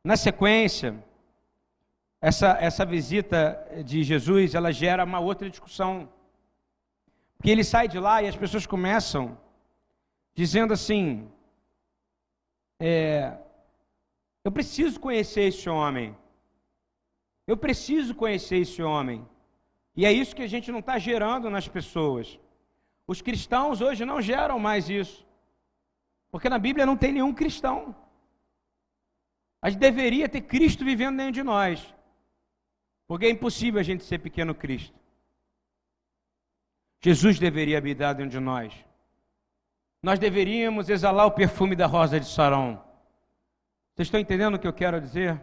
Na 0.05 0.17
sequência, 0.17 0.95
essa, 2.21 2.57
essa 2.61 2.85
visita 2.85 3.65
de 3.85 4.03
Jesus, 4.03 4.55
ela 4.55 4.73
gera 4.73 5.05
uma 5.05 5.21
outra 5.21 5.49
discussão. 5.49 6.09
Porque 7.37 7.51
ele 7.51 7.63
sai 7.63 7.87
de 7.87 7.99
lá 7.99 8.23
e 8.23 8.29
as 8.29 8.37
pessoas 8.37 8.67
começam 8.67 9.39
dizendo 10.35 10.73
assim: 10.73 11.31
é, 12.81 13.37
eu 14.45 14.51
preciso 14.51 14.99
conhecer 14.99 15.43
esse 15.43 15.69
homem. 15.69 16.17
Eu 17.47 17.57
preciso 17.57 18.15
conhecer 18.15 18.59
esse 18.59 18.83
homem. 18.83 19.27
E 19.97 20.05
é 20.05 20.13
isso 20.13 20.35
que 20.35 20.43
a 20.43 20.47
gente 20.47 20.71
não 20.71 20.81
está 20.81 20.99
gerando 20.99 21.49
nas 21.49 21.67
pessoas. 21.67 22.39
Os 23.07 23.23
cristãos 23.23 23.81
hoje 23.81 24.05
não 24.05 24.21
geram 24.21 24.59
mais 24.59 24.91
isso. 24.91 25.27
Porque 26.31 26.49
na 26.49 26.59
Bíblia 26.59 26.85
não 26.85 26.97
tem 26.97 27.13
nenhum 27.13 27.33
cristão. 27.33 27.97
Gente 29.65 29.79
deveria 29.79 30.29
ter 30.29 30.43
Cristo 30.43 30.85
vivendo 30.85 31.17
dentro 31.17 31.33
de 31.33 31.43
nós. 31.43 31.95
Porque 33.09 33.25
é 33.25 33.31
impossível 33.31 33.81
a 33.81 33.83
gente 33.83 34.05
ser 34.05 34.19
pequeno 34.19 34.55
Cristo. 34.55 34.95
Jesus 37.01 37.39
deveria 37.39 37.79
habitar 37.79 38.15
dentro 38.15 38.33
de 38.33 38.41
nós. 38.41 38.73
Nós 40.03 40.19
deveríamos 40.19 40.91
exalar 40.91 41.27
o 41.27 41.33
perfume 41.33 41.75
da 41.75 41.87
rosa 41.87 42.21
de 42.21 42.27
Sarão. 42.27 42.85
Vocês 43.95 44.07
estão 44.07 44.21
entendendo 44.21 44.55
o 44.55 44.59
que 44.59 44.69
eu 44.69 44.73
quero 44.73 45.01
dizer? 45.01 45.41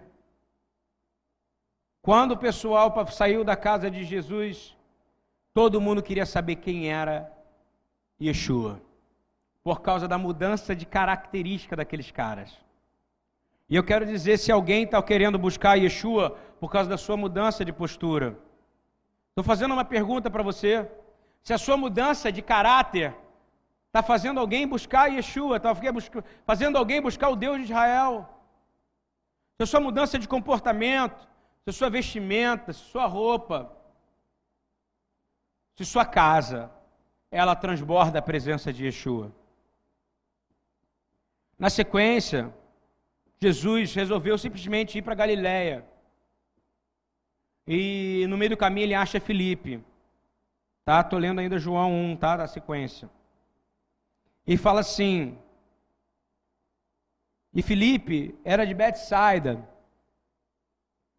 Quando 2.02 2.34
o 2.34 2.38
pessoal 2.38 2.94
saiu 3.08 3.44
da 3.44 3.56
casa 3.56 3.90
de 3.90 4.04
Jesus, 4.04 4.78
todo 5.52 5.82
mundo 5.82 6.04
queria 6.04 6.26
saber 6.26 6.58
quem 6.58 6.92
era 6.92 7.34
Yeshua, 8.22 8.80
por 9.64 9.82
causa 9.82 10.08
da 10.08 10.18
mudança 10.18 10.76
de 10.76 10.86
característica 10.86 11.76
daqueles 11.76 12.12
caras. 12.12 12.65
E 13.70 13.76
eu 13.76 13.84
quero 13.84 14.06
dizer: 14.06 14.38
se 14.38 14.52
alguém 14.52 14.84
está 14.84 15.02
querendo 15.02 15.38
buscar 15.38 15.76
Yeshua 15.76 16.32
por 16.60 16.72
causa 16.72 16.90
da 16.90 16.98
sua 16.98 17.18
mudança 17.18 17.66
de 17.66 17.74
postura, 17.74 18.38
estou 19.30 19.44
fazendo 19.44 19.74
uma 19.74 19.86
pergunta 19.86 20.30
para 20.30 20.44
você. 20.44 20.90
Se 21.42 21.54
a 21.54 21.58
sua 21.58 21.78
mudança 21.78 22.32
de 22.32 22.42
caráter 22.42 23.16
está 23.88 24.02
fazendo 24.02 24.40
alguém 24.40 24.68
buscar 24.68 25.12
Yeshua, 25.12 25.58
está 25.58 25.74
fazendo 26.46 26.78
alguém 26.78 27.02
buscar 27.02 27.30
o 27.30 27.36
Deus 27.36 27.58
de 27.58 27.64
Israel, 27.64 28.28
se 29.56 29.64
a 29.64 29.66
sua 29.66 29.80
mudança 29.80 30.20
de 30.20 30.28
comportamento, 30.28 31.28
se 31.64 31.72
sua 31.72 31.90
vestimenta, 31.90 32.74
se 32.74 32.80
sua 32.80 33.06
roupa, 33.06 33.72
se 35.76 35.86
sua 35.86 36.06
casa, 36.06 36.72
ela 37.32 37.56
transborda 37.56 38.20
a 38.20 38.22
presença 38.22 38.72
de 38.72 38.86
Yeshua. 38.86 39.32
Na 41.58 41.70
sequência, 41.70 42.54
Jesus 43.42 43.94
resolveu 43.94 44.38
simplesmente 44.38 44.98
ir 44.98 45.02
para 45.02 45.16
Galiléia. 45.16 45.86
E 47.68 48.26
no 48.30 48.38
meio 48.38 48.52
do 48.52 48.58
caminho 48.58 48.86
ele 48.86 48.94
acha 48.94 49.20
Felipe. 49.20 49.84
Tá? 50.84 51.04
Tô 51.04 51.18
lendo 51.18 51.40
ainda 51.40 51.58
João 51.58 51.92
1, 51.92 52.18
tá? 52.18 52.38
Da 52.38 52.48
sequência. 52.48 53.10
E 54.46 54.56
fala 54.56 54.82
assim: 54.82 55.38
E 57.54 57.62
Felipe 57.64 58.36
era 58.46 58.66
de 58.66 58.74
Betsaida, 58.74 59.68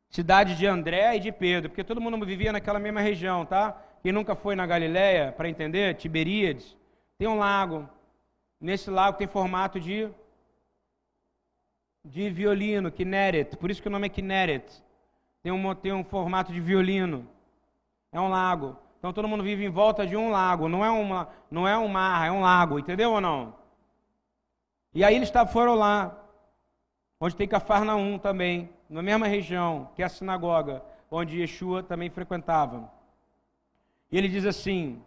cidade 0.08 0.56
de 0.56 0.66
André 0.66 1.16
e 1.16 1.20
de 1.20 1.32
Pedro, 1.32 1.68
porque 1.70 1.82
todo 1.82 2.00
mundo 2.00 2.24
vivia 2.24 2.52
naquela 2.52 2.78
mesma 2.78 3.00
região, 3.00 3.44
tá? 3.44 3.82
Quem 4.02 4.12
nunca 4.12 4.36
foi 4.36 4.54
na 4.54 4.66
Galiléia, 4.66 5.32
para 5.32 5.48
entender, 5.48 5.96
Tiberíades, 5.96 6.76
tem 7.18 7.26
um 7.26 7.38
lago. 7.38 7.88
Nesse 8.60 8.88
lago 8.88 9.18
tem 9.18 9.26
formato 9.26 9.80
de 9.80 10.08
de 12.06 12.30
violino, 12.30 12.90
Kinneret, 12.90 13.56
por 13.56 13.70
isso 13.70 13.82
que 13.82 13.88
o 13.88 13.90
nome 13.90 14.06
é 14.06 14.10
Kinneret. 14.10 14.82
Tem 15.42 15.52
um, 15.52 15.74
tem 15.74 15.92
um 15.92 16.04
formato 16.04 16.52
de 16.52 16.60
violino. 16.60 17.28
É 18.12 18.20
um 18.20 18.28
lago. 18.28 18.76
Então 18.98 19.12
todo 19.12 19.28
mundo 19.28 19.42
vive 19.42 19.64
em 19.64 19.68
volta 19.68 20.06
de 20.06 20.16
um 20.16 20.30
lago. 20.30 20.68
Não 20.68 20.84
é, 20.84 20.90
uma, 20.90 21.28
não 21.50 21.66
é 21.66 21.76
um 21.76 21.88
mar, 21.88 22.26
é 22.26 22.30
um 22.30 22.40
lago. 22.40 22.78
Entendeu 22.78 23.12
ou 23.12 23.20
não? 23.20 23.54
E 24.94 25.04
aí 25.04 25.14
eles 25.14 25.30
foram 25.52 25.74
lá, 25.74 26.16
onde 27.20 27.36
tem 27.36 27.46
Cafarnaum 27.46 28.18
também, 28.18 28.70
na 28.88 29.02
mesma 29.02 29.26
região, 29.26 29.90
que 29.94 30.02
é 30.02 30.06
a 30.06 30.08
sinagoga, 30.08 30.82
onde 31.10 31.40
Yeshua 31.40 31.82
também 31.82 32.08
frequentava. 32.08 32.90
E 34.10 34.16
ele 34.16 34.28
diz 34.28 34.46
assim: 34.46 35.02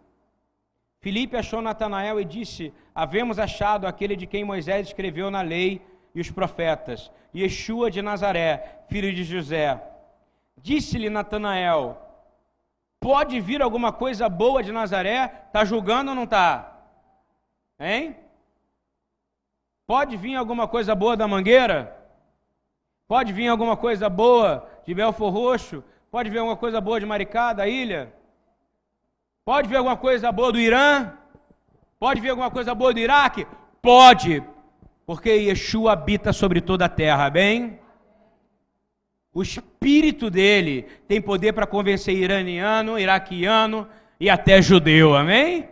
Filipe 1.00 1.36
achou 1.36 1.60
Natanael 1.60 2.20
e 2.20 2.24
disse: 2.24 2.72
Havemos 2.94 3.38
achado 3.38 3.86
aquele 3.86 4.14
de 4.14 4.26
quem 4.26 4.44
Moisés 4.44 4.86
escreveu 4.86 5.30
na 5.30 5.42
lei 5.42 5.82
e 6.14 6.20
os 6.20 6.30
profetas, 6.30 7.10
Yeshua 7.34 7.90
de 7.90 8.02
Nazaré, 8.02 8.82
filho 8.88 9.12
de 9.12 9.24
José. 9.24 9.80
Disse-lhe 10.56 11.08
Natanael: 11.08 11.96
Pode 12.98 13.40
vir 13.40 13.62
alguma 13.62 13.92
coisa 13.92 14.28
boa 14.28 14.62
de 14.62 14.72
Nazaré? 14.72 15.44
Está 15.46 15.64
julgando 15.64 16.10
ou 16.10 16.14
não 16.14 16.24
está? 16.24 16.76
Hein? 17.78 18.16
Pode 19.86 20.16
vir 20.16 20.36
alguma 20.36 20.68
coisa 20.68 20.94
boa 20.94 21.16
da 21.16 21.26
Mangueira? 21.26 21.96
Pode 23.08 23.32
vir 23.32 23.48
alguma 23.48 23.76
coisa 23.76 24.08
boa 24.08 24.68
de 24.84 24.94
Belfor 24.94 25.32
Roxo? 25.32 25.82
Pode 26.10 26.30
vir 26.30 26.38
alguma 26.38 26.56
coisa 26.56 26.80
boa 26.80 27.00
de 27.00 27.06
Maricá, 27.06 27.52
da 27.52 27.66
ilha? 27.66 28.12
Pode 29.44 29.68
vir 29.68 29.76
alguma 29.76 29.96
coisa 29.96 30.30
boa 30.30 30.52
do 30.52 30.60
Irã? 30.60 31.12
Pode 31.98 32.20
vir 32.20 32.30
alguma 32.30 32.50
coisa 32.50 32.74
boa 32.74 32.92
do 32.92 33.00
Iraque? 33.00 33.46
Pode, 33.82 34.44
porque 35.10 35.30
Yeshua 35.30 35.90
habita 35.94 36.32
sobre 36.32 36.60
toda 36.60 36.84
a 36.84 36.88
terra, 36.88 37.28
bem? 37.28 37.80
O 39.34 39.42
espírito 39.42 40.30
dele 40.30 40.84
tem 41.08 41.20
poder 41.20 41.52
para 41.52 41.66
convencer 41.66 42.14
iraniano, 42.14 42.96
iraquiano 42.96 43.88
e 44.20 44.30
até 44.30 44.62
judeu, 44.62 45.16
amém? 45.16 45.68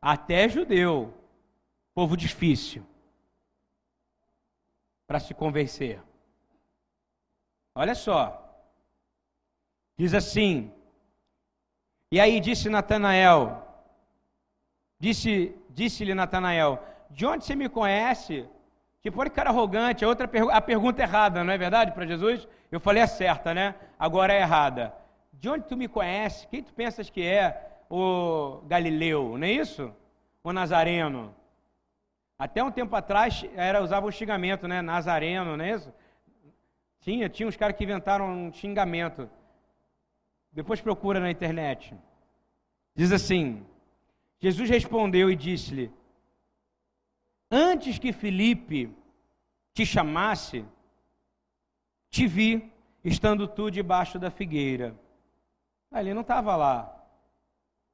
Até 0.00 0.48
judeu, 0.48 1.14
povo 1.94 2.16
difícil 2.16 2.84
para 5.06 5.20
se 5.20 5.32
convencer. 5.34 6.02
Olha 7.76 7.94
só, 7.94 8.60
diz 9.96 10.14
assim, 10.14 10.72
e 12.10 12.18
aí 12.18 12.40
disse 12.40 12.68
Natanael, 12.68 13.64
disse, 14.98 15.54
disse-lhe 15.70 16.12
Natanael, 16.12 16.84
de 17.12 17.26
onde 17.26 17.44
você 17.44 17.54
me 17.54 17.68
conhece? 17.68 18.48
Tipo, 19.02 19.20
olha 19.20 19.28
que 19.28 19.36
cara 19.36 19.50
arrogante. 19.50 20.04
A 20.04 20.08
outra 20.08 20.30
a 20.50 20.60
pergunta 20.60 21.02
errada, 21.02 21.44
não 21.44 21.52
é 21.52 21.58
verdade, 21.58 21.92
para 21.92 22.06
Jesus? 22.06 22.48
Eu 22.70 22.80
falei 22.80 23.02
a 23.02 23.06
certa, 23.06 23.52
né? 23.52 23.74
Agora 23.98 24.32
é 24.32 24.40
errada. 24.40 24.94
De 25.32 25.48
onde 25.48 25.66
tu 25.66 25.76
me 25.76 25.88
conhece? 25.88 26.46
Quem 26.46 26.62
tu 26.62 26.72
pensas 26.72 27.10
que 27.10 27.22
é 27.22 27.70
o 27.90 28.62
Galileu, 28.66 29.36
não 29.36 29.46
é 29.46 29.50
isso? 29.50 29.92
O 30.42 30.52
Nazareno. 30.52 31.34
Até 32.38 32.62
um 32.62 32.70
tempo 32.70 32.96
atrás 32.96 33.44
era, 33.54 33.82
usava 33.82 34.06
o 34.06 34.12
xingamento, 34.12 34.66
né? 34.66 34.80
Nazareno, 34.80 35.56
não 35.56 35.64
é 35.64 35.72
isso? 35.72 35.92
Tinha, 37.00 37.28
tinha 37.28 37.48
uns 37.48 37.56
caras 37.56 37.76
que 37.76 37.84
inventaram 37.84 38.26
um 38.26 38.52
xingamento. 38.52 39.28
Depois 40.50 40.80
procura 40.80 41.20
na 41.20 41.30
internet. 41.30 41.94
Diz 42.94 43.12
assim: 43.12 43.66
Jesus 44.40 44.70
respondeu 44.70 45.30
e 45.30 45.36
disse-lhe: 45.36 45.92
Antes 47.54 47.98
que 47.98 48.14
Felipe 48.14 48.90
te 49.74 49.84
chamasse, 49.84 50.64
te 52.08 52.26
vi 52.26 52.72
estando 53.04 53.46
tu 53.46 53.70
debaixo 53.70 54.18
da 54.18 54.30
figueira. 54.30 54.94
Ele 55.94 56.14
não 56.14 56.22
estava 56.22 56.56
lá. 56.56 56.98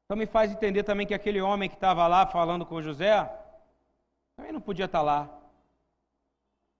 Então 0.04 0.16
me 0.16 0.26
faz 0.26 0.52
entender 0.52 0.84
também 0.84 1.08
que 1.08 1.12
aquele 1.12 1.40
homem 1.40 1.68
que 1.68 1.74
estava 1.74 2.06
lá 2.06 2.24
falando 2.24 2.64
com 2.64 2.80
José, 2.80 3.28
também 4.36 4.52
não 4.52 4.60
podia 4.60 4.84
estar 4.84 5.00
tá 5.00 5.04
lá. 5.04 5.28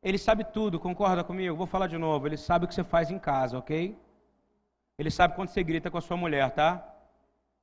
Ele 0.01 0.17
sabe 0.17 0.45
tudo, 0.45 0.79
concorda 0.79 1.25
comigo? 1.25 1.57
Vou 1.57 1.67
falar 1.67 1.89
de 1.89 1.99
novo. 1.99 2.29
Ele 2.29 2.37
sabe 2.37 2.65
o 2.65 2.69
que 2.69 2.75
você 2.77 2.85
faz 2.85 3.11
em 3.11 3.19
casa, 3.19 3.59
ok? 3.59 3.99
Ele 4.97 5.11
sabe 5.11 5.35
quando 5.35 5.49
você 5.49 5.65
grita 5.65 5.91
com 5.91 5.99
a 5.99 6.01
sua 6.01 6.17
mulher, 6.17 6.53
tá? 6.53 6.95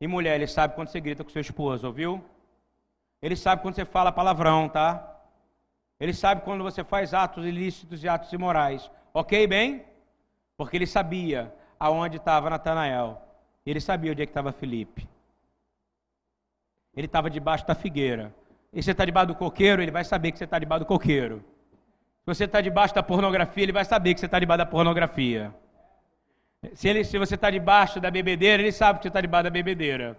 E 0.02 0.08
mulher, 0.08 0.36
ele 0.36 0.48
sabe 0.48 0.76
quando 0.76 0.90
você 0.90 1.00
grita 1.00 1.24
com 1.24 1.30
seu 1.30 1.40
esposo, 1.40 1.88
ouviu? 1.88 2.22
Ele 3.22 3.36
sabe 3.36 3.62
quando 3.62 3.76
você 3.76 3.86
fala 3.86 4.12
palavrão, 4.12 4.70
tá? 4.70 5.16
Ele 6.00 6.14
sabe 6.14 6.42
quando 6.42 6.64
você 6.64 6.84
faz 6.84 7.14
atos 7.14 7.46
ilícitos 7.46 8.04
e 8.04 8.08
atos 8.08 8.32
imorais. 8.34 8.90
Ok, 9.14 9.48
bem? 9.48 9.86
Porque 10.58 10.78
ele 10.78 10.88
sabia 10.88 11.54
aonde 11.80 12.18
estava 12.18 12.50
Natanael. 12.50 13.22
Ele 13.66 13.80
sabia 13.80 14.12
onde 14.12 14.22
é 14.22 14.26
que 14.26 14.32
estava 14.32 14.52
Felipe. 14.52 15.08
Ele 16.96 17.08
estava 17.08 17.30
debaixo 17.30 17.66
da 17.66 17.76
figueira. 17.76 18.34
E 18.72 18.84
você 18.84 18.92
está 18.92 19.06
debaixo 19.06 19.28
do 19.28 19.36
coqueiro, 19.36 19.82
ele 19.82 19.92
vai 19.92 20.04
saber 20.04 20.32
que 20.32 20.38
você 20.38 20.44
está 20.44 20.60
debaixo 20.60 20.84
do 20.84 20.88
coqueiro. 20.88 21.44
Se 22.20 22.26
você 22.26 22.44
está 22.46 22.60
debaixo 22.60 22.94
da 22.94 23.04
pornografia, 23.04 23.64
ele 23.64 23.72
vai 23.72 23.86
saber 23.86 24.14
que 24.14 24.20
você 24.20 24.26
está 24.26 24.40
debaixo 24.40 24.58
da 24.58 24.66
pornografia. 24.66 25.54
Se, 26.74 26.88
ele, 26.88 27.04
se 27.04 27.18
você 27.18 27.36
está 27.36 27.50
debaixo 27.50 28.00
da 28.00 28.10
bebedeira, 28.10 28.62
ele 28.62 28.72
sabe 28.72 29.00
que 29.00 29.04
você 29.04 29.10
está 29.10 29.22
debaixo 29.22 29.44
da 29.46 29.50
bebedeira. 29.50 30.18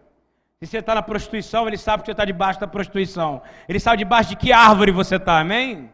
Se 0.59 0.67
você 0.67 0.79
está 0.79 0.95
na 0.95 1.03
prostituição, 1.03 1.69
ele 1.69 1.77
sabe 1.77 2.03
que 2.03 2.07
você 2.07 2.13
está 2.13 2.25
debaixo 2.25 2.59
da 2.59 2.67
prostituição. 2.67 3.43
Ele 3.69 3.79
sabe 3.79 3.99
debaixo 3.99 4.31
de 4.31 4.37
que 4.37 4.53
árvore 4.53 4.91
você 4.91 5.17
está, 5.17 5.39
amém? 5.39 5.93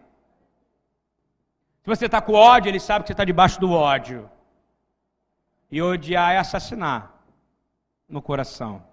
Se 1.83 1.87
você 1.87 2.07
está 2.07 2.21
com 2.21 2.35
ódio, 2.35 2.69
ele 2.69 2.79
sabe 2.79 3.03
que 3.03 3.09
você 3.09 3.13
está 3.13 3.25
debaixo 3.25 3.61
do 3.61 3.73
ódio. 3.73 4.31
E 5.69 5.83
odiar 5.83 6.33
é 6.33 6.39
assassinar 6.39 7.13
no 8.09 8.23
coração. 8.23 8.85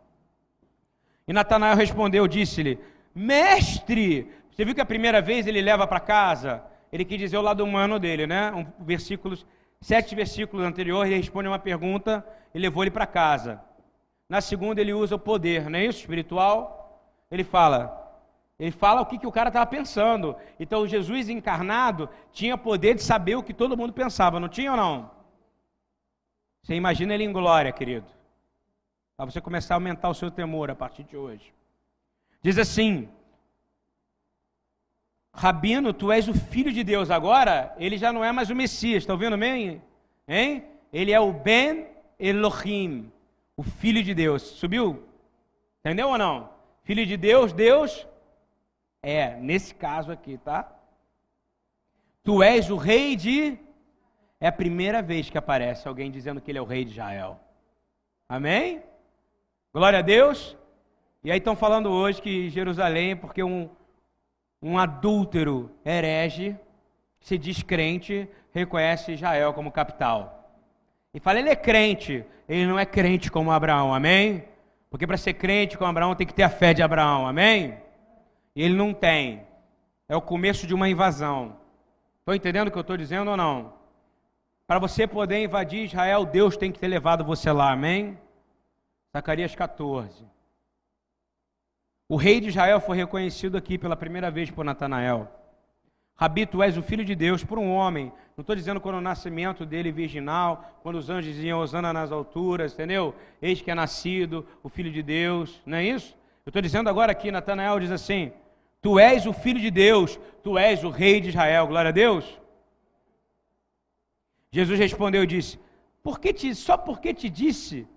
E 1.28 1.34
Natanael 1.34 1.76
respondeu, 1.76 2.28
disse-lhe: 2.28 2.80
Mestre, 3.14 4.32
você 4.50 4.66
viu 4.66 4.74
que 4.74 4.82
a 4.82 4.86
primeira 4.86 5.22
vez 5.22 5.46
ele 5.46 5.62
leva 5.62 5.86
para 5.86 6.00
casa? 6.00 6.64
Ele 6.92 7.06
quis 7.06 7.20
dizer 7.20 7.38
o 7.38 7.44
lado 7.44 7.64
humano 7.64 8.00
dele, 8.00 8.26
né? 8.26 8.52
Um 8.52 8.66
versículos, 8.84 9.46
sete 9.80 10.16
versículos 10.16 10.66
anteriores, 10.66 11.12
ele 11.12 11.22
responde 11.22 11.48
uma 11.48 11.60
pergunta 11.60 12.26
e 12.56 12.58
levou 12.58 12.84
ele 12.84 12.90
para 12.90 13.06
casa. 13.06 13.62
Na 14.30 14.40
segunda, 14.42 14.80
ele 14.80 14.94
usa 14.94 15.16
o 15.16 15.20
poder, 15.20 15.68
não 15.70 15.80
é 15.80 15.86
isso? 15.86 16.02
Espiritual. 16.02 17.04
Ele 17.32 17.44
fala: 17.44 18.14
Ele 18.60 18.72
fala 18.72 19.02
o 19.02 19.06
que, 19.08 19.18
que 19.18 19.26
o 19.26 19.32
cara 19.32 19.50
estava 19.50 19.66
pensando. 19.66 20.36
Então, 20.60 20.88
Jesus 20.88 21.28
encarnado 21.28 22.08
tinha 22.32 22.56
poder 22.56 22.94
de 22.94 23.02
saber 23.02 23.36
o 23.36 23.44
que 23.44 23.54
todo 23.54 23.76
mundo 23.76 23.92
pensava, 23.92 24.40
não 24.40 24.48
tinha 24.48 24.72
ou 24.72 24.78
não? 24.78 25.12
Você 26.62 26.76
imagina 26.76 27.16
ele 27.16 27.24
em 27.24 27.34
glória, 27.34 27.72
querido. 27.72 28.08
Para 29.18 29.26
você 29.26 29.42
começar 29.42 29.74
a 29.74 29.78
aumentar 29.78 30.10
o 30.10 30.14
seu 30.14 30.30
temor 30.30 30.70
a 30.70 30.76
partir 30.76 31.04
de 31.04 31.18
hoje. 31.18 31.52
Diz 32.44 32.60
assim: 32.60 33.10
Rabino, 35.34 35.94
tu 35.94 36.12
és 36.12 36.28
o 36.28 36.34
filho 36.34 36.72
de 36.72 36.84
Deus. 36.84 37.10
Agora, 37.10 37.74
ele 37.78 37.98
já 37.98 38.14
não 38.14 38.24
é 38.24 38.32
mais 38.32 38.50
o 38.50 38.56
Messias. 38.56 39.04
Está 39.04 39.14
ouvindo 39.14 39.38
bem? 39.38 39.82
Hein? 40.28 40.66
Ele 40.94 41.12
é 41.12 41.20
o 41.20 41.34
Ben 41.34 41.88
Elohim, 42.20 43.12
o 43.60 43.64
filho 43.64 44.02
de 44.02 44.14
Deus. 44.14 44.42
Subiu? 44.42 45.04
Entendeu 45.82 46.08
ou 46.08 46.18
não? 46.18 46.50
Filho 46.84 47.06
de 47.06 47.18
Deus, 47.18 47.52
Deus 47.52 48.08
é, 49.04 49.36
nesse 49.36 49.76
caso 49.76 50.14
aqui, 50.14 50.38
tá? 50.38 50.72
Tu 52.24 52.42
és 52.42 52.70
o 52.70 52.78
rei 52.78 53.18
de. 53.18 53.60
É 54.40 54.48
a 54.48 54.52
primeira 54.54 55.02
vez 55.02 55.30
que 55.30 55.38
aparece 55.38 55.90
alguém 55.90 56.10
dizendo 56.10 56.40
que 56.40 56.50
ele 56.50 56.58
é 56.58 56.62
o 56.62 56.66
rei 56.66 56.86
de 56.86 56.92
Israel. 56.92 57.38
Amém? 58.30 58.82
Glória 59.74 60.00
a 60.00 60.04
Deus. 60.04 60.56
E 61.22 61.30
aí 61.30 61.40
estão 61.40 61.54
falando 61.54 61.90
hoje 61.90 62.22
que 62.22 62.50
Jerusalém, 62.50 63.18
porque 63.18 63.44
um, 63.44 63.70
um 64.62 64.78
adúltero 64.78 65.70
herege, 65.84 66.58
se 67.20 67.38
diz 67.38 67.62
crente, 67.62 68.26
reconhece 68.54 69.12
Israel 69.12 69.54
como 69.54 69.70
capital. 69.70 70.39
E 71.14 71.20
fala, 71.20 71.40
ele 71.40 71.50
é 71.50 71.56
crente, 71.56 72.24
ele 72.48 72.66
não 72.66 72.78
é 72.78 72.86
crente 72.86 73.32
como 73.32 73.52
Abraão, 73.52 73.94
amém? 73.94 74.44
Porque 74.90 75.08
para 75.08 75.18
ser 75.18 75.34
crente 75.34 75.78
como 75.78 75.90
Abraão 75.90 76.16
tem 76.16 76.28
que 76.28 76.34
ter 76.34 76.44
a 76.44 76.50
fé 76.50 76.74
de 76.74 76.82
Abraão, 76.82 77.28
amém? 77.28 77.78
E 78.56 78.64
ele 78.64 78.76
não 78.76 78.94
tem. 78.94 79.46
É 80.08 80.16
o 80.16 80.22
começo 80.22 80.66
de 80.66 80.74
uma 80.74 80.90
invasão. 80.90 81.58
Estou 82.20 82.36
entendendo 82.36 82.68
o 82.68 82.72
que 82.72 82.78
eu 82.78 82.82
estou 82.82 82.98
dizendo 82.98 83.32
ou 83.32 83.38
não? 83.38 83.74
Para 84.68 84.80
você 84.80 85.08
poder 85.08 85.44
invadir 85.44 85.86
Israel, 85.86 86.26
Deus 86.26 86.56
tem 86.56 86.72
que 86.72 86.80
ter 86.80 86.88
levado 86.88 87.24
você 87.24 87.52
lá, 87.52 87.72
amém? 87.72 88.18
Zacarias 89.12 89.56
14. 89.56 90.28
O 92.08 92.16
rei 92.16 92.40
de 92.40 92.50
Israel 92.50 92.80
foi 92.80 92.98
reconhecido 92.98 93.58
aqui 93.58 93.78
pela 93.78 93.96
primeira 93.96 94.30
vez 94.30 94.52
por 94.52 94.64
Natanael. 94.66 95.39
Rabi, 96.20 96.46
tu 96.46 96.62
és 96.62 96.78
o 96.78 96.82
filho 96.82 97.06
de 97.06 97.16
Deus 97.16 97.46
por 97.46 97.58
um 97.58 97.72
homem. 97.72 98.12
Não 98.36 98.42
estou 98.42 98.54
dizendo 98.54 98.82
quando 98.82 98.96
o 98.96 99.02
nascimento 99.02 99.66
dele 99.66 99.90
virginal, 99.90 100.80
quando 100.84 100.98
os 100.98 101.10
anjos 101.10 101.34
diziam 101.34 101.60
Osana 101.60 101.94
nas 101.94 102.12
alturas, 102.12 102.74
entendeu? 102.74 103.16
Eis 103.42 103.62
que 103.62 103.72
é 103.72 103.74
nascido 103.74 104.46
o 104.62 104.68
filho 104.68 104.92
de 104.92 105.02
Deus, 105.02 105.62
não 105.66 105.78
é 105.78 105.86
isso? 105.86 106.14
Eu 106.46 106.50
estou 106.50 106.62
dizendo 106.62 106.90
agora 106.90 107.14
aqui, 107.14 107.32
Natanael 107.32 107.80
diz 107.80 107.90
assim: 107.90 108.34
Tu 108.82 109.00
és 109.00 109.26
o 109.26 109.32
filho 109.32 109.62
de 109.62 109.72
Deus, 109.72 110.20
tu 110.44 110.58
és 110.58 110.84
o 110.84 110.90
rei 110.90 111.22
de 111.22 111.30
Israel, 111.30 111.68
glória 111.68 111.88
a 111.88 111.94
Deus. 111.94 112.26
Jesus 114.52 114.78
respondeu 114.78 115.24
e 115.24 115.28
disse: 115.28 115.58
por 116.04 116.20
que 116.20 116.34
te, 116.34 116.54
Só 116.56 116.78
porque 116.78 117.14
te 117.14 117.30
disse? 117.30 117.88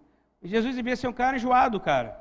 Jesus 0.43 0.77
devia 0.77 0.95
ser 0.95 1.09
um 1.09 1.13
cara 1.13 1.37
enjoado, 1.37 1.81
cara. 1.81 2.21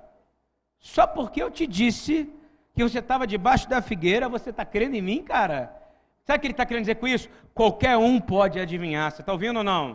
Só 0.80 1.06
porque 1.06 1.44
eu 1.44 1.52
te 1.52 1.68
disse 1.68 2.28
que 2.74 2.82
você 2.82 3.00
estava 3.00 3.28
debaixo 3.28 3.70
da 3.70 3.82
figueira, 3.82 4.30
você 4.30 4.50
está 4.50 4.66
crendo 4.66 4.96
em 4.96 5.02
mim, 5.02 5.24
cara? 5.24 5.81
Sabe 6.24 6.38
o 6.38 6.42
que 6.42 6.48
ele 6.48 6.54
está 6.54 6.66
querendo 6.66 6.84
dizer 6.84 6.96
com 6.96 7.08
isso? 7.08 7.30
Qualquer 7.54 7.98
um 7.98 8.20
pode 8.20 8.60
adivinhar. 8.60 9.12
Você 9.12 9.22
está 9.22 9.32
ouvindo 9.32 9.58
ou 9.58 9.64
não? 9.64 9.90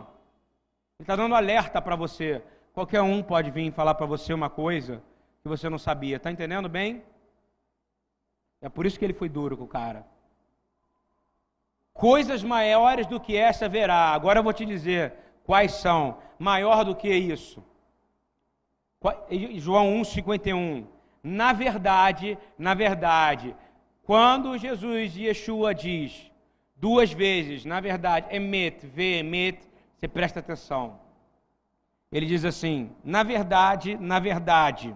Ele 0.99 1.03
está 1.03 1.15
dando 1.15 1.35
alerta 1.35 1.81
para 1.81 1.95
você. 1.95 2.43
Qualquer 2.73 3.01
um 3.01 3.23
pode 3.23 3.49
vir 3.51 3.71
falar 3.71 3.95
para 3.95 4.05
você 4.05 4.33
uma 4.33 4.49
coisa 4.49 5.01
que 5.41 5.47
você 5.47 5.69
não 5.69 5.77
sabia. 5.77 6.17
Está 6.17 6.31
entendendo 6.31 6.67
bem? 6.67 7.03
É 8.61 8.69
por 8.69 8.85
isso 8.85 8.97
que 8.97 9.05
ele 9.05 9.13
foi 9.13 9.29
duro 9.29 9.55
com 9.57 9.63
o 9.63 9.67
cara. 9.67 10.05
Coisas 11.93 12.43
maiores 12.43 13.07
do 13.07 13.19
que 13.19 13.35
essa 13.35 13.67
verá. 13.67 14.09
Agora 14.09 14.39
eu 14.39 14.43
vou 14.43 14.53
te 14.53 14.65
dizer 14.65 15.13
quais 15.43 15.71
são. 15.73 16.19
Maior 16.37 16.83
do 16.83 16.95
que 16.95 17.09
isso. 17.09 17.63
João 19.55 20.01
1,51. 20.01 20.85
Na 21.23 21.53
verdade, 21.53 22.37
na 22.57 22.73
verdade, 22.73 23.55
quando 24.07 24.57
Jesus, 24.57 25.17
Yeshua, 25.17 25.75
diz 25.75 26.31
duas 26.77 27.11
vezes, 27.11 27.65
na 27.65 27.81
verdade, 27.81 28.33
emet, 28.33 28.87
vê, 28.87 29.19
emet, 29.19 29.59
você 29.97 30.07
presta 30.07 30.39
atenção. 30.39 30.97
Ele 32.09 32.25
diz 32.25 32.45
assim: 32.45 32.89
na 33.03 33.21
verdade, 33.21 33.97
na 33.97 34.17
verdade, 34.17 34.95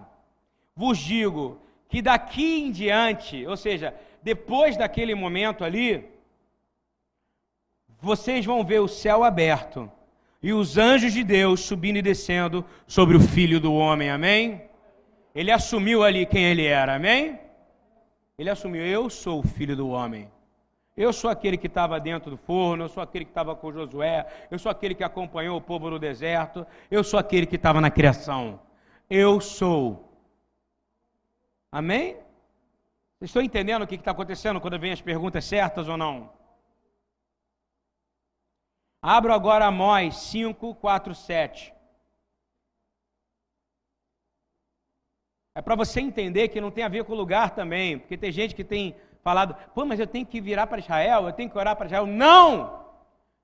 vos 0.74 0.96
digo 0.96 1.60
que 1.90 2.00
daqui 2.00 2.60
em 2.62 2.70
diante, 2.70 3.46
ou 3.46 3.54
seja, 3.54 3.94
depois 4.22 4.78
daquele 4.78 5.14
momento 5.14 5.62
ali, 5.62 6.08
vocês 8.00 8.46
vão 8.46 8.64
ver 8.64 8.80
o 8.80 8.88
céu 8.88 9.24
aberto 9.24 9.92
e 10.42 10.54
os 10.54 10.78
anjos 10.78 11.12
de 11.12 11.22
Deus 11.22 11.60
subindo 11.60 11.98
e 11.98 12.02
descendo 12.02 12.64
sobre 12.86 13.18
o 13.18 13.20
filho 13.20 13.60
do 13.60 13.74
homem, 13.74 14.08
amém? 14.08 14.62
Ele 15.34 15.50
assumiu 15.50 16.02
ali 16.02 16.24
quem 16.24 16.44
ele 16.44 16.64
era, 16.64 16.94
amém? 16.94 17.38
Ele 18.42 18.50
assumiu: 18.50 18.84
Eu 18.84 19.08
sou 19.08 19.38
o 19.38 19.46
filho 19.46 19.76
do 19.76 19.88
homem. 19.88 20.28
Eu 20.96 21.12
sou 21.12 21.30
aquele 21.30 21.56
que 21.56 21.68
estava 21.68 22.00
dentro 22.00 22.28
do 22.28 22.36
forno, 22.36 22.84
eu 22.84 22.88
sou 22.88 23.00
aquele 23.00 23.24
que 23.24 23.30
estava 23.30 23.54
com 23.54 23.72
Josué, 23.72 24.26
eu 24.50 24.58
sou 24.58 24.70
aquele 24.70 24.96
que 24.96 25.04
acompanhou 25.04 25.56
o 25.56 25.60
povo 25.60 25.88
no 25.88 25.98
deserto, 25.98 26.66
eu 26.90 27.04
sou 27.04 27.20
aquele 27.20 27.46
que 27.46 27.54
estava 27.54 27.80
na 27.80 27.88
criação. 27.88 28.60
Eu 29.08 29.40
sou. 29.40 30.12
Amém? 31.70 32.18
Estão 33.20 33.40
entendendo 33.40 33.82
o 33.82 33.86
que 33.86 33.94
está 33.94 34.10
acontecendo 34.10 34.60
quando 34.60 34.76
vem 34.76 34.90
as 34.90 35.00
perguntas 35.00 35.44
certas 35.44 35.88
ou 35.88 35.96
não? 35.96 36.32
Abro 39.00 39.32
agora 39.32 39.66
Amós 39.66 40.16
5, 40.16 40.74
4, 40.74 41.14
7. 41.14 41.71
É 45.54 45.60
para 45.60 45.74
você 45.74 46.00
entender 46.00 46.48
que 46.48 46.60
não 46.60 46.70
tem 46.70 46.84
a 46.84 46.88
ver 46.88 47.04
com 47.04 47.12
o 47.12 47.16
lugar 47.16 47.50
também, 47.50 47.98
porque 47.98 48.16
tem 48.16 48.32
gente 48.32 48.54
que 48.54 48.64
tem 48.64 48.96
falado, 49.22 49.54
pô, 49.74 49.84
mas 49.84 50.00
eu 50.00 50.06
tenho 50.06 50.26
que 50.26 50.40
virar 50.40 50.66
para 50.66 50.78
Israel, 50.78 51.26
eu 51.26 51.32
tenho 51.32 51.50
que 51.50 51.58
orar 51.58 51.76
para 51.76 51.86
Israel. 51.86 52.06
Não! 52.06 52.82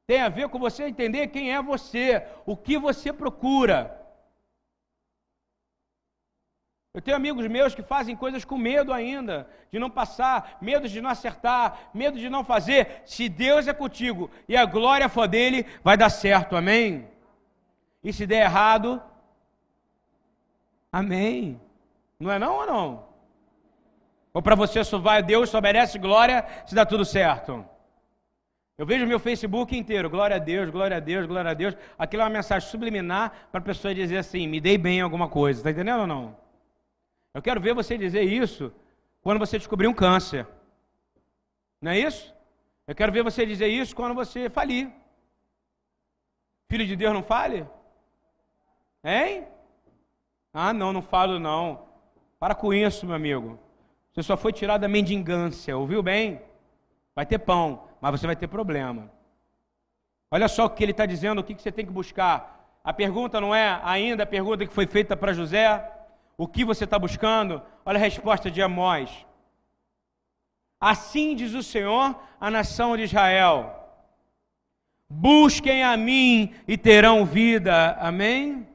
Tem 0.06 0.22
a 0.22 0.28
ver 0.30 0.48
com 0.48 0.58
você 0.58 0.84
entender 0.84 1.28
quem 1.28 1.52
é 1.52 1.62
você, 1.62 2.26
o 2.46 2.56
que 2.56 2.78
você 2.78 3.12
procura. 3.12 3.94
Eu 6.94 7.02
tenho 7.02 7.16
amigos 7.16 7.46
meus 7.46 7.74
que 7.74 7.82
fazem 7.82 8.16
coisas 8.16 8.44
com 8.44 8.56
medo 8.56 8.92
ainda, 8.92 9.46
de 9.70 9.78
não 9.78 9.90
passar, 9.90 10.56
medo 10.62 10.88
de 10.88 11.00
não 11.02 11.10
acertar, 11.10 11.90
medo 11.92 12.18
de 12.18 12.30
não 12.30 12.42
fazer. 12.42 13.02
Se 13.04 13.28
Deus 13.28 13.68
é 13.68 13.74
contigo 13.74 14.30
e 14.48 14.56
a 14.56 14.64
glória 14.64 15.08
for 15.10 15.28
dele, 15.28 15.66
vai 15.84 15.96
dar 15.96 16.08
certo, 16.08 16.56
amém? 16.56 17.06
E 18.02 18.12
se 18.12 18.26
der 18.26 18.44
errado, 18.44 19.00
amém. 20.90 21.60
Não 22.18 22.30
é 22.30 22.38
não 22.38 22.56
ou 22.56 22.66
não? 22.66 23.08
Ou 24.34 24.42
para 24.42 24.54
você 24.54 24.82
só 24.84 24.98
vai 24.98 25.22
Deus, 25.22 25.50
só 25.50 25.60
merece 25.60 25.98
glória 25.98 26.46
se 26.66 26.74
dá 26.74 26.84
tudo 26.84 27.04
certo? 27.04 27.64
Eu 28.76 28.86
vejo 28.86 29.06
meu 29.06 29.18
Facebook 29.18 29.76
inteiro, 29.76 30.08
glória 30.08 30.36
a 30.36 30.38
Deus, 30.38 30.70
glória 30.70 30.96
a 30.96 31.00
Deus, 31.00 31.26
glória 31.26 31.50
a 31.50 31.54
Deus. 31.54 31.76
Aquilo 31.98 32.22
é 32.22 32.24
uma 32.24 32.30
mensagem 32.30 32.68
subliminar 32.68 33.48
para 33.50 33.60
a 33.60 33.64
pessoa 33.64 33.94
dizer 33.94 34.18
assim, 34.18 34.46
me 34.46 34.60
dei 34.60 34.78
bem 34.78 34.98
em 34.98 35.02
alguma 35.02 35.28
coisa, 35.28 35.60
está 35.60 35.70
entendendo 35.70 36.02
ou 36.02 36.06
não? 36.06 36.36
Eu 37.34 37.42
quero 37.42 37.60
ver 37.60 37.74
você 37.74 37.98
dizer 37.98 38.22
isso 38.22 38.72
quando 39.20 39.38
você 39.38 39.58
descobrir 39.58 39.88
um 39.88 39.94
câncer. 39.94 40.46
Não 41.80 41.90
é 41.90 41.98
isso? 41.98 42.34
Eu 42.86 42.94
quero 42.94 43.12
ver 43.12 43.22
você 43.22 43.44
dizer 43.44 43.68
isso 43.68 43.94
quando 43.94 44.14
você 44.14 44.48
falir. 44.48 44.90
Filho 46.68 46.86
de 46.86 46.94
Deus 46.94 47.12
não 47.12 47.22
fale? 47.22 47.66
Hein? 49.02 49.46
Ah, 50.52 50.72
não, 50.72 50.92
não 50.92 51.02
falo 51.02 51.40
não. 51.40 51.87
Para 52.38 52.54
com 52.54 52.72
isso, 52.72 53.06
meu 53.06 53.16
amigo. 53.16 53.58
Você 54.12 54.22
só 54.22 54.36
foi 54.36 54.52
tirado 54.52 54.82
da 54.82 54.88
mendigância, 54.88 55.76
ouviu 55.76 56.02
bem? 56.02 56.40
Vai 57.14 57.26
ter 57.26 57.38
pão, 57.38 57.84
mas 58.00 58.12
você 58.12 58.26
vai 58.26 58.36
ter 58.36 58.46
problema. 58.46 59.10
Olha 60.30 60.46
só 60.46 60.66
o 60.66 60.70
que 60.70 60.84
ele 60.84 60.92
está 60.92 61.06
dizendo, 61.06 61.40
o 61.40 61.44
que 61.44 61.54
você 61.54 61.72
tem 61.72 61.84
que 61.84 61.92
buscar. 61.92 62.78
A 62.84 62.92
pergunta 62.92 63.40
não 63.40 63.54
é 63.54 63.80
ainda 63.82 64.22
a 64.22 64.26
pergunta 64.26 64.66
que 64.66 64.72
foi 64.72 64.86
feita 64.86 65.16
para 65.16 65.32
José, 65.32 65.90
o 66.36 66.46
que 66.46 66.64
você 66.64 66.84
está 66.84 66.98
buscando? 66.98 67.60
Olha 67.84 67.96
a 67.96 68.00
resposta 68.00 68.50
de 68.50 68.62
Amós. 68.62 69.26
Assim 70.80 71.34
diz 71.34 71.54
o 71.54 71.62
Senhor 71.62 72.16
à 72.40 72.50
nação 72.50 72.96
de 72.96 73.02
Israel: 73.02 73.74
Busquem 75.08 75.82
a 75.82 75.96
mim 75.96 76.54
e 76.68 76.78
terão 76.78 77.24
vida. 77.24 77.92
Amém? 77.94 78.68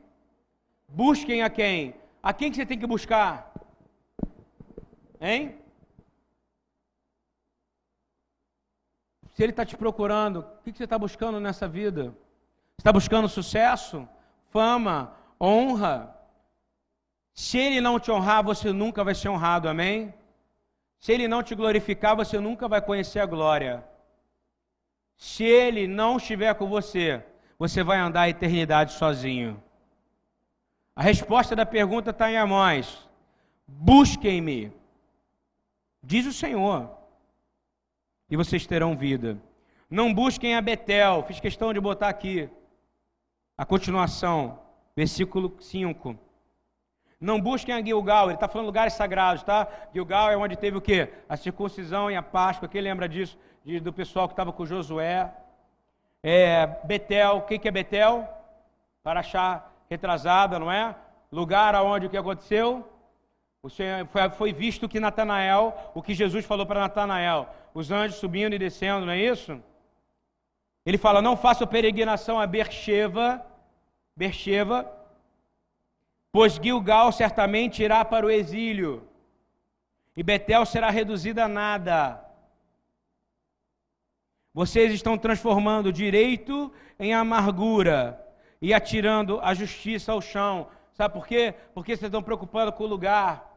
Busquem 0.88 1.42
a 1.42 1.50
quem? 1.50 1.96
A 2.22 2.34
quem 2.34 2.50
que 2.50 2.58
você 2.58 2.66
tem 2.66 2.78
que 2.78 2.88
buscar? 2.88 3.53
Hein? 5.24 5.56
Se 9.34 9.42
ele 9.42 9.54
está 9.54 9.66
te 9.66 9.78
procurando, 9.78 10.40
o 10.42 10.64
que 10.64 10.74
você 10.74 10.84
está 10.84 11.00
buscando 11.00 11.40
nessa 11.40 11.66
vida? 11.66 12.14
Está 12.78 12.92
buscando 12.92 13.30
sucesso, 13.30 14.06
fama, 14.52 15.16
honra? 15.40 16.14
Se 17.34 17.58
ele 17.58 17.80
não 17.80 18.02
te 18.02 18.12
honrar, 18.12 18.44
você 18.44 18.74
nunca 18.74 19.02
vai 19.02 19.16
ser 19.16 19.30
honrado, 19.30 19.70
amém? 19.70 20.14
Se 21.00 21.14
ele 21.14 21.26
não 21.30 21.42
te 21.42 21.56
glorificar, 21.56 22.18
você 22.18 22.38
nunca 22.38 22.68
vai 22.68 22.82
conhecer 22.82 23.22
a 23.22 23.26
glória. 23.26 23.82
Se 25.16 25.46
ele 25.46 25.88
não 25.88 26.18
estiver 26.18 26.54
com 26.56 26.68
você, 26.68 27.24
você 27.58 27.82
vai 27.82 27.98
andar 27.98 28.24
a 28.24 28.30
eternidade 28.30 28.92
sozinho. 28.92 29.64
A 30.94 31.02
resposta 31.02 31.56
da 31.56 31.66
pergunta 31.66 32.10
está 32.10 32.30
em 32.30 32.38
Amós: 32.38 33.10
Busquem-me, 33.66 34.83
diz 36.04 36.26
o 36.26 36.34
Senhor, 36.34 36.90
e 38.30 38.36
vocês 38.36 38.68
terão 38.68 38.96
vida. 38.96 39.38
Não 39.90 40.14
busquem 40.14 40.56
a 40.56 40.62
Betel, 40.62 41.24
fiz 41.24 41.40
questão 41.40 41.72
de 41.72 41.80
botar 41.80 42.10
aqui 42.10 42.50
a 43.58 43.66
continuação, 43.66 44.60
versículo 44.96 45.56
5. 45.60 46.18
Não 47.20 47.40
busquem 47.40 47.74
a 47.74 47.82
Gilgal, 47.82 48.26
ele 48.26 48.34
está 48.34 48.50
falando 48.50 48.66
lugares 48.66 48.94
sagrados, 48.94 49.44
tá? 49.44 49.68
Gilgal 49.94 50.30
é 50.30 50.36
onde 50.36 50.58
teve 50.58 50.78
o 50.78 50.82
quê? 50.82 51.14
A 51.30 51.38
circuncisão 51.38 52.12
e 52.12 52.16
a 52.16 52.22
Páscoa, 52.22 52.68
quem 52.68 52.82
lembra 52.82 53.08
disso? 53.08 53.38
De, 53.64 53.80
do 53.80 53.94
pessoal 53.94 54.28
que 54.28 54.34
estava 54.34 54.52
com 54.52 54.66
Josué. 54.66 55.34
É, 56.22 56.68
Betel, 56.84 57.38
o 57.38 57.42
que, 57.44 57.66
é 57.66 57.72
Betel? 57.72 58.28
Para 59.02 59.22
achar 59.22 59.74
retrasada, 59.90 60.60
não 60.60 60.72
é? 60.72 60.96
Lugar 61.32 61.76
aonde 61.76 62.08
o 62.08 62.10
que 62.10 62.18
aconteceu? 62.18 62.93
Foi, 64.36 64.52
visto 64.52 64.90
que 64.90 65.00
Natanael, 65.00 65.92
o 65.96 66.02
que 66.02 66.14
Jesus 66.14 66.44
falou 66.46 66.66
para 66.66 66.82
Natanael, 66.82 67.48
os 67.74 67.92
anjos 67.92 68.18
subindo 68.18 68.54
e 68.54 68.60
descendo, 68.60 69.06
não 69.06 69.14
é 69.14 69.18
isso? 69.18 69.58
Ele 70.86 70.98
fala: 70.98 71.22
não 71.22 71.38
faça 71.38 71.66
peregrinação 71.66 72.38
a 72.38 72.46
Bercheva, 72.46 73.42
Bercheva, 74.18 74.92
pois 76.30 76.56
Gilgal 76.56 77.14
certamente 77.14 77.82
irá 77.82 78.04
para 78.04 78.26
o 78.26 78.30
exílio, 78.30 79.08
e 80.18 80.22
Betel 80.22 80.66
será 80.66 80.90
reduzida 80.90 81.46
a 81.46 81.48
nada. 81.48 82.22
Vocês 84.54 84.92
estão 84.92 85.18
transformando 85.18 85.94
direito 85.94 86.70
em 87.00 87.14
amargura 87.14 88.22
e 88.62 88.74
atirando 88.74 89.40
a 89.42 89.54
justiça 89.54 90.12
ao 90.12 90.20
chão. 90.20 90.68
Sabe 90.92 91.14
por 91.14 91.26
quê? 91.26 91.56
Porque 91.74 91.96
vocês 91.96 92.10
estão 92.10 92.22
preocupando 92.22 92.74
com 92.74 92.84
o 92.84 92.88
lugar. 92.88 93.52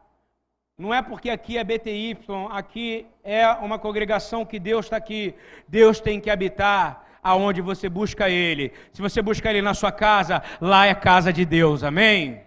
Não 0.78 0.92
é 0.92 1.00
porque 1.00 1.30
aqui 1.30 1.56
é 1.56 1.64
BTY, 1.64 2.18
aqui 2.50 3.06
é 3.24 3.48
uma 3.48 3.78
congregação 3.78 4.44
que 4.44 4.58
Deus 4.58 4.86
está 4.86 4.96
aqui. 4.96 5.34
Deus 5.66 6.00
tem 6.00 6.20
que 6.20 6.28
habitar 6.28 7.06
aonde 7.22 7.62
você 7.62 7.88
busca 7.88 8.28
Ele. 8.28 8.72
Se 8.92 9.00
você 9.00 9.22
busca 9.22 9.48
Ele 9.48 9.62
na 9.62 9.72
sua 9.72 9.90
casa, 9.90 10.42
lá 10.60 10.86
é 10.86 10.94
casa 10.94 11.32
de 11.32 11.46
Deus, 11.46 11.82
amém? 11.82 12.42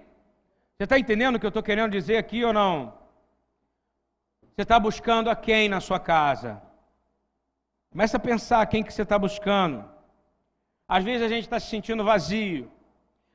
Você 0.78 0.84
está 0.84 1.00
entendendo 1.00 1.36
o 1.36 1.40
que 1.40 1.46
eu 1.46 1.50
estou 1.50 1.64
querendo 1.64 1.92
dizer 1.92 2.18
aqui 2.18 2.46
ou 2.46 2.54
não? 2.54 2.94
Você 4.42 4.62
está 4.62 4.80
buscando 4.80 5.30
a 5.30 5.36
quem 5.36 5.68
na 5.68 5.80
sua 5.80 6.00
casa? 6.00 6.62
Começa 7.92 8.18
a 8.18 8.20
pensar 8.20 8.66
quem 8.68 8.84
que 8.84 8.94
você 8.94 9.02
está 9.02 9.18
buscando. 9.18 9.84
Às 10.88 11.04
vezes 11.04 11.24
a 11.24 11.28
gente 11.28 11.46
está 11.46 11.60
se 11.60 11.68
sentindo 11.68 12.04
vazio. 12.04 12.72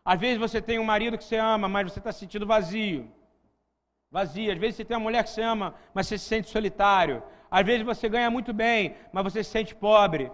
Às 0.05 0.21
vezes 0.21 0.39
você 0.39 0.63
tem 0.63 0.79
um 0.79 0.85
marido 0.85 1.19
que 1.19 1.25
você 1.25 1.37
ama, 1.37 1.69
mas 1.69 1.91
você 1.91 1.99
está 1.99 2.13
se 2.13 2.21
sentindo 2.21 2.47
vazio. 2.47 3.11
Vazio. 4.15 4.53
Às 4.53 4.59
vezes 4.59 4.77
você 4.77 4.85
tem 4.85 4.97
uma 4.97 5.03
mulher 5.03 5.25
que 5.25 5.31
você 5.31 5.43
ama, 5.43 5.75
mas 5.93 6.07
você 6.07 6.17
se 6.17 6.27
sente 6.27 6.49
solitário. 6.49 7.21
Às 7.51 7.67
vezes 7.67 7.85
você 7.85 8.09
ganha 8.09 8.31
muito 8.31 8.53
bem, 8.53 8.95
mas 9.13 9.25
você 9.25 9.43
se 9.43 9.51
sente 9.51 9.75
pobre. 9.75 10.31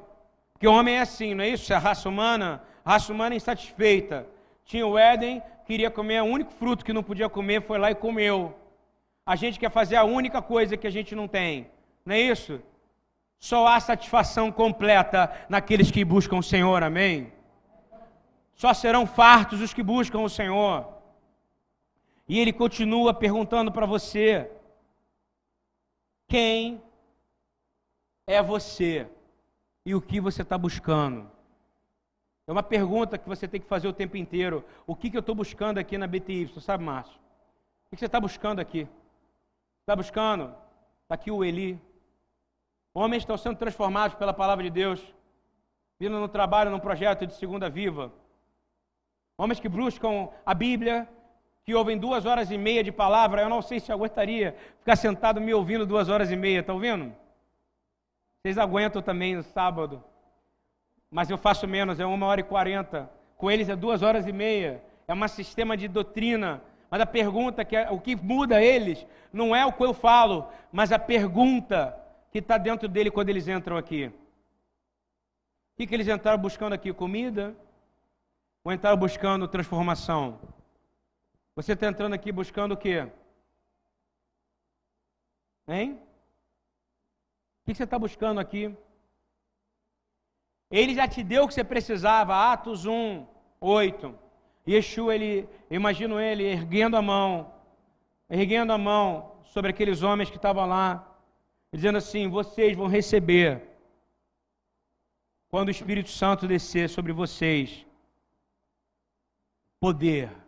Porque 0.52 0.68
o 0.68 0.72
homem 0.74 0.96
é 0.96 1.00
assim, 1.00 1.32
não 1.34 1.42
é 1.42 1.48
isso? 1.48 1.72
É 1.72 1.76
a 1.76 1.78
raça 1.78 2.06
humana, 2.06 2.62
a 2.84 2.90
raça 2.92 3.10
humana 3.10 3.34
é 3.34 3.38
insatisfeita. 3.38 4.26
Tinha 4.66 4.86
o 4.86 4.98
Éden, 4.98 5.42
queria 5.64 5.90
comer 5.90 6.20
o 6.22 6.26
único 6.26 6.52
fruto 6.52 6.84
que 6.84 6.92
não 6.92 7.02
podia 7.02 7.30
comer, 7.30 7.62
foi 7.62 7.78
lá 7.78 7.90
e 7.90 7.94
comeu. 7.94 8.54
A 9.24 9.34
gente 9.34 9.58
quer 9.58 9.70
fazer 9.70 9.96
a 9.96 10.04
única 10.04 10.42
coisa 10.42 10.76
que 10.76 10.86
a 10.86 10.90
gente 10.90 11.14
não 11.14 11.26
tem. 11.26 11.66
Não 12.04 12.14
é 12.14 12.20
isso? 12.20 12.60
Só 13.38 13.66
há 13.66 13.80
satisfação 13.80 14.52
completa 14.52 15.32
naqueles 15.48 15.90
que 15.90 16.04
buscam 16.04 16.36
o 16.36 16.42
Senhor, 16.42 16.82
amém? 16.82 17.32
Só 18.52 18.74
serão 18.74 19.06
fartos 19.06 19.62
os 19.62 19.72
que 19.72 19.82
buscam 19.82 20.18
o 20.18 20.28
Senhor. 20.28 20.99
E 22.30 22.38
ele 22.38 22.52
continua 22.52 23.12
perguntando 23.12 23.72
para 23.72 23.84
você: 23.84 24.48
quem 26.28 26.80
é 28.24 28.40
você 28.40 29.10
e 29.84 29.96
o 29.96 30.00
que 30.00 30.20
você 30.20 30.42
está 30.42 30.56
buscando? 30.56 31.28
É 32.46 32.52
uma 32.52 32.62
pergunta 32.62 33.18
que 33.18 33.28
você 33.28 33.48
tem 33.48 33.60
que 33.60 33.66
fazer 33.66 33.88
o 33.88 33.92
tempo 33.92 34.16
inteiro. 34.16 34.64
O 34.86 34.94
que, 34.94 35.10
que 35.10 35.16
eu 35.16 35.20
estou 35.26 35.34
buscando 35.34 35.78
aqui 35.78 35.98
na 35.98 36.06
BTY? 36.06 36.48
Sabe, 36.60 36.84
Márcio? 36.84 37.16
O 37.16 37.96
que 37.96 37.98
você 37.98 38.06
está 38.06 38.20
buscando 38.20 38.60
aqui? 38.60 38.86
Está 39.80 39.96
buscando? 39.96 40.54
Está 41.02 41.16
aqui 41.16 41.32
o 41.32 41.42
Eli. 41.42 41.80
Homens 42.94 43.24
estão 43.24 43.36
sendo 43.36 43.56
transformados 43.56 44.16
pela 44.16 44.32
palavra 44.32 44.62
de 44.62 44.70
Deus, 44.70 45.04
vindo 45.98 46.20
no 46.20 46.28
trabalho, 46.28 46.70
num 46.70 46.78
projeto 46.78 47.26
de 47.26 47.34
segunda 47.34 47.68
viva. 47.68 48.12
Homens 49.36 49.58
que 49.58 49.68
buscam 49.68 50.28
a 50.46 50.54
Bíblia, 50.54 51.08
que 51.70 51.74
ouvem 51.74 51.96
duas 51.96 52.26
horas 52.26 52.50
e 52.50 52.58
meia 52.58 52.82
de 52.82 52.90
palavra. 52.90 53.42
Eu 53.42 53.48
não 53.48 53.62
sei 53.62 53.78
se 53.78 53.92
aguentaria 53.92 54.56
ficar 54.80 54.96
sentado 54.96 55.40
me 55.40 55.54
ouvindo 55.54 55.86
duas 55.86 56.08
horas 56.08 56.32
e 56.32 56.36
meia, 56.36 56.60
está 56.60 56.72
ouvindo? 56.72 57.14
Vocês 58.42 58.58
aguentam 58.58 59.00
também 59.00 59.36
no 59.36 59.42
sábado 59.44 60.02
mas 61.10 61.28
eu 61.28 61.36
faço 61.36 61.66
menos, 61.66 61.98
é 61.98 62.06
uma 62.06 62.26
hora 62.26 62.40
e 62.40 62.44
quarenta. 62.44 63.10
Com 63.36 63.50
eles 63.50 63.68
é 63.68 63.74
duas 63.74 64.00
horas 64.00 64.28
e 64.28 64.32
meia. 64.32 64.80
É 65.08 65.12
um 65.12 65.28
sistema 65.28 65.76
de 65.76 65.88
doutrina. 65.88 66.62
Mas 66.88 67.00
a 67.00 67.06
pergunta 67.06 67.64
que 67.64 67.74
é, 67.74 67.90
o 67.90 68.00
que 68.00 68.14
muda 68.14 68.62
eles 68.62 69.04
não 69.32 69.54
é 69.54 69.66
o 69.66 69.72
que 69.72 69.84
eu 69.84 69.92
falo, 69.92 70.48
mas 70.70 70.92
a 70.92 70.98
pergunta 71.00 71.96
que 72.30 72.38
está 72.38 72.56
dentro 72.58 72.88
dele 72.88 73.10
quando 73.10 73.28
eles 73.28 73.48
entram 73.48 73.76
aqui. 73.76 74.06
O 74.06 74.12
que, 75.78 75.86
que 75.88 75.94
eles 75.94 76.06
entraram 76.06 76.38
buscando 76.38 76.74
aqui? 76.74 76.92
Comida? 76.92 77.56
Ou 78.62 78.72
entraram 78.72 78.96
buscando 78.96 79.48
transformação? 79.48 80.38
Você 81.54 81.72
está 81.72 81.88
entrando 81.88 82.14
aqui 82.14 82.30
buscando 82.30 82.72
o 82.72 82.76
quê? 82.76 83.10
Hein? 85.68 86.00
O 87.60 87.64
que 87.66 87.74
você 87.74 87.84
está 87.84 87.98
buscando 87.98 88.40
aqui? 88.40 88.74
Ele 90.70 90.94
já 90.94 91.06
te 91.08 91.22
deu 91.22 91.44
o 91.44 91.48
que 91.48 91.54
você 91.54 91.64
precisava, 91.64 92.52
Atos 92.52 92.86
1, 92.86 93.26
8. 93.60 94.18
Yeshua, 94.68 95.14
ele, 95.14 95.48
imagino 95.70 96.20
ele 96.20 96.44
erguendo 96.44 96.96
a 96.96 97.02
mão, 97.02 97.52
erguendo 98.28 98.72
a 98.72 98.78
mão 98.78 99.36
sobre 99.44 99.70
aqueles 99.70 100.02
homens 100.02 100.30
que 100.30 100.36
estavam 100.36 100.66
lá, 100.66 101.06
dizendo 101.72 101.98
assim: 101.98 102.28
vocês 102.28 102.76
vão 102.76 102.86
receber, 102.86 103.68
quando 105.48 105.68
o 105.68 105.72
Espírito 105.72 106.10
Santo 106.10 106.46
descer 106.46 106.88
sobre 106.88 107.12
vocês, 107.12 107.84
poder. 109.80 110.39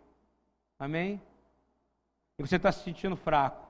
Amém? 0.83 1.21
E 2.37 2.45
você 2.45 2.57
está 2.57 2.69
se 2.69 2.83
sentindo 2.83 3.15
fraco. 3.15 3.65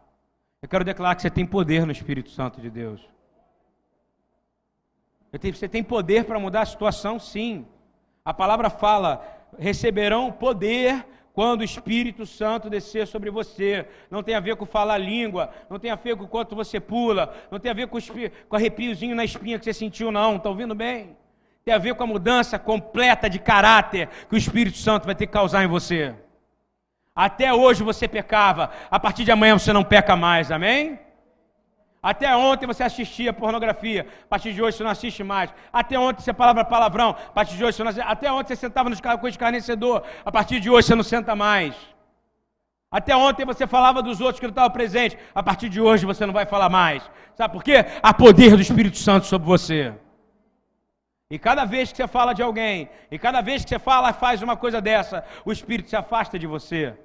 Eu 0.63 0.67
quero 0.67 0.83
declarar 0.83 1.13
que 1.13 1.21
você 1.21 1.29
tem 1.29 1.45
poder 1.45 1.85
no 1.85 1.91
Espírito 1.91 2.31
Santo 2.31 2.59
de 2.59 2.71
Deus. 2.71 3.07
Você 5.31 5.69
tem 5.69 5.83
poder 5.83 6.25
para 6.25 6.39
mudar 6.39 6.61
a 6.61 6.65
situação? 6.65 7.19
Sim. 7.19 7.67
A 8.25 8.33
palavra 8.33 8.67
fala: 8.67 9.23
receberão 9.59 10.31
poder 10.31 11.05
quando 11.33 11.61
o 11.61 11.63
Espírito 11.63 12.25
Santo 12.25 12.67
descer 12.67 13.05
sobre 13.05 13.29
você. 13.29 13.87
Não 14.09 14.23
tem 14.23 14.33
a 14.33 14.39
ver 14.39 14.55
com 14.55 14.65
falar 14.65 14.97
língua, 14.97 15.51
não 15.69 15.77
tem 15.77 15.91
a 15.91 15.95
ver 15.95 16.17
com 16.17 16.25
quanto 16.25 16.55
você 16.55 16.79
pula, 16.79 17.35
não 17.51 17.59
tem 17.59 17.69
a 17.69 17.75
ver 17.75 17.89
com, 17.89 17.99
com 18.49 18.55
arrepiozinho 18.55 19.15
na 19.15 19.23
espinha 19.23 19.59
que 19.59 19.65
você 19.65 19.73
sentiu, 19.73 20.11
não. 20.11 20.37
Está 20.37 20.49
ouvindo 20.49 20.73
bem? 20.73 21.15
Tem 21.63 21.75
a 21.75 21.77
ver 21.77 21.93
com 21.93 22.01
a 22.01 22.07
mudança 22.07 22.57
completa 22.57 23.29
de 23.29 23.37
caráter 23.37 24.09
que 24.27 24.33
o 24.33 24.37
Espírito 24.37 24.79
Santo 24.79 25.05
vai 25.05 25.13
ter 25.13 25.27
que 25.27 25.33
causar 25.33 25.63
em 25.63 25.67
você. 25.67 26.15
Até 27.15 27.53
hoje 27.53 27.83
você 27.83 28.07
pecava, 28.07 28.71
a 28.89 28.99
partir 28.99 29.23
de 29.23 29.31
amanhã 29.31 29.57
você 29.57 29.71
não 29.71 29.83
peca 29.83 30.15
mais, 30.15 30.51
amém? 30.51 30.99
Até 32.01 32.35
ontem 32.35 32.65
você 32.65 32.83
assistia 32.83 33.31
pornografia, 33.31 34.07
a 34.23 34.27
partir 34.27 34.51
de 34.53 34.61
hoje 34.61 34.75
você 34.75 34.83
não 34.83 34.91
assiste 34.91 35.23
mais. 35.23 35.53
Até 35.71 35.97
ontem 35.97 36.21
você 36.21 36.33
falava 36.33 36.65
palavrão, 36.65 37.11
a 37.11 37.31
partir 37.31 37.55
de 37.55 37.63
hoje 37.63 37.77
você 37.77 37.83
não 37.83 37.91
assiste. 37.91 38.05
Até 38.05 38.31
ontem 38.31 38.55
você 38.55 38.61
sentava 38.61 38.89
nos 38.89 38.99
com 38.99 39.27
escarnecedor, 39.27 40.03
a 40.25 40.31
partir 40.31 40.59
de 40.59 40.69
hoje 40.69 40.87
você 40.87 40.95
não 40.95 41.03
senta 41.03 41.35
mais. 41.35 41.75
Até 42.91 43.15
ontem 43.15 43.45
você 43.45 43.65
falava 43.65 44.03
dos 44.03 44.19
outros 44.19 44.39
que 44.39 44.45
não 44.45 44.51
estavam 44.51 44.71
presentes, 44.71 45.17
a 45.33 45.41
partir 45.41 45.69
de 45.69 45.79
hoje 45.79 46.05
você 46.05 46.25
não 46.25 46.33
vai 46.33 46.45
falar 46.45 46.69
mais. 46.69 47.09
Sabe 47.35 47.53
por 47.53 47.63
quê? 47.63 47.85
Há 48.01 48.13
poder 48.13 48.55
do 48.55 48.61
Espírito 48.61 48.97
Santo 48.97 49.25
sobre 49.25 49.47
você. 49.47 49.93
E 51.29 51.39
cada 51.39 51.65
vez 51.65 51.91
que 51.91 51.97
você 51.97 52.07
fala 52.07 52.33
de 52.33 52.41
alguém, 52.41 52.89
e 53.09 53.17
cada 53.17 53.41
vez 53.41 53.63
que 53.63 53.69
você 53.69 53.79
fala, 53.79 54.13
faz 54.13 54.41
uma 54.41 54.55
coisa 54.55 54.79
dessa, 54.79 55.25
o 55.43 55.51
Espírito 55.51 55.89
se 55.89 55.95
afasta 55.95 56.37
de 56.37 56.45
você. 56.45 56.95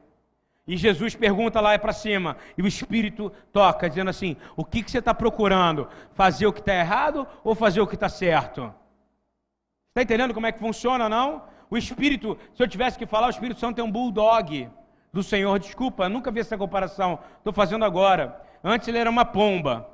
E 0.66 0.76
Jesus 0.76 1.14
pergunta 1.14 1.60
lá 1.62 1.78
para 1.78 1.94
cima, 1.94 2.36
e 2.56 2.62
o 2.62 2.66
Espírito 2.66 3.32
toca, 3.52 3.88
dizendo 3.88 4.10
assim: 4.10 4.36
O 4.54 4.64
que, 4.64 4.82
que 4.82 4.90
você 4.90 4.98
está 4.98 5.14
procurando? 5.14 5.88
Fazer 6.12 6.46
o 6.46 6.52
que 6.52 6.60
está 6.60 6.74
errado 6.74 7.26
ou 7.42 7.54
fazer 7.54 7.80
o 7.80 7.86
que 7.86 7.94
está 7.94 8.08
certo? 8.08 8.72
Está 9.88 10.02
entendendo 10.02 10.34
como 10.34 10.46
é 10.46 10.52
que 10.52 10.58
funciona, 10.58 11.08
não? 11.08 11.42
O 11.70 11.76
Espírito, 11.78 12.38
se 12.54 12.62
eu 12.62 12.68
tivesse 12.68 12.98
que 12.98 13.06
falar, 13.06 13.28
o 13.28 13.30
Espírito 13.30 13.58
Santo 13.58 13.80
é 13.80 13.84
um 13.84 13.90
bulldog 13.90 14.68
do 15.10 15.22
Senhor. 15.22 15.58
Desculpa, 15.58 16.08
nunca 16.08 16.30
vi 16.30 16.40
essa 16.40 16.58
comparação, 16.58 17.18
estou 17.38 17.52
fazendo 17.52 17.84
agora. 17.84 18.40
Antes 18.62 18.88
ele 18.88 18.98
era 18.98 19.08
uma 19.08 19.24
pomba. 19.24 19.88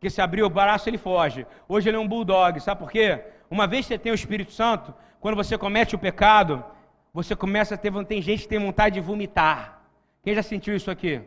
Porque 0.00 0.08
se 0.08 0.22
abrir 0.22 0.42
o 0.42 0.48
braço, 0.48 0.88
ele 0.88 0.96
foge. 0.96 1.46
Hoje 1.68 1.90
ele 1.90 1.98
é 1.98 2.00
um 2.00 2.08
bulldog, 2.08 2.58
sabe 2.58 2.80
por 2.80 2.90
quê? 2.90 3.22
Uma 3.50 3.66
vez 3.66 3.84
que 3.84 3.92
você 3.92 3.98
tem 3.98 4.10
o 4.10 4.14
Espírito 4.14 4.50
Santo, 4.50 4.94
quando 5.20 5.36
você 5.36 5.58
comete 5.58 5.94
o 5.94 5.98
pecado, 5.98 6.64
você 7.12 7.36
começa 7.36 7.74
a 7.74 7.78
ter. 7.78 7.92
Tem 8.06 8.22
gente 8.22 8.44
que 8.44 8.48
tem 8.48 8.58
vontade 8.58 8.94
de 8.94 9.00
vomitar. 9.02 9.82
Quem 10.22 10.34
já 10.34 10.42
sentiu 10.42 10.74
isso 10.74 10.90
aqui? 10.90 11.20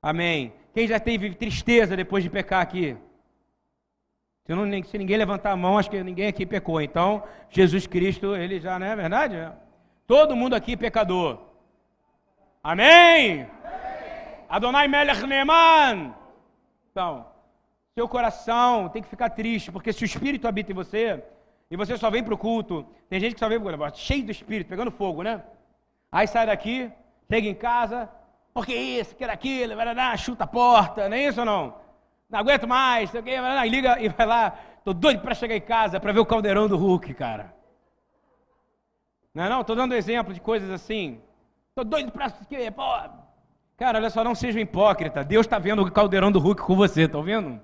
Amém. 0.00 0.52
Quem 0.72 0.86
já 0.86 1.00
teve 1.00 1.34
tristeza 1.34 1.96
depois 1.96 2.22
de 2.22 2.30
pecar 2.30 2.60
aqui? 2.60 2.96
Se, 4.46 4.54
não, 4.54 4.84
se 4.84 4.96
ninguém 4.96 5.16
levantar 5.16 5.50
a 5.50 5.56
mão, 5.56 5.76
acho 5.76 5.90
que 5.90 6.00
ninguém 6.04 6.28
aqui 6.28 6.46
pecou. 6.46 6.80
Então, 6.80 7.24
Jesus 7.48 7.84
Cristo, 7.84 8.36
ele 8.36 8.60
já 8.60 8.78
não 8.78 8.86
é 8.86 8.94
verdade? 8.94 9.52
Todo 10.06 10.36
mundo 10.36 10.54
aqui 10.54 10.76
pecador. 10.76 11.40
Amém? 12.62 13.42
Amém. 13.42 13.46
Adonai 14.48 14.86
Melech 14.86 15.26
Neman. 15.26 16.14
Então, 16.92 17.26
seu 18.00 18.08
coração 18.08 18.88
tem 18.88 19.02
que 19.02 19.08
ficar 19.10 19.28
triste, 19.28 19.70
porque 19.70 19.92
se 19.92 20.02
o 20.02 20.06
Espírito 20.06 20.48
habita 20.48 20.72
em 20.72 20.74
você, 20.74 21.22
e 21.70 21.76
você 21.76 21.98
só 21.98 22.08
vem 22.10 22.24
para 22.24 22.32
o 22.32 22.38
culto, 22.38 22.86
tem 23.10 23.20
gente 23.20 23.34
que 23.34 23.38
só 23.38 23.46
vem 23.46 23.60
para 23.60 23.76
o 23.76 23.94
cheio 23.94 24.24
do 24.24 24.30
Espírito, 24.30 24.68
pegando 24.68 24.90
fogo, 24.90 25.22
né? 25.22 25.42
Aí 26.10 26.26
sai 26.26 26.46
daqui, 26.46 26.90
chega 27.30 27.46
em 27.46 27.54
casa, 27.54 28.08
porque 28.54 28.74
isso, 28.74 29.14
que 29.14 29.22
aquilo, 29.22 29.76
vai 29.76 29.94
lá, 29.94 30.16
chuta 30.16 30.44
a 30.44 30.46
porta, 30.46 31.10
não 31.10 31.16
é 31.16 31.26
isso 31.26 31.40
ou 31.40 31.44
não? 31.44 31.74
Não 32.30 32.38
aguento 32.38 32.66
mais, 32.66 33.10
sei 33.10 33.20
vai 33.20 33.54
lá, 33.54 33.64
liga 33.66 34.00
e 34.00 34.08
vai 34.08 34.26
lá, 34.26 34.58
tô 34.82 34.94
doido 34.94 35.20
para 35.20 35.34
chegar 35.34 35.54
em 35.54 35.60
casa 35.60 36.00
para 36.00 36.10
ver 36.10 36.20
o 36.20 36.26
caldeirão 36.26 36.66
do 36.68 36.78
Hulk, 36.78 37.12
cara. 37.12 37.54
Não 39.34 39.44
é 39.44 39.48
não? 39.50 39.62
Tô 39.62 39.74
dando 39.74 39.94
exemplo 39.94 40.32
de 40.32 40.40
coisas 40.40 40.70
assim. 40.70 41.20
Tô 41.74 41.84
doido 41.84 42.10
para. 42.10 42.32
Cara, 43.76 43.98
olha 43.98 44.08
só, 44.10 44.24
não 44.24 44.34
seja 44.34 44.58
um 44.58 44.62
hipócrita. 44.62 45.22
Deus 45.22 45.44
está 45.44 45.58
vendo 45.58 45.82
o 45.82 45.92
caldeirão 45.92 46.32
do 46.32 46.38
Hulk 46.40 46.62
com 46.62 46.74
você, 46.74 47.06
tá 47.06 47.18
ouvindo? 47.18 47.60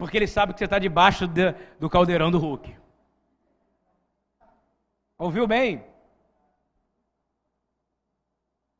Porque 0.00 0.16
ele 0.16 0.26
sabe 0.26 0.54
que 0.54 0.58
você 0.58 0.64
está 0.64 0.78
debaixo 0.78 1.26
de, 1.26 1.54
do 1.78 1.90
caldeirão 1.90 2.30
do 2.30 2.38
Hulk. 2.38 2.74
Ouviu 5.18 5.46
bem? 5.46 5.84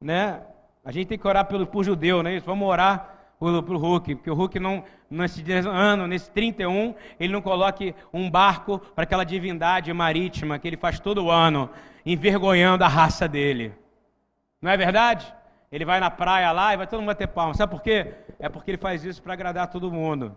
Né? 0.00 0.42
A 0.82 0.90
gente 0.90 1.08
tem 1.08 1.18
que 1.18 1.28
orar 1.28 1.44
pelo, 1.44 1.66
por 1.66 1.84
judeu, 1.84 2.22
né? 2.22 2.40
Vamos 2.40 2.66
orar 2.66 3.34
para 3.38 3.48
o 3.48 3.76
Hulk, 3.76 4.14
porque 4.14 4.30
o 4.30 4.34
Hulk 4.34 4.58
não, 4.58 4.82
nesse 5.10 5.44
ano, 5.52 6.06
nesse 6.06 6.30
31, 6.30 6.94
ele 7.18 7.34
não 7.34 7.42
coloque 7.42 7.94
um 8.14 8.30
barco 8.30 8.78
para 8.78 9.04
aquela 9.04 9.24
divindade 9.24 9.92
marítima 9.92 10.58
que 10.58 10.66
ele 10.66 10.78
faz 10.78 10.98
todo 10.98 11.30
ano, 11.30 11.68
envergonhando 12.04 12.82
a 12.82 12.88
raça 12.88 13.28
dele. 13.28 13.74
Não 14.62 14.70
é 14.70 14.76
verdade? 14.78 15.30
Ele 15.70 15.84
vai 15.84 16.00
na 16.00 16.10
praia 16.10 16.50
lá 16.50 16.72
e 16.72 16.78
vai 16.78 16.86
todo 16.86 17.00
mundo 17.00 17.08
bater 17.08 17.28
palma. 17.28 17.52
Sabe 17.52 17.72
por 17.72 17.82
quê? 17.82 18.14
É 18.38 18.48
porque 18.48 18.70
ele 18.70 18.78
faz 18.78 19.04
isso 19.04 19.22
para 19.22 19.34
agradar 19.34 19.68
todo 19.68 19.92
mundo. 19.92 20.34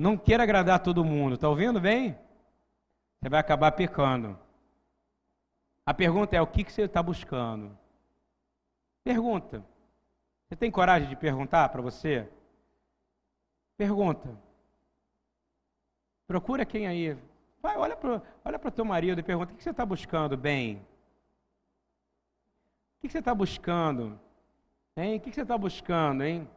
Não 0.00 0.16
queira 0.16 0.44
agradar 0.44 0.82
todo 0.82 1.04
mundo, 1.04 1.34
está 1.34 1.46
ouvindo 1.46 1.78
bem? 1.78 2.18
Você 3.20 3.28
vai 3.28 3.38
acabar 3.38 3.70
pecando. 3.72 4.38
A 5.84 5.92
pergunta 5.92 6.34
é: 6.34 6.40
o 6.40 6.46
que, 6.46 6.64
que 6.64 6.72
você 6.72 6.84
está 6.84 7.02
buscando? 7.02 7.76
Pergunta. 9.04 9.62
Você 10.48 10.56
tem 10.56 10.70
coragem 10.70 11.06
de 11.06 11.16
perguntar 11.16 11.68
para 11.68 11.82
você? 11.82 12.26
Pergunta. 13.76 14.34
Procura 16.26 16.64
quem 16.64 16.86
aí. 16.86 17.14
Vai, 17.60 17.76
olha 17.76 17.94
para 17.94 18.22
olha 18.42 18.58
o 18.64 18.70
teu 18.70 18.86
marido 18.86 19.20
e 19.20 19.22
pergunta: 19.22 19.52
o 19.52 19.56
que 19.56 19.62
você 19.62 19.68
está 19.68 19.84
buscando, 19.84 20.34
bem? 20.34 20.76
O 22.96 23.00
que 23.02 23.08
você 23.10 23.18
está 23.18 23.34
buscando? 23.34 24.18
Hein? 24.96 25.18
O 25.18 25.20
que 25.20 25.30
você 25.30 25.42
está 25.42 25.58
buscando, 25.58 26.24
hein? 26.24 26.48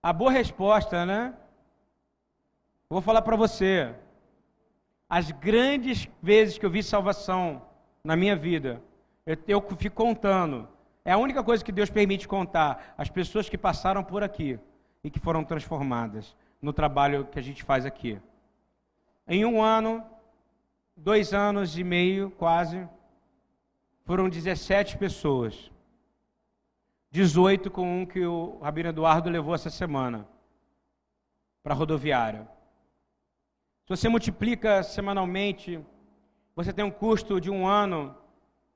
A 0.00 0.12
boa 0.12 0.30
resposta, 0.30 1.04
né? 1.04 1.36
Vou 2.92 3.00
falar 3.00 3.22
para 3.22 3.36
você. 3.36 3.94
As 5.08 5.30
grandes 5.30 6.06
vezes 6.22 6.58
que 6.58 6.66
eu 6.66 6.68
vi 6.68 6.82
salvação 6.82 7.62
na 8.04 8.14
minha 8.14 8.36
vida, 8.36 8.82
eu, 9.24 9.38
eu 9.48 9.76
fico 9.78 9.96
contando. 9.96 10.68
É 11.02 11.12
a 11.12 11.16
única 11.16 11.42
coisa 11.42 11.64
que 11.64 11.72
Deus 11.72 11.88
permite 11.88 12.28
contar. 12.28 12.94
As 12.98 13.08
pessoas 13.08 13.48
que 13.48 13.56
passaram 13.56 14.04
por 14.04 14.22
aqui 14.22 14.60
e 15.02 15.08
que 15.08 15.18
foram 15.18 15.42
transformadas 15.42 16.36
no 16.60 16.70
trabalho 16.70 17.24
que 17.24 17.38
a 17.38 17.42
gente 17.42 17.62
faz 17.62 17.86
aqui. 17.86 18.20
Em 19.26 19.42
um 19.42 19.62
ano, 19.62 20.04
dois 20.94 21.32
anos 21.32 21.78
e 21.78 21.82
meio 21.82 22.30
quase, 22.32 22.86
foram 24.04 24.28
17 24.28 24.98
pessoas. 24.98 25.70
18 27.10 27.70
com 27.70 28.02
um 28.02 28.04
que 28.04 28.22
o 28.22 28.58
Rabino 28.60 28.90
Eduardo 28.90 29.30
levou 29.30 29.54
essa 29.54 29.70
semana 29.70 30.28
para 31.62 31.72
a 31.72 31.76
rodoviária. 31.76 32.46
Você 33.92 34.08
multiplica 34.08 34.82
semanalmente, 34.82 35.78
você 36.56 36.72
tem 36.72 36.82
um 36.82 36.90
custo 36.90 37.38
de 37.38 37.50
um 37.50 37.66
ano 37.66 38.16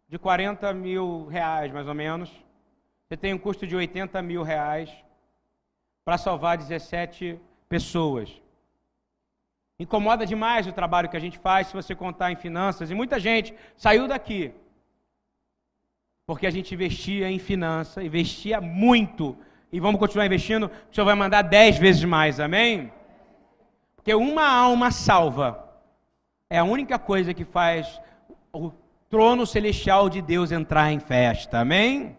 de 0.07 0.19
40 0.19 0.75
mil 0.75 1.25
reais, 1.25 1.73
mais 1.73 1.89
ou 1.89 1.95
menos. 1.95 2.31
Você 3.09 3.17
tem 3.17 3.33
um 3.33 3.39
custo 3.39 3.67
de 3.67 3.75
80 3.75 4.21
mil 4.21 4.43
reais 4.43 4.91
para 6.05 6.19
salvar 6.19 6.59
17 6.59 7.41
pessoas. 7.67 8.31
Incomoda 9.81 10.27
demais 10.27 10.67
o 10.67 10.73
trabalho 10.73 11.09
que 11.09 11.17
a 11.17 11.25
gente 11.27 11.39
faz 11.39 11.69
se 11.69 11.73
você 11.73 11.95
contar 11.95 12.31
em 12.31 12.37
finanças. 12.37 12.91
E 12.91 12.95
muita 12.95 13.19
gente 13.19 13.55
saiu 13.75 14.07
daqui 14.07 14.53
porque 16.27 16.47
a 16.47 16.51
gente 16.51 16.75
investia 16.75 17.31
em 17.31 17.39
finanças, 17.39 18.05
investia 18.05 18.61
muito. 18.61 19.35
E 19.73 19.81
vamos 19.81 19.99
continuar 19.99 20.27
investindo, 20.27 20.67
o 20.67 20.95
Senhor 20.95 21.07
vai 21.07 21.14
mandar 21.14 21.41
dez 21.41 21.79
vezes 21.79 22.05
mais, 22.05 22.39
amém? 22.39 22.93
Porque 24.07 24.14
uma 24.14 24.48
alma 24.48 24.92
salva 24.92 25.68
é 26.48 26.59
a 26.59 26.62
única 26.62 26.96
coisa 26.96 27.34
que 27.34 27.44
faz 27.44 28.00
o 28.52 28.70
trono 29.09 29.44
celestial 29.44 30.09
de 30.09 30.22
Deus 30.22 30.52
entrar 30.52 30.92
em 30.92 31.00
festa, 31.00 31.59
amém? 31.59 32.16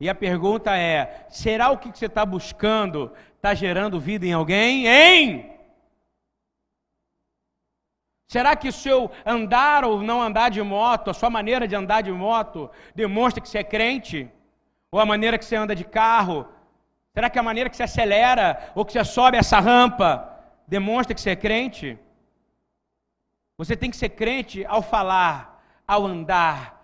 E 0.00 0.08
a 0.08 0.14
pergunta 0.16 0.76
é: 0.76 1.24
será 1.30 1.70
o 1.70 1.78
que 1.78 1.96
você 1.96 2.06
está 2.06 2.26
buscando 2.26 3.12
está 3.36 3.54
gerando 3.54 4.00
vida 4.00 4.26
em 4.26 4.32
alguém? 4.32 4.88
Hein? 4.88 5.52
Será 8.26 8.56
que 8.56 8.66
o 8.66 8.72
seu 8.72 9.08
andar 9.24 9.84
ou 9.84 10.02
não 10.02 10.20
andar 10.20 10.48
de 10.48 10.60
moto, 10.62 11.10
a 11.10 11.14
sua 11.14 11.30
maneira 11.30 11.68
de 11.68 11.76
andar 11.76 12.00
de 12.00 12.10
moto, 12.10 12.68
demonstra 12.92 13.40
que 13.40 13.48
você 13.48 13.58
é 13.58 13.62
crente? 13.62 14.28
Ou 14.90 14.98
a 14.98 15.06
maneira 15.06 15.38
que 15.38 15.44
você 15.44 15.54
anda 15.54 15.76
de 15.76 15.84
carro? 15.84 16.44
Será 17.14 17.30
que 17.30 17.38
a 17.38 17.42
maneira 17.44 17.70
que 17.70 17.76
você 17.76 17.84
acelera 17.84 18.72
ou 18.74 18.84
que 18.84 18.92
você 18.92 19.04
sobe 19.04 19.36
essa 19.36 19.60
rampa 19.60 20.37
demonstra 20.68 21.14
que 21.14 21.20
você 21.20 21.30
é 21.30 21.36
crente? 21.36 21.98
Você 23.56 23.76
tem 23.76 23.90
que 23.90 23.96
ser 23.96 24.10
crente 24.10 24.64
ao 24.66 24.82
falar, 24.82 25.82
ao 25.86 26.06
andar, 26.06 26.78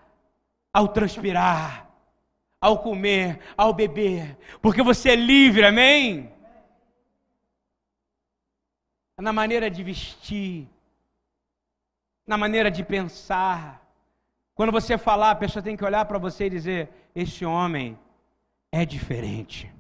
ao 0.73 0.89
transpirar, 0.89 1.89
ao 2.61 2.79
comer, 2.79 3.39
ao 3.57 3.73
beber, 3.73 4.37
porque 4.61 4.83
você 4.83 5.11
é 5.11 5.17
livre, 5.17 5.65
amém? 5.65 6.33
Na 9.19 9.33
maneira 9.33 9.71
de 9.71 9.85
vestir, 9.85 10.69
na 12.27 12.37
maneira 12.37 12.71
de 12.71 12.83
pensar. 12.83 13.81
Quando 14.55 14.73
você 14.73 14.97
falar, 14.99 15.31
a 15.33 15.37
pessoa 15.37 15.63
tem 15.63 15.77
que 15.77 15.85
olhar 15.85 16.05
para 16.07 16.19
você 16.19 16.47
e 16.47 16.51
dizer: 16.51 16.89
Este 17.15 17.45
homem 17.45 17.99
é 18.73 18.85
diferente. 18.85 19.73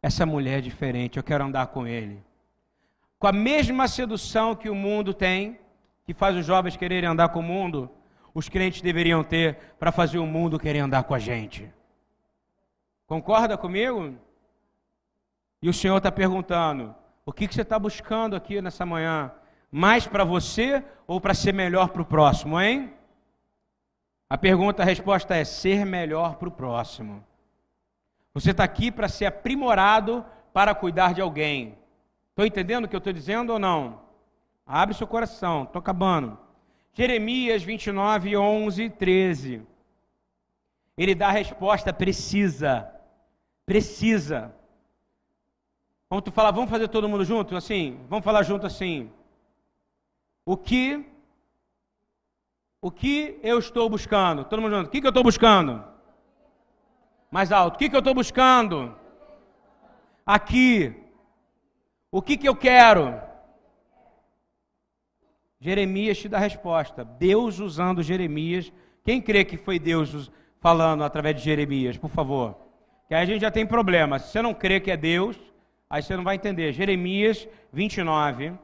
Essa 0.00 0.24
mulher 0.24 0.58
é 0.58 0.60
diferente, 0.60 1.16
eu 1.16 1.24
quero 1.24 1.44
andar 1.44 1.66
com 1.68 1.86
ele. 1.86 2.22
Com 3.18 3.26
a 3.26 3.32
mesma 3.32 3.88
sedução 3.88 4.54
que 4.54 4.68
o 4.68 4.74
mundo 4.74 5.14
tem, 5.14 5.58
que 6.04 6.12
faz 6.14 6.36
os 6.36 6.44
jovens 6.44 6.76
quererem 6.76 7.08
andar 7.08 7.30
com 7.30 7.40
o 7.40 7.42
mundo, 7.42 7.90
os 8.34 8.48
crentes 8.48 8.82
deveriam 8.82 9.24
ter 9.24 9.56
para 9.78 9.90
fazer 9.90 10.18
o 10.18 10.26
mundo 10.26 10.58
querer 10.58 10.80
andar 10.80 11.04
com 11.04 11.14
a 11.14 11.18
gente. 11.18 11.72
Concorda 13.06 13.56
comigo? 13.56 14.14
E 15.62 15.68
o 15.68 15.72
Senhor 15.72 15.96
está 15.96 16.12
perguntando: 16.12 16.94
o 17.24 17.32
que, 17.32 17.48
que 17.48 17.54
você 17.54 17.62
está 17.62 17.78
buscando 17.78 18.36
aqui 18.36 18.60
nessa 18.60 18.84
manhã? 18.84 19.32
Mais 19.70 20.06
para 20.06 20.24
você 20.24 20.84
ou 21.06 21.20
para 21.20 21.34
ser 21.34 21.54
melhor 21.54 21.88
para 21.88 22.02
o 22.02 22.06
próximo, 22.06 22.60
hein? 22.60 22.92
A 24.28 24.36
pergunta, 24.36 24.82
a 24.82 24.86
resposta 24.86 25.34
é 25.34 25.44
ser 25.44 25.86
melhor 25.86 26.36
para 26.36 26.48
o 26.48 26.52
próximo. 26.52 27.24
Você 28.34 28.50
está 28.50 28.64
aqui 28.64 28.90
para 28.90 29.08
ser 29.08 29.26
aprimorado 29.26 30.24
para 30.52 30.74
cuidar 30.74 31.14
de 31.14 31.20
alguém. 31.20 31.78
Estou 32.36 32.44
entendendo 32.44 32.84
o 32.84 32.88
que 32.88 32.94
eu 32.94 32.98
estou 32.98 33.14
dizendo 33.14 33.54
ou 33.54 33.58
não? 33.58 34.02
Abre 34.66 34.94
seu 34.94 35.06
coração, 35.06 35.62
estou 35.62 35.80
acabando. 35.80 36.38
Jeremias 36.92 37.62
29, 37.62 38.36
11 38.36 38.90
13. 38.90 39.62
Ele 40.98 41.14
dá 41.14 41.28
a 41.28 41.30
resposta 41.30 41.94
precisa. 41.94 42.92
Precisa. 43.64 44.54
Vamos 46.10 46.26
tu 46.26 46.30
falar, 46.30 46.50
vamos 46.50 46.68
fazer 46.68 46.88
todo 46.88 47.08
mundo 47.08 47.24
junto 47.24 47.56
assim? 47.56 47.98
Vamos 48.06 48.22
falar 48.22 48.42
junto 48.42 48.66
assim. 48.66 49.10
O 50.44 50.58
que 50.58 51.06
o 52.82 52.90
que 52.90 53.40
eu 53.42 53.58
estou 53.58 53.88
buscando? 53.88 54.44
Todo 54.44 54.60
mundo 54.60 54.76
junto. 54.76 54.88
O 54.88 54.90
que, 54.90 55.00
que 55.00 55.06
eu 55.06 55.08
estou 55.08 55.24
buscando? 55.24 55.82
Mais 57.30 57.50
alto. 57.50 57.76
O 57.76 57.78
que, 57.78 57.88
que 57.88 57.96
eu 57.96 58.00
estou 58.00 58.14
buscando? 58.14 58.94
aqui. 60.26 61.05
O 62.10 62.22
que, 62.22 62.36
que 62.36 62.48
eu 62.48 62.56
quero? 62.56 63.20
Jeremias 65.60 66.18
te 66.18 66.28
dá 66.28 66.38
a 66.38 66.40
resposta. 66.40 67.04
Deus 67.04 67.58
usando 67.58 68.02
Jeremias. 68.02 68.72
Quem 69.04 69.20
crê 69.20 69.44
que 69.44 69.56
foi 69.56 69.78
Deus 69.78 70.30
falando 70.60 71.04
através 71.04 71.36
de 71.36 71.42
Jeremias, 71.42 71.96
por 71.96 72.10
favor? 72.10 72.56
Que 73.08 73.14
aí 73.14 73.22
a 73.22 73.26
gente 73.26 73.40
já 73.40 73.50
tem 73.50 73.66
problema. 73.66 74.18
Se 74.18 74.32
você 74.32 74.42
não 74.42 74.54
crê 74.54 74.80
que 74.80 74.90
é 74.90 74.96
Deus, 74.96 75.36
aí 75.88 76.02
você 76.02 76.16
não 76.16 76.24
vai 76.24 76.36
entender. 76.36 76.72
Jeremias 76.72 77.48
29 77.72 78.54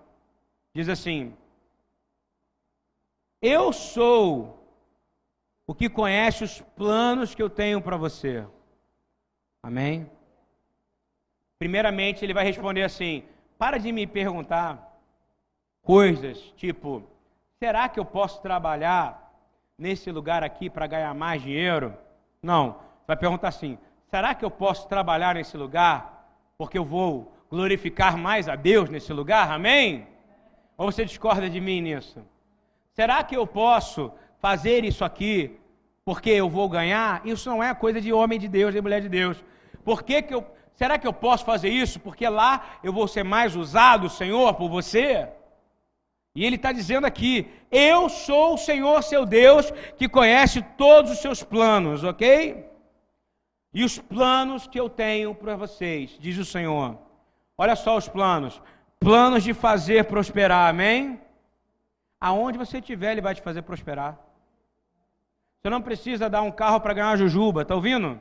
diz 0.75 0.89
assim: 0.89 1.35
Eu 3.41 3.73
sou 3.73 4.59
o 5.67 5.75
que 5.75 5.89
conhece 5.89 6.45
os 6.45 6.61
planos 6.77 7.35
que 7.35 7.43
eu 7.43 7.49
tenho 7.49 7.81
para 7.81 7.97
você. 7.97 8.45
Amém? 9.63 10.11
Primeiramente, 11.59 12.25
ele 12.25 12.35
vai 12.35 12.45
responder 12.45 12.83
assim: 12.83 13.23
Para 13.63 13.79
de 13.79 13.93
me 13.93 14.09
perguntar 14.09 14.99
coisas 15.83 16.37
tipo: 16.57 17.01
será 17.61 17.89
que 17.89 18.01
eu 18.01 18.05
posso 18.05 18.43
trabalhar 18.43 19.33
nesse 19.79 20.11
lugar 20.11 20.43
aqui 20.43 20.69
para 20.69 20.89
ganhar 20.89 21.15
mais 21.15 21.41
dinheiro? 21.41 21.97
Não. 22.43 22.81
Vai 23.07 23.17
perguntar 23.17 23.47
assim: 23.47 23.79
será 24.11 24.35
que 24.35 24.45
eu 24.45 24.51
posso 24.51 24.89
trabalhar 24.89 25.37
nesse 25.37 25.57
lugar 25.57 26.27
porque 26.59 26.77
eu 26.77 26.85
vou 26.85 27.33
glorificar 27.49 28.19
mais 28.19 28.49
a 28.49 28.57
Deus 28.57 28.91
nesse 28.91 29.13
lugar? 29.13 29.49
Amém? 29.49 30.09
Ou 30.77 30.91
você 30.91 31.05
discorda 31.05 31.49
de 31.49 31.61
mim 31.61 31.83
nisso? 31.83 32.21
Será 32.93 33.23
que 33.23 33.37
eu 33.37 33.47
posso 33.47 34.11
fazer 34.41 34.85
isso 34.85 35.05
aqui 35.05 35.57
porque 36.05 36.31
eu 36.31 36.51
vou 36.51 36.69
ganhar? 36.69 37.25
Isso 37.25 37.49
não 37.49 37.63
é 37.63 37.73
coisa 37.73 38.01
de 38.01 38.13
homem 38.13 38.41
de 38.41 38.49
Deus, 38.49 38.75
de 38.75 38.81
mulher 38.81 39.01
de 39.01 39.09
Deus. 39.09 39.41
Por 39.85 40.03
que, 40.03 40.21
que 40.21 40.35
eu. 40.35 40.45
Será 40.75 40.99
que 40.99 41.07
eu 41.07 41.13
posso 41.13 41.45
fazer 41.45 41.69
isso? 41.69 42.01
Porque 42.01 42.29
lá 42.29 42.79
eu 42.83 42.93
vou 42.93 43.07
ser 43.07 43.23
mais 43.23 43.55
usado, 43.55 44.09
Senhor, 44.09 44.55
por 44.55 44.69
você? 44.69 45.29
E 46.35 46.45
ele 46.45 46.57
está 46.57 46.73
dizendo 46.73 47.07
aqui: 47.07 47.51
Eu 47.71 48.09
sou 48.09 48.55
o 48.55 48.59
Senhor 48.59 49.03
seu 49.03 49.27
Deus 49.27 49.71
que 49.97 50.09
conhece 50.09 50.63
todos 50.77 51.11
os 51.11 51.19
seus 51.19 51.43
planos, 51.43 52.05
ok? 52.05 52.69
E 53.75 53.85
os 53.85 53.99
planos 53.99 54.67
que 54.67 54.79
eu 54.79 54.89
tenho 54.89 55.35
para 55.35 55.57
vocês, 55.57 56.17
diz 56.19 56.37
o 56.39 56.45
Senhor. 56.45 56.99
Olha 57.57 57.77
só 57.77 57.97
os 57.97 58.09
planos: 58.09 58.61
planos 58.99 59.45
de 59.45 59.53
fazer 59.53 60.05
prosperar, 60.05 60.69
amém? 60.71 61.21
Aonde 62.21 62.59
você 62.59 62.79
estiver, 62.79 63.13
Ele 63.13 63.21
vai 63.21 63.35
te 63.35 63.43
fazer 63.43 63.63
prosperar. 63.63 64.19
Você 65.61 65.71
não 65.71 65.83
precisa 65.83 66.29
dar 66.31 66.43
um 66.43 66.51
carro 66.51 66.81
para 66.81 66.95
ganhar 66.95 67.17
jujuba, 67.17 67.63
está 67.63 67.75
ouvindo? 67.75 68.21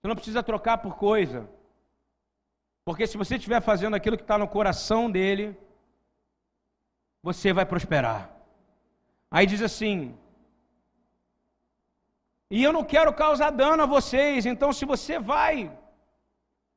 Você 0.00 0.08
não 0.08 0.14
precisa 0.14 0.42
trocar 0.42 0.78
por 0.78 0.96
coisa. 0.96 1.48
Porque 2.84 3.06
se 3.06 3.18
você 3.18 3.36
estiver 3.36 3.60
fazendo 3.60 3.94
aquilo 3.94 4.16
que 4.16 4.22
está 4.22 4.38
no 4.38 4.48
coração 4.48 5.10
dele, 5.10 5.56
você 7.22 7.52
vai 7.52 7.66
prosperar. 7.66 8.34
Aí 9.30 9.46
diz 9.46 9.60
assim: 9.60 10.16
e 12.50 12.64
eu 12.64 12.72
não 12.72 12.82
quero 12.82 13.12
causar 13.12 13.50
dano 13.50 13.84
a 13.84 13.86
vocês, 13.86 14.44
então 14.44 14.72
se 14.72 14.84
você 14.84 15.20
vai 15.20 15.70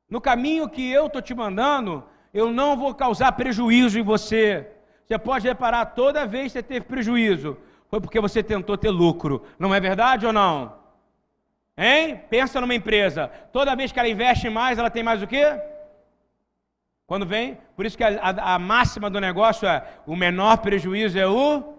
no 0.07 0.21
caminho 0.21 0.69
que 0.69 0.91
eu 0.91 1.07
estou 1.07 1.21
te 1.21 1.33
mandando, 1.33 2.03
eu 2.31 2.51
não 2.51 2.77
vou 2.77 2.93
causar 2.93 3.31
prejuízo 3.31 3.97
em 3.97 4.03
você. 4.03 4.69
Você 5.03 5.17
pode 5.17 5.47
reparar, 5.47 5.87
toda 5.87 6.27
vez 6.27 6.45
que 6.45 6.59
você 6.59 6.63
teve 6.63 6.85
prejuízo, 6.85 7.57
foi 7.89 7.99
porque 7.99 8.19
você 8.19 8.43
tentou 8.43 8.77
ter 8.77 8.91
lucro. 8.91 9.43
Não 9.57 9.73
é 9.73 9.79
verdade 9.79 10.27
ou 10.27 10.33
não? 10.33 10.82
Hein? 11.77 12.17
Pensa 12.29 12.61
numa 12.61 12.75
empresa. 12.75 13.27
Toda 13.51 13.75
vez 13.75 13.91
que 13.91 13.99
ela 13.99 14.09
investe 14.09 14.49
mais, 14.49 14.77
ela 14.77 14.89
tem 14.89 15.03
mais 15.03 15.21
o 15.21 15.27
quê? 15.27 15.45
Quando 17.05 17.25
vem, 17.25 17.57
por 17.75 17.85
isso 17.85 17.97
que 17.97 18.03
a, 18.03 18.19
a, 18.19 18.55
a 18.55 18.59
máxima 18.59 19.09
do 19.09 19.19
negócio 19.19 19.67
é: 19.67 19.85
o 20.05 20.15
menor 20.15 20.57
prejuízo 20.57 21.19
é 21.19 21.27
o 21.27 21.77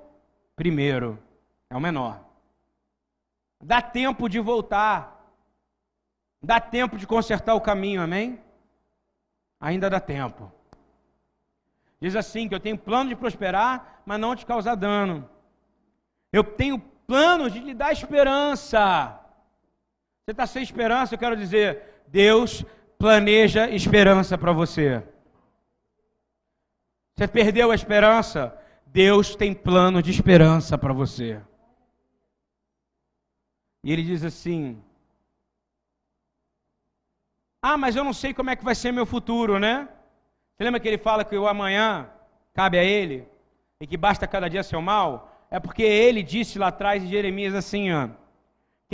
primeiro, 0.54 1.18
é 1.70 1.76
o 1.76 1.80
menor. 1.80 2.20
Dá 3.60 3.80
tempo 3.80 4.28
de 4.28 4.38
voltar, 4.40 5.32
dá 6.42 6.60
tempo 6.60 6.98
de 6.98 7.06
consertar 7.06 7.54
o 7.54 7.60
caminho, 7.60 8.02
amém? 8.02 8.38
Ainda 9.58 9.88
dá 9.88 9.98
tempo. 9.98 10.52
Diz 12.00 12.14
assim: 12.14 12.48
que 12.48 12.54
eu 12.54 12.60
tenho 12.60 12.76
plano 12.76 13.08
de 13.08 13.16
prosperar, 13.16 14.02
mas 14.04 14.20
não 14.20 14.36
te 14.36 14.44
causar 14.44 14.74
dano. 14.74 15.28
Eu 16.30 16.44
tenho 16.44 16.78
plano 17.06 17.48
de 17.48 17.60
lhe 17.60 17.72
dar 17.72 17.92
esperança. 17.92 19.23
Você 20.24 20.30
está 20.30 20.46
sem 20.46 20.62
esperança, 20.62 21.14
eu 21.14 21.18
quero 21.18 21.36
dizer, 21.36 22.02
Deus 22.06 22.64
planeja 22.98 23.68
esperança 23.68 24.38
para 24.38 24.52
você. 24.52 25.02
Você 27.14 27.28
perdeu 27.28 27.70
a 27.70 27.74
esperança? 27.74 28.58
Deus 28.86 29.36
tem 29.36 29.52
plano 29.52 30.02
de 30.02 30.10
esperança 30.10 30.78
para 30.78 30.94
você. 30.94 31.42
E 33.82 33.92
ele 33.92 34.02
diz 34.02 34.24
assim: 34.24 34.82
Ah, 37.60 37.76
mas 37.76 37.94
eu 37.94 38.02
não 38.02 38.14
sei 38.14 38.32
como 38.32 38.48
é 38.48 38.56
que 38.56 38.64
vai 38.64 38.74
ser 38.74 38.92
meu 38.92 39.04
futuro, 39.04 39.58
né? 39.58 39.86
Você 40.56 40.64
lembra 40.64 40.80
que 40.80 40.88
ele 40.88 40.96
fala 40.96 41.24
que 41.24 41.36
o 41.36 41.46
amanhã 41.46 42.08
cabe 42.54 42.78
a 42.78 42.84
ele 42.84 43.28
e 43.78 43.86
que 43.86 43.98
basta 43.98 44.26
cada 44.26 44.48
dia 44.48 44.62
seu 44.62 44.80
mal? 44.80 45.46
É 45.50 45.60
porque 45.60 45.82
ele 45.82 46.22
disse 46.22 46.58
lá 46.58 46.68
atrás 46.68 47.02
em 47.02 47.08
Jeremias 47.08 47.54
assim, 47.54 47.92
ó, 47.92 48.08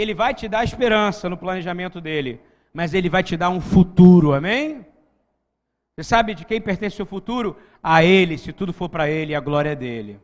ele 0.01 0.15
vai 0.15 0.35
te 0.35 0.49
dar 0.49 0.65
esperança 0.65 1.29
no 1.29 1.37
planejamento 1.37 2.01
dele, 2.01 2.41
mas 2.73 2.95
ele 2.95 3.09
vai 3.09 3.23
te 3.23 3.37
dar 3.37 3.51
um 3.51 3.61
futuro, 3.61 4.33
amém? 4.33 4.87
Você 6.01 6.05
sabe 6.05 6.35
de 6.35 6.47
quem 6.47 6.61
pertence 6.61 7.03
o 7.03 7.05
futuro? 7.07 7.59
A 7.83 8.03
Ele, 8.03 8.39
se 8.39 8.55
tudo 8.55 8.73
for 8.73 8.89
para 8.89 9.11
Ele, 9.11 9.35
a 9.35 9.41
glória 9.41 9.71
é 9.71 9.77
dele. 9.77 10.19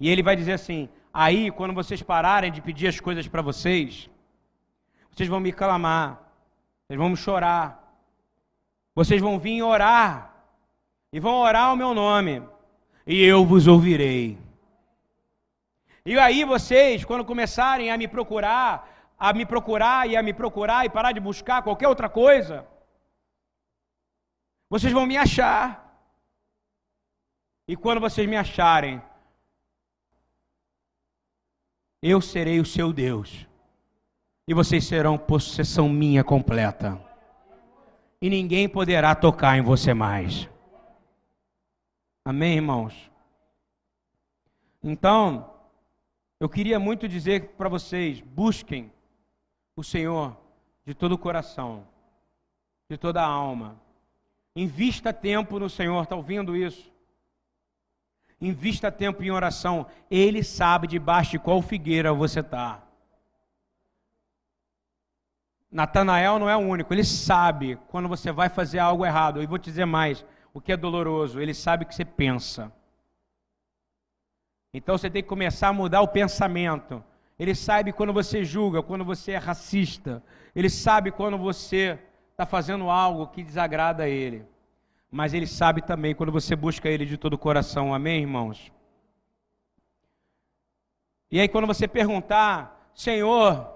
E 0.00 0.08
Ele 0.08 0.22
vai 0.22 0.34
dizer 0.34 0.52
assim: 0.52 0.88
aí, 1.12 1.50
quando 1.50 1.74
vocês 1.74 2.02
pararem 2.02 2.50
de 2.50 2.62
pedir 2.62 2.86
as 2.86 2.98
coisas 2.98 3.28
para 3.28 3.42
vocês, 3.42 4.08
vocês 5.10 5.28
vão 5.28 5.40
me 5.40 5.52
clamar, 5.52 6.22
vocês 6.86 6.98
vão 6.98 7.10
me 7.10 7.16
chorar, 7.16 8.00
vocês 8.94 9.20
vão 9.20 9.38
vir 9.38 9.62
orar, 9.62 10.34
e 11.12 11.20
vão 11.20 11.34
orar 11.34 11.74
o 11.74 11.76
meu 11.76 11.92
nome, 11.92 12.42
e 13.06 13.22
eu 13.22 13.44
vos 13.44 13.66
ouvirei. 13.66 14.38
E 16.08 16.18
aí 16.18 16.42
vocês, 16.42 17.04
quando 17.04 17.22
começarem 17.22 17.90
a 17.90 17.98
me 17.98 18.08
procurar, 18.08 19.12
a 19.18 19.30
me 19.34 19.44
procurar 19.44 20.08
e 20.08 20.16
a 20.16 20.22
me 20.22 20.32
procurar 20.32 20.86
e 20.86 20.88
parar 20.88 21.12
de 21.12 21.20
buscar 21.20 21.62
qualquer 21.62 21.86
outra 21.86 22.08
coisa, 22.08 22.66
vocês 24.70 24.90
vão 24.90 25.04
me 25.04 25.18
achar. 25.18 25.66
E 27.68 27.76
quando 27.76 28.00
vocês 28.00 28.26
me 28.26 28.38
acharem, 28.38 29.02
eu 32.00 32.22
serei 32.22 32.58
o 32.58 32.64
seu 32.64 32.90
Deus. 32.90 33.46
E 34.46 34.54
vocês 34.54 34.86
serão 34.86 35.18
possessão 35.18 35.90
minha 35.90 36.24
completa. 36.24 36.98
E 38.22 38.30
ninguém 38.30 38.66
poderá 38.66 39.14
tocar 39.14 39.58
em 39.58 39.62
você 39.62 39.92
mais. 39.92 40.48
Amém, 42.24 42.54
irmãos? 42.54 43.10
Então, 44.82 45.57
eu 46.40 46.48
queria 46.48 46.78
muito 46.78 47.08
dizer 47.08 47.50
para 47.56 47.68
vocês: 47.68 48.20
busquem 48.20 48.92
o 49.76 49.82
Senhor 49.82 50.36
de 50.84 50.94
todo 50.94 51.12
o 51.12 51.18
coração, 51.18 51.86
de 52.88 52.96
toda 52.96 53.22
a 53.22 53.26
alma 53.26 53.80
Invista 54.58 55.12
tempo 55.12 55.56
no 55.60 55.70
Senhor, 55.70 56.02
está 56.02 56.16
ouvindo 56.16 56.56
isso? 56.56 56.92
Invista 58.40 58.90
tempo 58.90 59.22
em 59.22 59.30
oração. 59.30 59.86
Ele 60.10 60.42
sabe 60.42 60.88
debaixo 60.88 61.30
de 61.30 61.38
qual 61.38 61.62
figueira 61.62 62.12
você 62.12 62.40
está. 62.40 62.82
Natanael 65.70 66.40
não 66.40 66.50
é 66.50 66.56
o 66.56 66.60
único, 66.60 66.92
ele 66.92 67.04
sabe 67.04 67.76
quando 67.86 68.08
você 68.08 68.32
vai 68.32 68.48
fazer 68.48 68.80
algo 68.80 69.06
errado. 69.06 69.40
E 69.40 69.46
vou 69.46 69.60
te 69.60 69.66
dizer 69.66 69.84
mais: 69.84 70.24
o 70.52 70.60
que 70.60 70.72
é 70.72 70.76
doloroso, 70.76 71.40
ele 71.40 71.54
sabe 71.54 71.84
o 71.84 71.86
que 71.86 71.94
você 71.94 72.04
pensa. 72.04 72.72
Então 74.72 74.96
você 74.96 75.08
tem 75.08 75.22
que 75.22 75.28
começar 75.28 75.68
a 75.68 75.72
mudar 75.72 76.00
o 76.02 76.08
pensamento. 76.08 77.02
Ele 77.38 77.54
sabe 77.54 77.92
quando 77.92 78.12
você 78.12 78.44
julga, 78.44 78.82
quando 78.82 79.04
você 79.04 79.32
é 79.32 79.36
racista. 79.36 80.22
Ele 80.54 80.68
sabe 80.68 81.10
quando 81.10 81.38
você 81.38 81.98
está 82.32 82.44
fazendo 82.44 82.90
algo 82.90 83.28
que 83.28 83.42
desagrada 83.42 84.04
a 84.04 84.08
Ele. 84.08 84.44
Mas 85.10 85.32
Ele 85.32 85.46
sabe 85.46 85.80
também 85.80 86.14
quando 86.14 86.32
você 86.32 86.54
busca 86.54 86.88
Ele 86.88 87.06
de 87.06 87.16
todo 87.16 87.34
o 87.34 87.38
coração. 87.38 87.94
Amém, 87.94 88.20
irmãos? 88.20 88.72
E 91.30 91.40
aí, 91.40 91.48
quando 91.48 91.66
você 91.66 91.86
perguntar, 91.86 92.90
Senhor, 92.94 93.70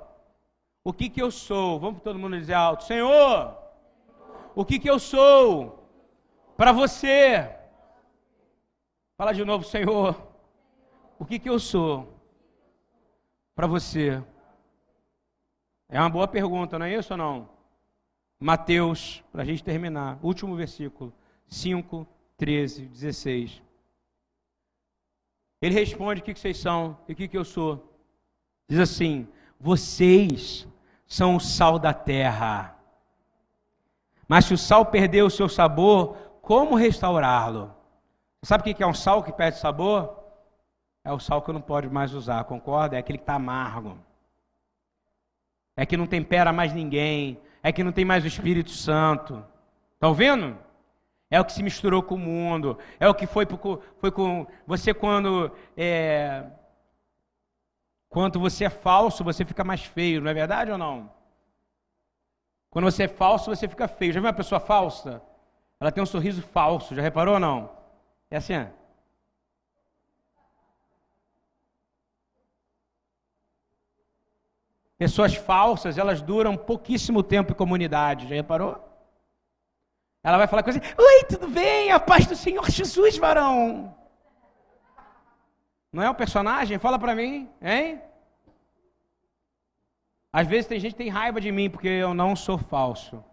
o 0.82 0.93
que 0.93 1.09
que 1.09 1.22
eu 1.22 1.30
sou? 1.30 1.78
Vamos 1.78 2.03
todo 2.03 2.18
mundo 2.18 2.38
dizer 2.38 2.55
alto: 2.55 2.84
Senhor, 2.84 3.57
o 4.55 4.64
que 4.64 4.78
que 4.78 4.90
eu 4.90 4.99
sou 4.99 5.88
para 6.57 6.72
você? 6.72 7.51
Fala 9.16 9.32
de 9.32 9.45
novo, 9.45 9.64
Senhor, 9.64 10.32
o 11.22 11.24
que 11.24 11.38
que 11.38 11.48
eu 11.48 11.60
sou 11.60 12.20
para 13.54 13.68
você? 13.68 14.20
É 15.88 16.00
uma 16.00 16.10
boa 16.10 16.26
pergunta, 16.26 16.76
não 16.76 16.86
é 16.86 16.96
isso 16.96 17.12
ou 17.12 17.16
não? 17.16 17.48
Mateus, 18.40 19.22
para 19.30 19.42
a 19.42 19.44
gente 19.44 19.62
terminar, 19.62 20.18
último 20.20 20.56
versículo, 20.56 21.12
5, 21.46 22.04
13, 22.36 22.86
16. 22.86 23.62
Ele 25.60 25.74
responde: 25.74 26.20
O 26.20 26.24
que, 26.24 26.34
que 26.34 26.40
vocês 26.40 26.58
são 26.58 26.98
e 27.06 27.12
o 27.12 27.14
que, 27.14 27.28
que 27.28 27.38
eu 27.38 27.44
sou? 27.44 27.96
Diz 28.68 28.80
assim: 28.80 29.28
Vocês 29.60 30.66
são 31.06 31.36
o 31.36 31.40
sal 31.40 31.78
da 31.78 31.94
terra. 31.94 32.76
Mas 34.26 34.46
se 34.46 34.54
o 34.54 34.58
sal 34.58 34.86
perder 34.86 35.22
o 35.22 35.30
seu 35.30 35.48
sabor, 35.48 36.16
como 36.42 36.74
restaurá-lo? 36.74 37.72
Sabe 38.42 38.68
o 38.68 38.74
que 38.74 38.82
é 38.82 38.86
um 38.88 38.92
sal 38.92 39.22
que 39.22 39.32
perde 39.32 39.58
sabor? 39.58 40.21
É 41.05 41.12
o 41.12 41.18
sal 41.18 41.42
que 41.42 41.53
não 41.53 41.61
pode 41.61 41.88
mais 41.88 42.14
usar, 42.14 42.44
concorda? 42.44 42.96
É 42.96 42.98
aquele 42.98 43.18
que 43.18 43.22
está 43.22 43.34
amargo. 43.34 43.98
É 45.76 45.84
que 45.84 45.96
não 45.96 46.07
tempera 46.07 46.53
mais 46.53 46.72
ninguém. 46.72 47.40
É 47.62 47.72
que 47.72 47.82
não 47.82 47.92
tem 47.92 48.05
mais 48.05 48.24
o 48.24 48.28
Espírito 48.28 48.70
Santo. 48.70 49.44
Está 49.94 50.09
ouvindo? 50.09 50.57
É 51.30 51.40
o 51.40 51.44
que 51.44 51.53
se 51.53 51.62
misturou 51.62 52.03
com 52.03 52.14
o 52.14 52.18
mundo. 52.18 52.78
É 53.00 53.09
o 53.09 53.14
que 53.14 53.26
foi, 53.26 53.46
foi 53.98 54.11
com 54.11 54.46
você 54.66 54.92
quando 54.92 55.50
é, 55.76 56.44
quando 58.12 58.38
você 58.38 58.66
é 58.66 58.70
falso, 58.70 59.24
você 59.24 59.42
fica 59.42 59.64
mais 59.64 59.82
feio, 59.82 60.20
não 60.20 60.30
é 60.30 60.34
verdade 60.34 60.70
ou 60.70 60.76
não? 60.76 61.11
Quando 62.68 62.84
você 62.84 63.05
é 63.05 63.09
falso, 63.09 63.48
você 63.48 63.66
fica 63.66 63.88
feio. 63.88 64.12
Já 64.12 64.20
viu 64.20 64.26
uma 64.26 64.34
pessoa 64.34 64.61
falsa? 64.61 65.22
Ela 65.80 65.90
tem 65.90 66.03
um 66.03 66.07
sorriso 66.07 66.42
falso, 66.42 66.94
já 66.94 67.00
reparou 67.00 67.34
ou 67.34 67.40
não? 67.40 67.70
É 68.30 68.36
assim. 68.36 68.66
Pessoas 75.03 75.34
falsas, 75.34 75.98
elas 75.98 76.22
duram 76.22 76.57
pouquíssimo 76.57 77.24
tempo 77.24 77.50
em 77.50 77.57
comunidade, 77.57 78.28
já 78.28 78.36
reparou? 78.36 78.78
Ela 80.22 80.38
vai 80.38 80.46
falar 80.46 80.62
coisa 80.62 80.78
assim, 80.78 80.94
oi, 80.96 81.24
tudo 81.24 81.48
bem? 81.48 81.90
A 81.90 81.98
paz 81.98 82.24
do 82.24 82.36
Senhor 82.36 82.70
Jesus, 82.70 83.18
varão. 83.18 83.92
Não 85.92 86.05
é 86.05 86.09
um 86.09 86.14
personagem? 86.14 86.78
Fala 86.78 87.00
para 87.00 87.16
mim, 87.16 87.50
hein? 87.61 88.00
Às 90.32 90.46
vezes 90.46 90.68
tem 90.68 90.78
gente 90.78 90.92
que 90.92 90.98
tem 90.98 91.09
raiva 91.09 91.40
de 91.40 91.50
mim 91.50 91.68
porque 91.68 91.88
eu 91.88 92.14
não 92.14 92.36
sou 92.36 92.57
falso. 92.57 93.24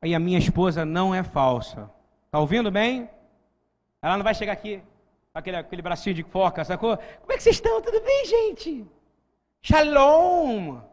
Aí 0.00 0.14
a 0.14 0.18
minha 0.18 0.38
esposa 0.38 0.82
não 0.82 1.14
é 1.14 1.22
falsa. 1.22 1.90
Tá 2.30 2.38
ouvindo 2.38 2.70
bem? 2.70 3.10
Ela 4.00 4.16
não 4.16 4.24
vai 4.24 4.34
chegar 4.34 4.54
aqui 4.54 4.82
aquele, 5.34 5.58
aquele 5.58 5.82
bracinho 5.82 6.16
de 6.16 6.22
foca, 6.22 6.64
sacou? 6.64 6.96
Como 6.96 7.32
é 7.32 7.36
que 7.36 7.42
vocês 7.42 7.56
estão? 7.56 7.82
Tudo 7.82 8.00
bem, 8.00 8.24
gente? 8.24 8.86
Shalom! 9.60 10.90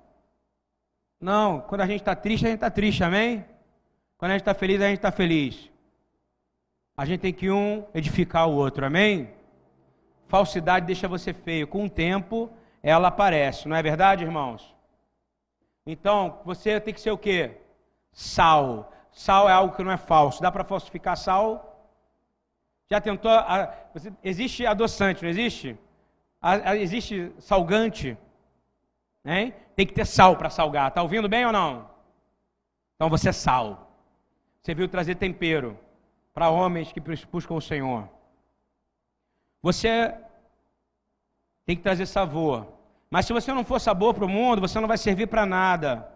Não, 1.20 1.60
quando 1.62 1.82
a 1.82 1.88
gente 1.88 2.00
está 2.02 2.16
triste, 2.16 2.46
a 2.46 2.50
gente 2.50 2.58
está 2.58 2.72
triste, 2.72 3.04
amém? 3.04 3.46
Quando 4.18 4.32
a 4.32 4.34
gente 4.36 4.42
está 4.42 4.54
feliz, 4.54 4.82
a 4.82 4.88
gente 4.88 4.98
está 4.98 5.12
feliz. 5.12 5.70
A 6.96 7.06
gente 7.06 7.20
tem 7.20 7.34
que 7.34 7.50
um 7.50 7.86
edificar 7.94 8.48
o 8.48 8.56
outro, 8.56 8.86
amém? 8.86 9.30
Falsidade 10.28 10.86
deixa 10.86 11.08
você 11.08 11.34
feio. 11.34 11.68
Com 11.68 11.86
o 11.86 11.90
tempo, 11.90 12.50
ela 12.82 13.10
aparece, 13.10 13.68
não 13.68 13.76
é 13.76 13.82
verdade, 13.82 14.24
irmãos? 14.24 14.76
Então, 15.86 16.40
você 16.46 16.80
tem 16.80 16.94
que 16.94 17.02
ser 17.02 17.12
o 17.12 17.18
quê? 17.18 17.58
Sal. 18.12 18.92
Sal 19.12 19.50
é 19.50 19.52
algo 19.52 19.76
que 19.76 19.84
não 19.84 19.92
é 19.92 19.98
falso. 19.98 20.42
Dá 20.42 20.52
para 20.52 20.64
falsificar 20.64 21.18
sal? 21.18 21.90
Já 22.90 23.02
tentou? 23.02 23.32
A, 23.32 23.74
existe 24.24 24.66
adoçante, 24.66 25.24
não 25.24 25.30
existe? 25.30 25.78
A, 26.42 26.76
existe 26.76 27.32
salgante? 27.40 28.18
Hein? 29.26 29.54
Tem 29.80 29.88
que 29.88 29.94
ter 29.94 30.06
sal 30.06 30.36
para 30.36 30.50
salgar. 30.50 30.90
Está 30.90 31.02
ouvindo 31.02 31.30
bem 31.30 31.46
ou 31.46 31.54
não? 31.54 31.90
Então 32.96 33.10
você 33.10 33.30
é 33.30 33.32
sal. 33.32 33.90
Você 34.62 34.76
veio 34.76 34.90
trazer 34.90 35.16
tempero 35.16 35.80
para 36.34 36.50
homens 36.50 36.92
que 36.92 37.00
buscam 37.00 37.54
o 37.54 37.62
Senhor. 37.62 38.10
Você 39.62 40.14
tem 41.66 41.78
que 41.78 41.82
trazer 41.82 42.08
sabor. 42.08 42.68
Mas 43.10 43.26
se 43.26 43.32
você 43.32 43.54
não 43.54 43.64
for 43.64 43.80
sabor 43.80 44.14
para 44.14 44.26
o 44.26 44.28
mundo, 44.28 44.60
você 44.60 44.78
não 44.82 44.88
vai 44.88 44.98
servir 44.98 45.28
para 45.28 45.46
nada, 45.46 46.14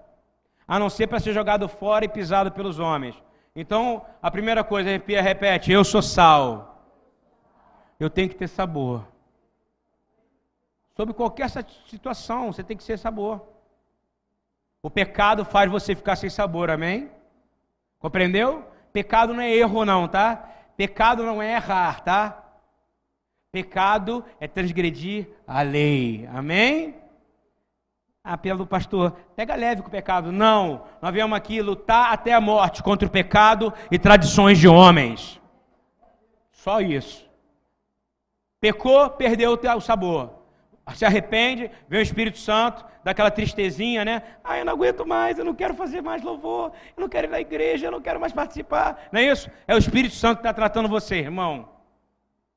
a 0.67 0.77
não 0.77 0.89
ser 0.89 1.07
para 1.07 1.21
ser 1.21 1.31
jogado 1.31 1.69
fora 1.69 2.03
e 2.03 2.09
pisado 2.09 2.51
pelos 2.51 2.79
homens. 2.79 3.15
Então, 3.55 4.05
a 4.21 4.29
primeira 4.29 4.61
coisa, 4.65 4.89
repete: 4.89 5.71
eu 5.71 5.85
sou 5.85 6.01
sal. 6.01 6.85
Eu 7.97 8.09
tenho 8.09 8.27
que 8.27 8.35
ter 8.35 8.49
sabor. 8.49 9.07
Sobre 10.97 11.13
qualquer 11.13 11.49
situação, 11.87 12.51
você 12.51 12.61
tem 12.61 12.75
que 12.75 12.83
ser 12.83 12.99
sabor. 12.99 13.52
O 14.85 14.89
pecado 14.89 15.45
faz 15.45 15.71
você 15.71 15.95
ficar 15.95 16.17
sem 16.17 16.29
sabor, 16.29 16.69
amém? 16.69 17.09
Compreendeu? 17.99 18.67
Pecado 18.91 19.33
não 19.33 19.41
é 19.41 19.49
erro, 19.49 19.85
não, 19.85 20.09
tá? 20.09 20.49
Pecado 20.75 21.23
não 21.23 21.41
é 21.41 21.53
errar, 21.55 22.03
tá? 22.03 22.43
Pecado 23.49 24.25
é 24.41 24.47
transgredir 24.47 25.29
a 25.47 25.61
lei. 25.61 26.27
Amém? 26.33 26.95
Apelo 28.21 28.59
do 28.59 28.67
pastor, 28.67 29.11
pega 29.37 29.55
leve 29.55 29.81
com 29.81 29.87
o 29.87 29.91
pecado. 29.91 30.33
Não, 30.33 30.83
nós 31.01 31.13
viemos 31.13 31.37
aqui 31.37 31.61
lutar 31.61 32.11
até 32.11 32.33
a 32.33 32.41
morte 32.41 32.83
contra 32.83 33.07
o 33.07 33.11
pecado 33.11 33.73
e 33.89 33.97
tradições 33.97 34.57
de 34.59 34.67
homens. 34.67 35.39
Só 36.51 36.81
isso. 36.81 37.25
Pecou, 38.59 39.09
perdeu 39.11 39.53
o 39.53 39.81
sabor. 39.81 40.42
Se 40.95 41.05
arrepende, 41.05 41.71
vem 41.87 41.99
o 41.99 42.03
Espírito 42.03 42.37
Santo, 42.37 42.85
daquela 43.03 43.31
tristezinha, 43.31 44.03
né? 44.03 44.21
Ah, 44.43 44.59
eu 44.59 44.65
não 44.65 44.73
aguento 44.73 45.05
mais, 45.05 45.39
eu 45.39 45.45
não 45.45 45.55
quero 45.55 45.73
fazer 45.73 46.01
mais 46.01 46.21
louvor, 46.21 46.73
eu 46.95 47.01
não 47.01 47.07
quero 47.07 47.27
ir 47.27 47.29
na 47.29 47.39
igreja, 47.39 47.87
eu 47.87 47.91
não 47.91 48.01
quero 48.01 48.19
mais 48.19 48.33
participar. 48.33 49.07
Não 49.11 49.19
é 49.19 49.25
isso? 49.25 49.49
É 49.65 49.73
o 49.73 49.77
Espírito 49.77 50.13
Santo 50.15 50.37
que 50.37 50.41
está 50.41 50.53
tratando 50.53 50.89
você, 50.89 51.15
irmão. 51.15 51.69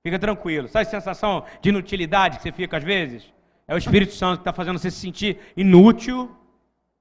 Fica 0.02 0.18
tranquilo. 0.18 0.68
Sabe 0.68 0.86
a 0.86 0.90
sensação 0.90 1.44
de 1.60 1.68
inutilidade 1.68 2.36
que 2.36 2.42
você 2.42 2.52
fica 2.52 2.76
às 2.76 2.84
vezes? 2.84 3.32
É 3.66 3.74
o 3.74 3.78
Espírito 3.78 4.12
Santo 4.12 4.38
que 4.38 4.42
está 4.42 4.52
fazendo 4.52 4.78
você 4.78 4.90
se 4.90 5.00
sentir 5.00 5.38
inútil, 5.56 6.36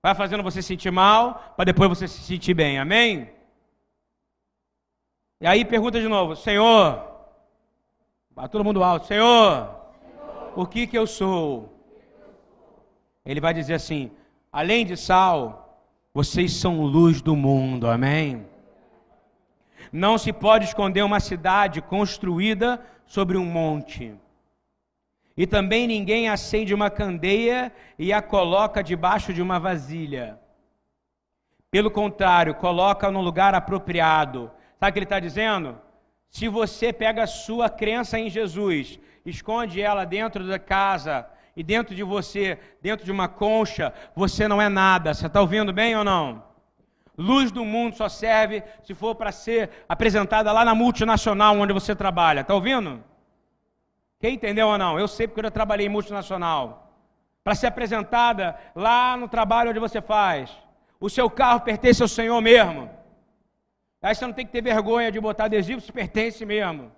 vai 0.02 0.16
fazendo 0.16 0.44
você 0.44 0.62
se 0.62 0.68
sentir 0.68 0.92
mal, 0.92 1.54
para 1.56 1.66
depois 1.66 1.90
você 1.90 2.08
se 2.08 2.22
sentir 2.22 2.54
bem. 2.54 2.80
Amém? 2.80 3.30
E 5.42 5.48
aí 5.48 5.66
pergunta 5.66 6.00
de 6.00 6.08
novo, 6.08 6.36
Senhor, 6.36 7.04
todo 8.50 8.64
mundo 8.64 8.84
alto, 8.84 9.06
Senhor, 9.06 9.85
o 10.56 10.66
que 10.66 10.88
que 10.88 10.98
eu 10.98 11.06
sou? 11.06 11.74
Ele 13.26 13.40
vai 13.40 13.54
dizer 13.54 13.74
assim: 13.74 14.12
além 14.52 14.86
de 14.86 14.96
sal, 14.96 15.80
vocês 16.14 16.54
são 16.54 16.82
luz 16.82 17.22
do 17.22 17.36
mundo. 17.36 17.88
Amém? 17.88 18.46
Não 19.92 20.18
se 20.18 20.32
pode 20.32 20.66
esconder 20.66 21.04
uma 21.04 21.20
cidade 21.20 21.82
construída 21.82 22.82
sobre 23.06 23.38
um 23.38 23.46
monte. 23.46 24.14
E 25.38 25.46
também 25.46 25.86
ninguém 25.86 26.30
acende 26.30 26.74
uma 26.74 26.90
candeia 26.90 27.72
e 28.00 28.14
a 28.14 28.22
coloca 28.22 28.82
debaixo 28.82 29.34
de 29.34 29.42
uma 29.42 29.60
vasilha. 29.60 30.40
Pelo 31.70 31.92
contrário, 31.92 32.56
coloca 32.56 33.12
no 33.12 33.22
lugar 33.22 33.54
apropriado. 33.54 34.50
Sabe 34.80 34.90
o 34.90 34.94
que 34.94 35.00
ele 35.00 35.06
está 35.06 35.20
dizendo? 35.20 35.78
Se 36.30 36.48
você 36.48 36.94
pega 36.94 37.24
a 37.24 37.28
sua 37.28 37.70
crença 37.70 38.18
em 38.18 38.30
Jesus, 38.30 39.00
esconde 39.26 39.82
ela 39.82 40.06
dentro 40.06 40.48
da 40.48 40.60
casa 40.60 41.28
e 41.56 41.64
dentro 41.64 41.96
de 41.96 42.04
você, 42.04 42.60
dentro 42.82 43.06
de 43.06 43.12
uma 43.12 43.28
concha, 43.28 43.94
você 44.16 44.48
não 44.48 44.62
é 44.62 44.70
nada. 44.70 45.14
Você 45.14 45.28
está 45.28 45.42
ouvindo 45.42 45.72
bem 45.72 45.96
ou 45.96 46.04
não? 46.04 46.44
Luz 47.18 47.50
do 47.50 47.64
mundo 47.64 47.96
só 47.96 48.10
serve 48.10 48.62
se 48.84 48.94
for 48.94 49.16
para 49.16 49.32
ser 49.32 49.70
apresentada 49.88 50.52
lá 50.52 50.66
na 50.66 50.76
multinacional 50.76 51.58
onde 51.58 51.72
você 51.72 51.96
trabalha. 51.96 52.42
Está 52.42 52.54
ouvindo? 52.54 53.02
Quem 54.20 54.36
entendeu 54.36 54.68
ou 54.68 54.78
não? 54.78 55.00
Eu 55.00 55.08
sei 55.08 55.28
porque 55.28 55.40
eu 55.40 55.46
já 55.46 55.52
trabalhei 55.52 55.86
em 55.86 55.90
multinacional. 55.90 56.92
Para 57.44 57.56
ser 57.56 57.68
apresentada 57.68 58.58
lá 58.76 59.16
no 59.16 59.28
trabalho 59.28 59.70
onde 59.70 59.80
você 59.80 60.02
faz. 60.02 60.52
O 61.00 61.10
seu 61.10 61.30
carro 61.30 61.62
pertence 61.62 62.02
ao 62.02 62.08
Senhor 62.08 62.40
mesmo. 62.42 62.90
Aí 64.02 64.14
você 64.14 64.26
não 64.26 64.34
tem 64.34 64.46
que 64.46 64.52
ter 64.52 64.62
vergonha 64.62 65.12
de 65.12 65.20
botar 65.20 65.46
adesivo 65.46 65.80
se 65.80 65.92
pertence 65.92 66.46
mesmo. 66.46 66.92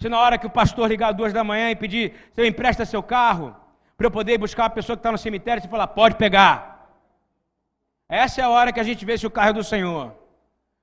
Se 0.00 0.08
na 0.08 0.18
hora 0.18 0.38
que 0.38 0.46
o 0.46 0.50
pastor 0.50 0.88
ligar 0.88 1.12
duas 1.12 1.32
da 1.32 1.44
manhã 1.44 1.70
e 1.70 1.76
pedir, 1.76 2.14
você 2.32 2.46
empresta 2.46 2.86
seu 2.86 3.02
carro, 3.02 3.54
para 3.98 4.06
eu 4.06 4.10
poder 4.10 4.38
buscar 4.38 4.62
uma 4.62 4.70
pessoa 4.70 4.96
que 4.96 5.00
está 5.00 5.12
no 5.12 5.18
cemitério, 5.18 5.62
você 5.62 5.68
falar, 5.68 5.88
pode 5.88 6.14
pegar. 6.14 6.88
Essa 8.08 8.40
é 8.40 8.44
a 8.44 8.48
hora 8.48 8.72
que 8.72 8.80
a 8.80 8.82
gente 8.82 9.04
vê 9.04 9.18
se 9.18 9.26
o 9.26 9.30
carro 9.30 9.50
é 9.50 9.52
do 9.52 9.62
Senhor. 9.62 10.14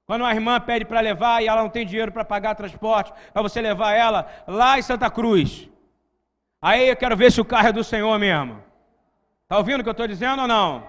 Quando 0.05 0.22
uma 0.22 0.32
irmã 0.32 0.59
pede 0.59 0.86
para 0.86 0.99
levar 0.99 1.41
e 1.41 1.47
ela 1.47 1.63
não 1.63 1.70
tem 1.70 1.84
dinheiro 1.84 2.11
para 2.11 2.24
pagar 2.24 2.53
transporte, 2.53 3.11
para 3.34 3.41
você 3.41 3.59
levar 3.59 3.93
ela 3.93 4.28
lá 4.45 4.78
em 4.78 4.84
Santa 4.84 5.09
Cruz. 5.09 5.68
Aí 6.61 6.88
eu 6.88 6.95
quero 6.95 7.18
ver 7.18 7.32
se 7.32 7.41
o 7.41 7.45
carro 7.45 7.70
é 7.70 7.74
do 7.74 7.84
Senhor 7.84 8.18
mesmo. 8.20 8.63
Está 9.43 9.57
ouvindo 9.57 9.80
o 9.80 9.84
que 9.84 9.89
eu 9.89 9.91
estou 9.91 10.07
dizendo 10.07 10.43
ou 10.43 10.47
não? 10.47 10.88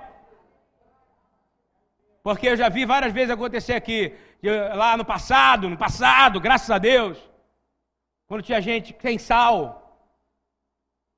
Porque 2.23 2.47
eu 2.47 2.57
já 2.57 2.69
vi 2.69 2.85
várias 2.85 3.13
vezes 3.13 3.31
acontecer 3.31 3.73
aqui, 3.73 4.15
lá 4.75 4.99
no 4.99 5.05
passado, 5.05 5.69
no 5.69 5.79
passado, 5.79 6.39
graças 6.39 6.71
a 6.71 6.77
Deus, 6.77 7.28
quando 8.29 8.43
tinha 8.43 8.61
gente 8.61 8.95
sem 9.01 9.19
sal, 9.19 10.07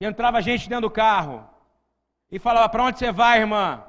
e 0.01 0.07
entrava 0.07 0.41
gente 0.41 0.69
dentro 0.69 0.89
do 0.89 0.91
carro, 0.91 1.47
e 2.31 2.39
falava: 2.39 2.69
Para 2.69 2.85
onde 2.85 2.99
você 2.99 3.11
vai, 3.11 3.41
irmã? 3.41 3.85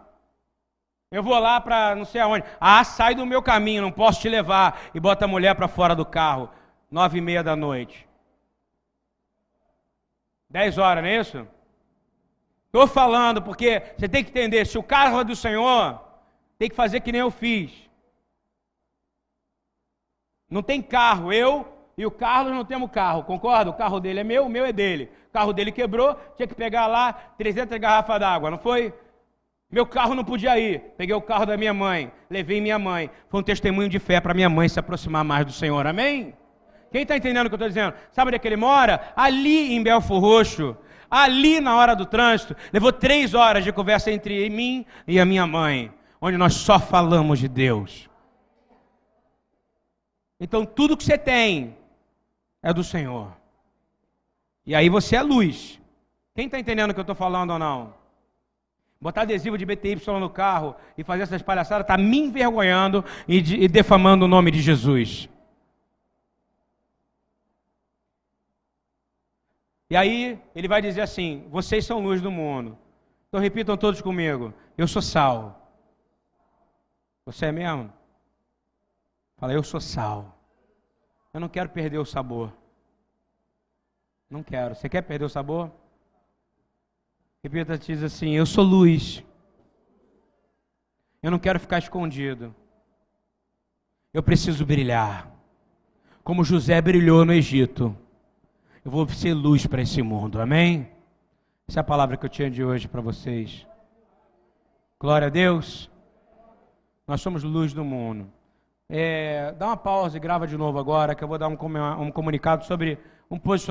Eu 1.12 1.22
vou 1.22 1.38
lá 1.38 1.62
para 1.62 1.94
não 1.96 2.06
sei 2.06 2.20
aonde. 2.20 2.46
Ah, 2.60 2.84
sai 2.84 3.14
do 3.14 3.26
meu 3.26 3.42
caminho, 3.44 3.82
não 3.82 3.92
posso 3.92 4.22
te 4.22 4.30
levar. 4.30 4.82
E 4.94 5.00
bota 5.00 5.26
a 5.26 5.28
mulher 5.28 5.54
para 5.56 5.68
fora 5.68 5.94
do 5.94 6.06
carro. 6.06 6.50
Nove 6.90 7.18
e 7.18 7.22
meia 7.22 7.44
da 7.44 7.56
noite. 7.56 8.08
Dez 10.50 10.78
horas, 10.78 11.04
não 11.04 11.10
é 11.10 11.20
isso? 11.20 11.48
Estou 12.66 12.88
falando 12.88 13.42
porque 13.42 13.94
você 13.98 14.10
tem 14.10 14.24
que 14.24 14.32
entender: 14.32 14.66
se 14.66 14.78
o 14.78 14.84
carro 14.84 15.20
é 15.20 15.24
do 15.24 15.36
Senhor, 15.36 16.02
tem 16.58 16.70
que 16.70 16.76
fazer 16.76 17.02
que 17.02 17.12
nem 17.12 17.22
eu 17.22 17.30
fiz. 17.30 17.72
Não 20.50 20.64
tem 20.64 20.82
carro, 20.82 21.32
eu 21.32 21.71
e 21.98 22.06
o 22.06 22.12
Carlos 22.12 22.54
não 22.54 22.66
temos 22.66 22.90
carro, 22.90 23.24
concorda? 23.24 23.70
O 23.70 23.74
carro 23.74 24.00
dele 24.00 24.22
é 24.22 24.24
meu, 24.24 24.46
o 24.46 24.50
meu 24.50 24.66
é 24.66 24.72
dele. 24.72 25.10
O 25.30 25.32
carro 25.32 25.54
dele 25.54 25.72
quebrou, 25.72 26.18
tinha 26.36 26.48
que 26.48 26.56
pegar 26.56 26.88
lá 26.88 27.14
300 27.38 27.78
garrafas 27.78 28.20
d'água, 28.20 28.52
não 28.52 28.58
foi? 28.58 28.94
Meu 29.72 29.86
carro 29.86 30.14
não 30.14 30.24
podia 30.24 30.60
ir. 30.60 30.82
Peguei 30.98 31.16
o 31.16 31.22
carro 31.22 31.46
da 31.46 31.56
minha 31.56 31.74
mãe, 31.74 32.12
levei 32.30 32.60
minha 32.60 32.78
mãe. 32.78 33.10
Foi 33.30 33.40
um 33.40 33.44
testemunho 33.44 33.88
de 33.88 34.00
fé 34.00 34.20
para 34.20 34.34
minha 34.34 34.50
mãe 34.50 34.68
se 34.68 34.80
aproximar 34.80 35.24
mais 35.24 35.46
do 35.46 35.54
Senhor. 35.54 35.88
Amém? 35.88 36.34
Quem 36.92 37.04
está 37.04 37.16
entendendo 37.16 37.46
o 37.46 37.50
que 37.50 37.54
eu 37.54 37.58
estou 37.58 37.70
dizendo? 37.70 37.94
Sabe 38.12 38.30
onde 38.30 38.36
é 38.36 38.40
que 38.40 38.48
ele 38.48 38.58
mora? 38.58 39.14
Ali 39.16 39.74
em 39.74 39.82
Belfor 39.82 40.20
Roxo. 40.20 40.76
Ali 41.10 41.62
na 41.62 41.76
hora 41.78 41.96
do 41.96 42.06
trânsito. 42.06 42.56
Levou 42.74 42.92
três 42.92 43.34
horas 43.34 43.64
de 43.64 43.72
conversa 43.72 44.12
entre 44.12 44.50
mim 44.50 44.86
e 45.08 45.20
a 45.20 45.26
minha 45.26 45.48
mãe. 45.48 45.90
Onde 46.20 46.38
nós 46.38 46.54
só 46.54 46.78
falamos 46.78 47.40
de 47.40 47.48
Deus. 47.48 48.10
Então 50.38 50.66
tudo 50.66 50.98
que 50.98 51.04
você 51.04 51.18
tem 51.18 51.78
é 52.62 52.74
do 52.74 52.84
Senhor. 52.84 53.36
E 54.66 54.76
aí 54.76 54.90
você 54.90 55.16
é 55.16 55.22
luz. 55.22 55.80
Quem 56.36 56.46
está 56.46 56.60
entendendo 56.60 56.92
o 56.92 56.94
que 56.94 57.00
eu 57.00 57.04
estou 57.04 57.16
falando 57.16 57.52
ou 57.52 57.60
não? 57.60 57.94
Botar 59.00 59.22
adesivo 59.24 59.58
de 59.58 59.66
BTY 59.66 59.96
no 60.20 60.30
carro 60.30 60.76
e 60.98 61.04
fazer 61.04 61.24
essas 61.24 61.42
palhaçadas 61.42 61.84
está 61.84 61.98
me 61.98 62.20
envergonhando 62.20 63.04
e, 63.28 63.42
de, 63.42 63.56
e 63.56 63.68
defamando 63.68 64.26
o 64.26 64.28
nome 64.28 64.52
de 64.52 64.62
Jesus. 64.62 65.28
E 69.90 69.96
aí 69.96 70.40
ele 70.56 70.68
vai 70.68 70.82
dizer 70.82 71.02
assim: 71.02 71.48
vocês 71.50 71.86
são 71.86 72.00
luz 72.00 72.22
do 72.22 72.32
mundo. 72.32 72.78
Então 73.28 73.42
repitam 73.42 73.76
todos 73.76 74.02
comigo: 74.02 74.54
eu 74.78 74.88
sou 74.88 75.02
sal. 75.02 75.58
Você 77.26 77.48
é 77.48 77.52
mesmo? 77.52 77.92
Fala, 79.38 79.54
eu 79.54 79.64
sou 79.64 79.82
sal. 79.82 80.41
Eu 81.34 81.40
não 81.40 81.50
quero 81.50 81.70
perder 81.70 81.98
o 81.98 82.06
sabor. 82.06 82.54
Não 84.30 84.44
quero. 84.44 84.76
Você 84.76 84.90
quer 84.90 85.02
perder 85.02 85.26
o 85.26 85.30
sabor? 85.30 85.72
Repita, 87.44 87.78
diz 87.78 88.04
assim: 88.04 88.32
Eu 88.32 88.46
sou 88.46 88.64
luz. 88.64 89.24
Eu 91.22 91.32
não 91.32 91.40
quero 91.40 91.60
ficar 91.60 91.80
escondido. 91.80 92.54
Eu 94.14 94.22
preciso 94.22 94.66
brilhar. 94.66 95.32
Como 96.24 96.44
José 96.44 96.82
brilhou 96.82 97.26
no 97.26 97.34
Egito. 97.34 97.96
Eu 98.84 98.92
vou 98.92 99.08
ser 99.08 99.34
luz 99.34 99.66
para 99.68 99.82
esse 99.82 100.02
mundo. 100.02 100.42
Amém? 100.42 100.92
Essa 101.68 101.80
é 101.80 101.82
a 101.82 101.84
palavra 101.84 102.18
que 102.18 102.26
eu 102.26 102.30
tinha 102.30 102.50
de 102.50 102.64
hoje 102.64 102.88
para 102.88 103.00
vocês. 103.00 103.66
Glória 105.00 105.28
a 105.28 105.30
Deus. 105.30 105.90
Nós 107.08 107.22
somos 107.22 107.44
luz 107.44 107.74
do 107.74 107.84
mundo. 107.84 108.32
É, 108.94 109.54
dá 109.58 109.68
uma 109.68 109.78
pausa 109.78 110.18
e 110.18 110.20
grava 110.20 110.46
de 110.46 110.58
novo 110.58 110.78
agora, 110.78 111.16
que 111.16 111.24
eu 111.24 111.28
vou 111.28 111.38
dar 111.38 111.48
um, 111.48 111.58
um 112.02 112.12
comunicado 112.12 112.66
sobre 112.66 113.00
um 113.30 113.40
posicionamento. 113.40 113.70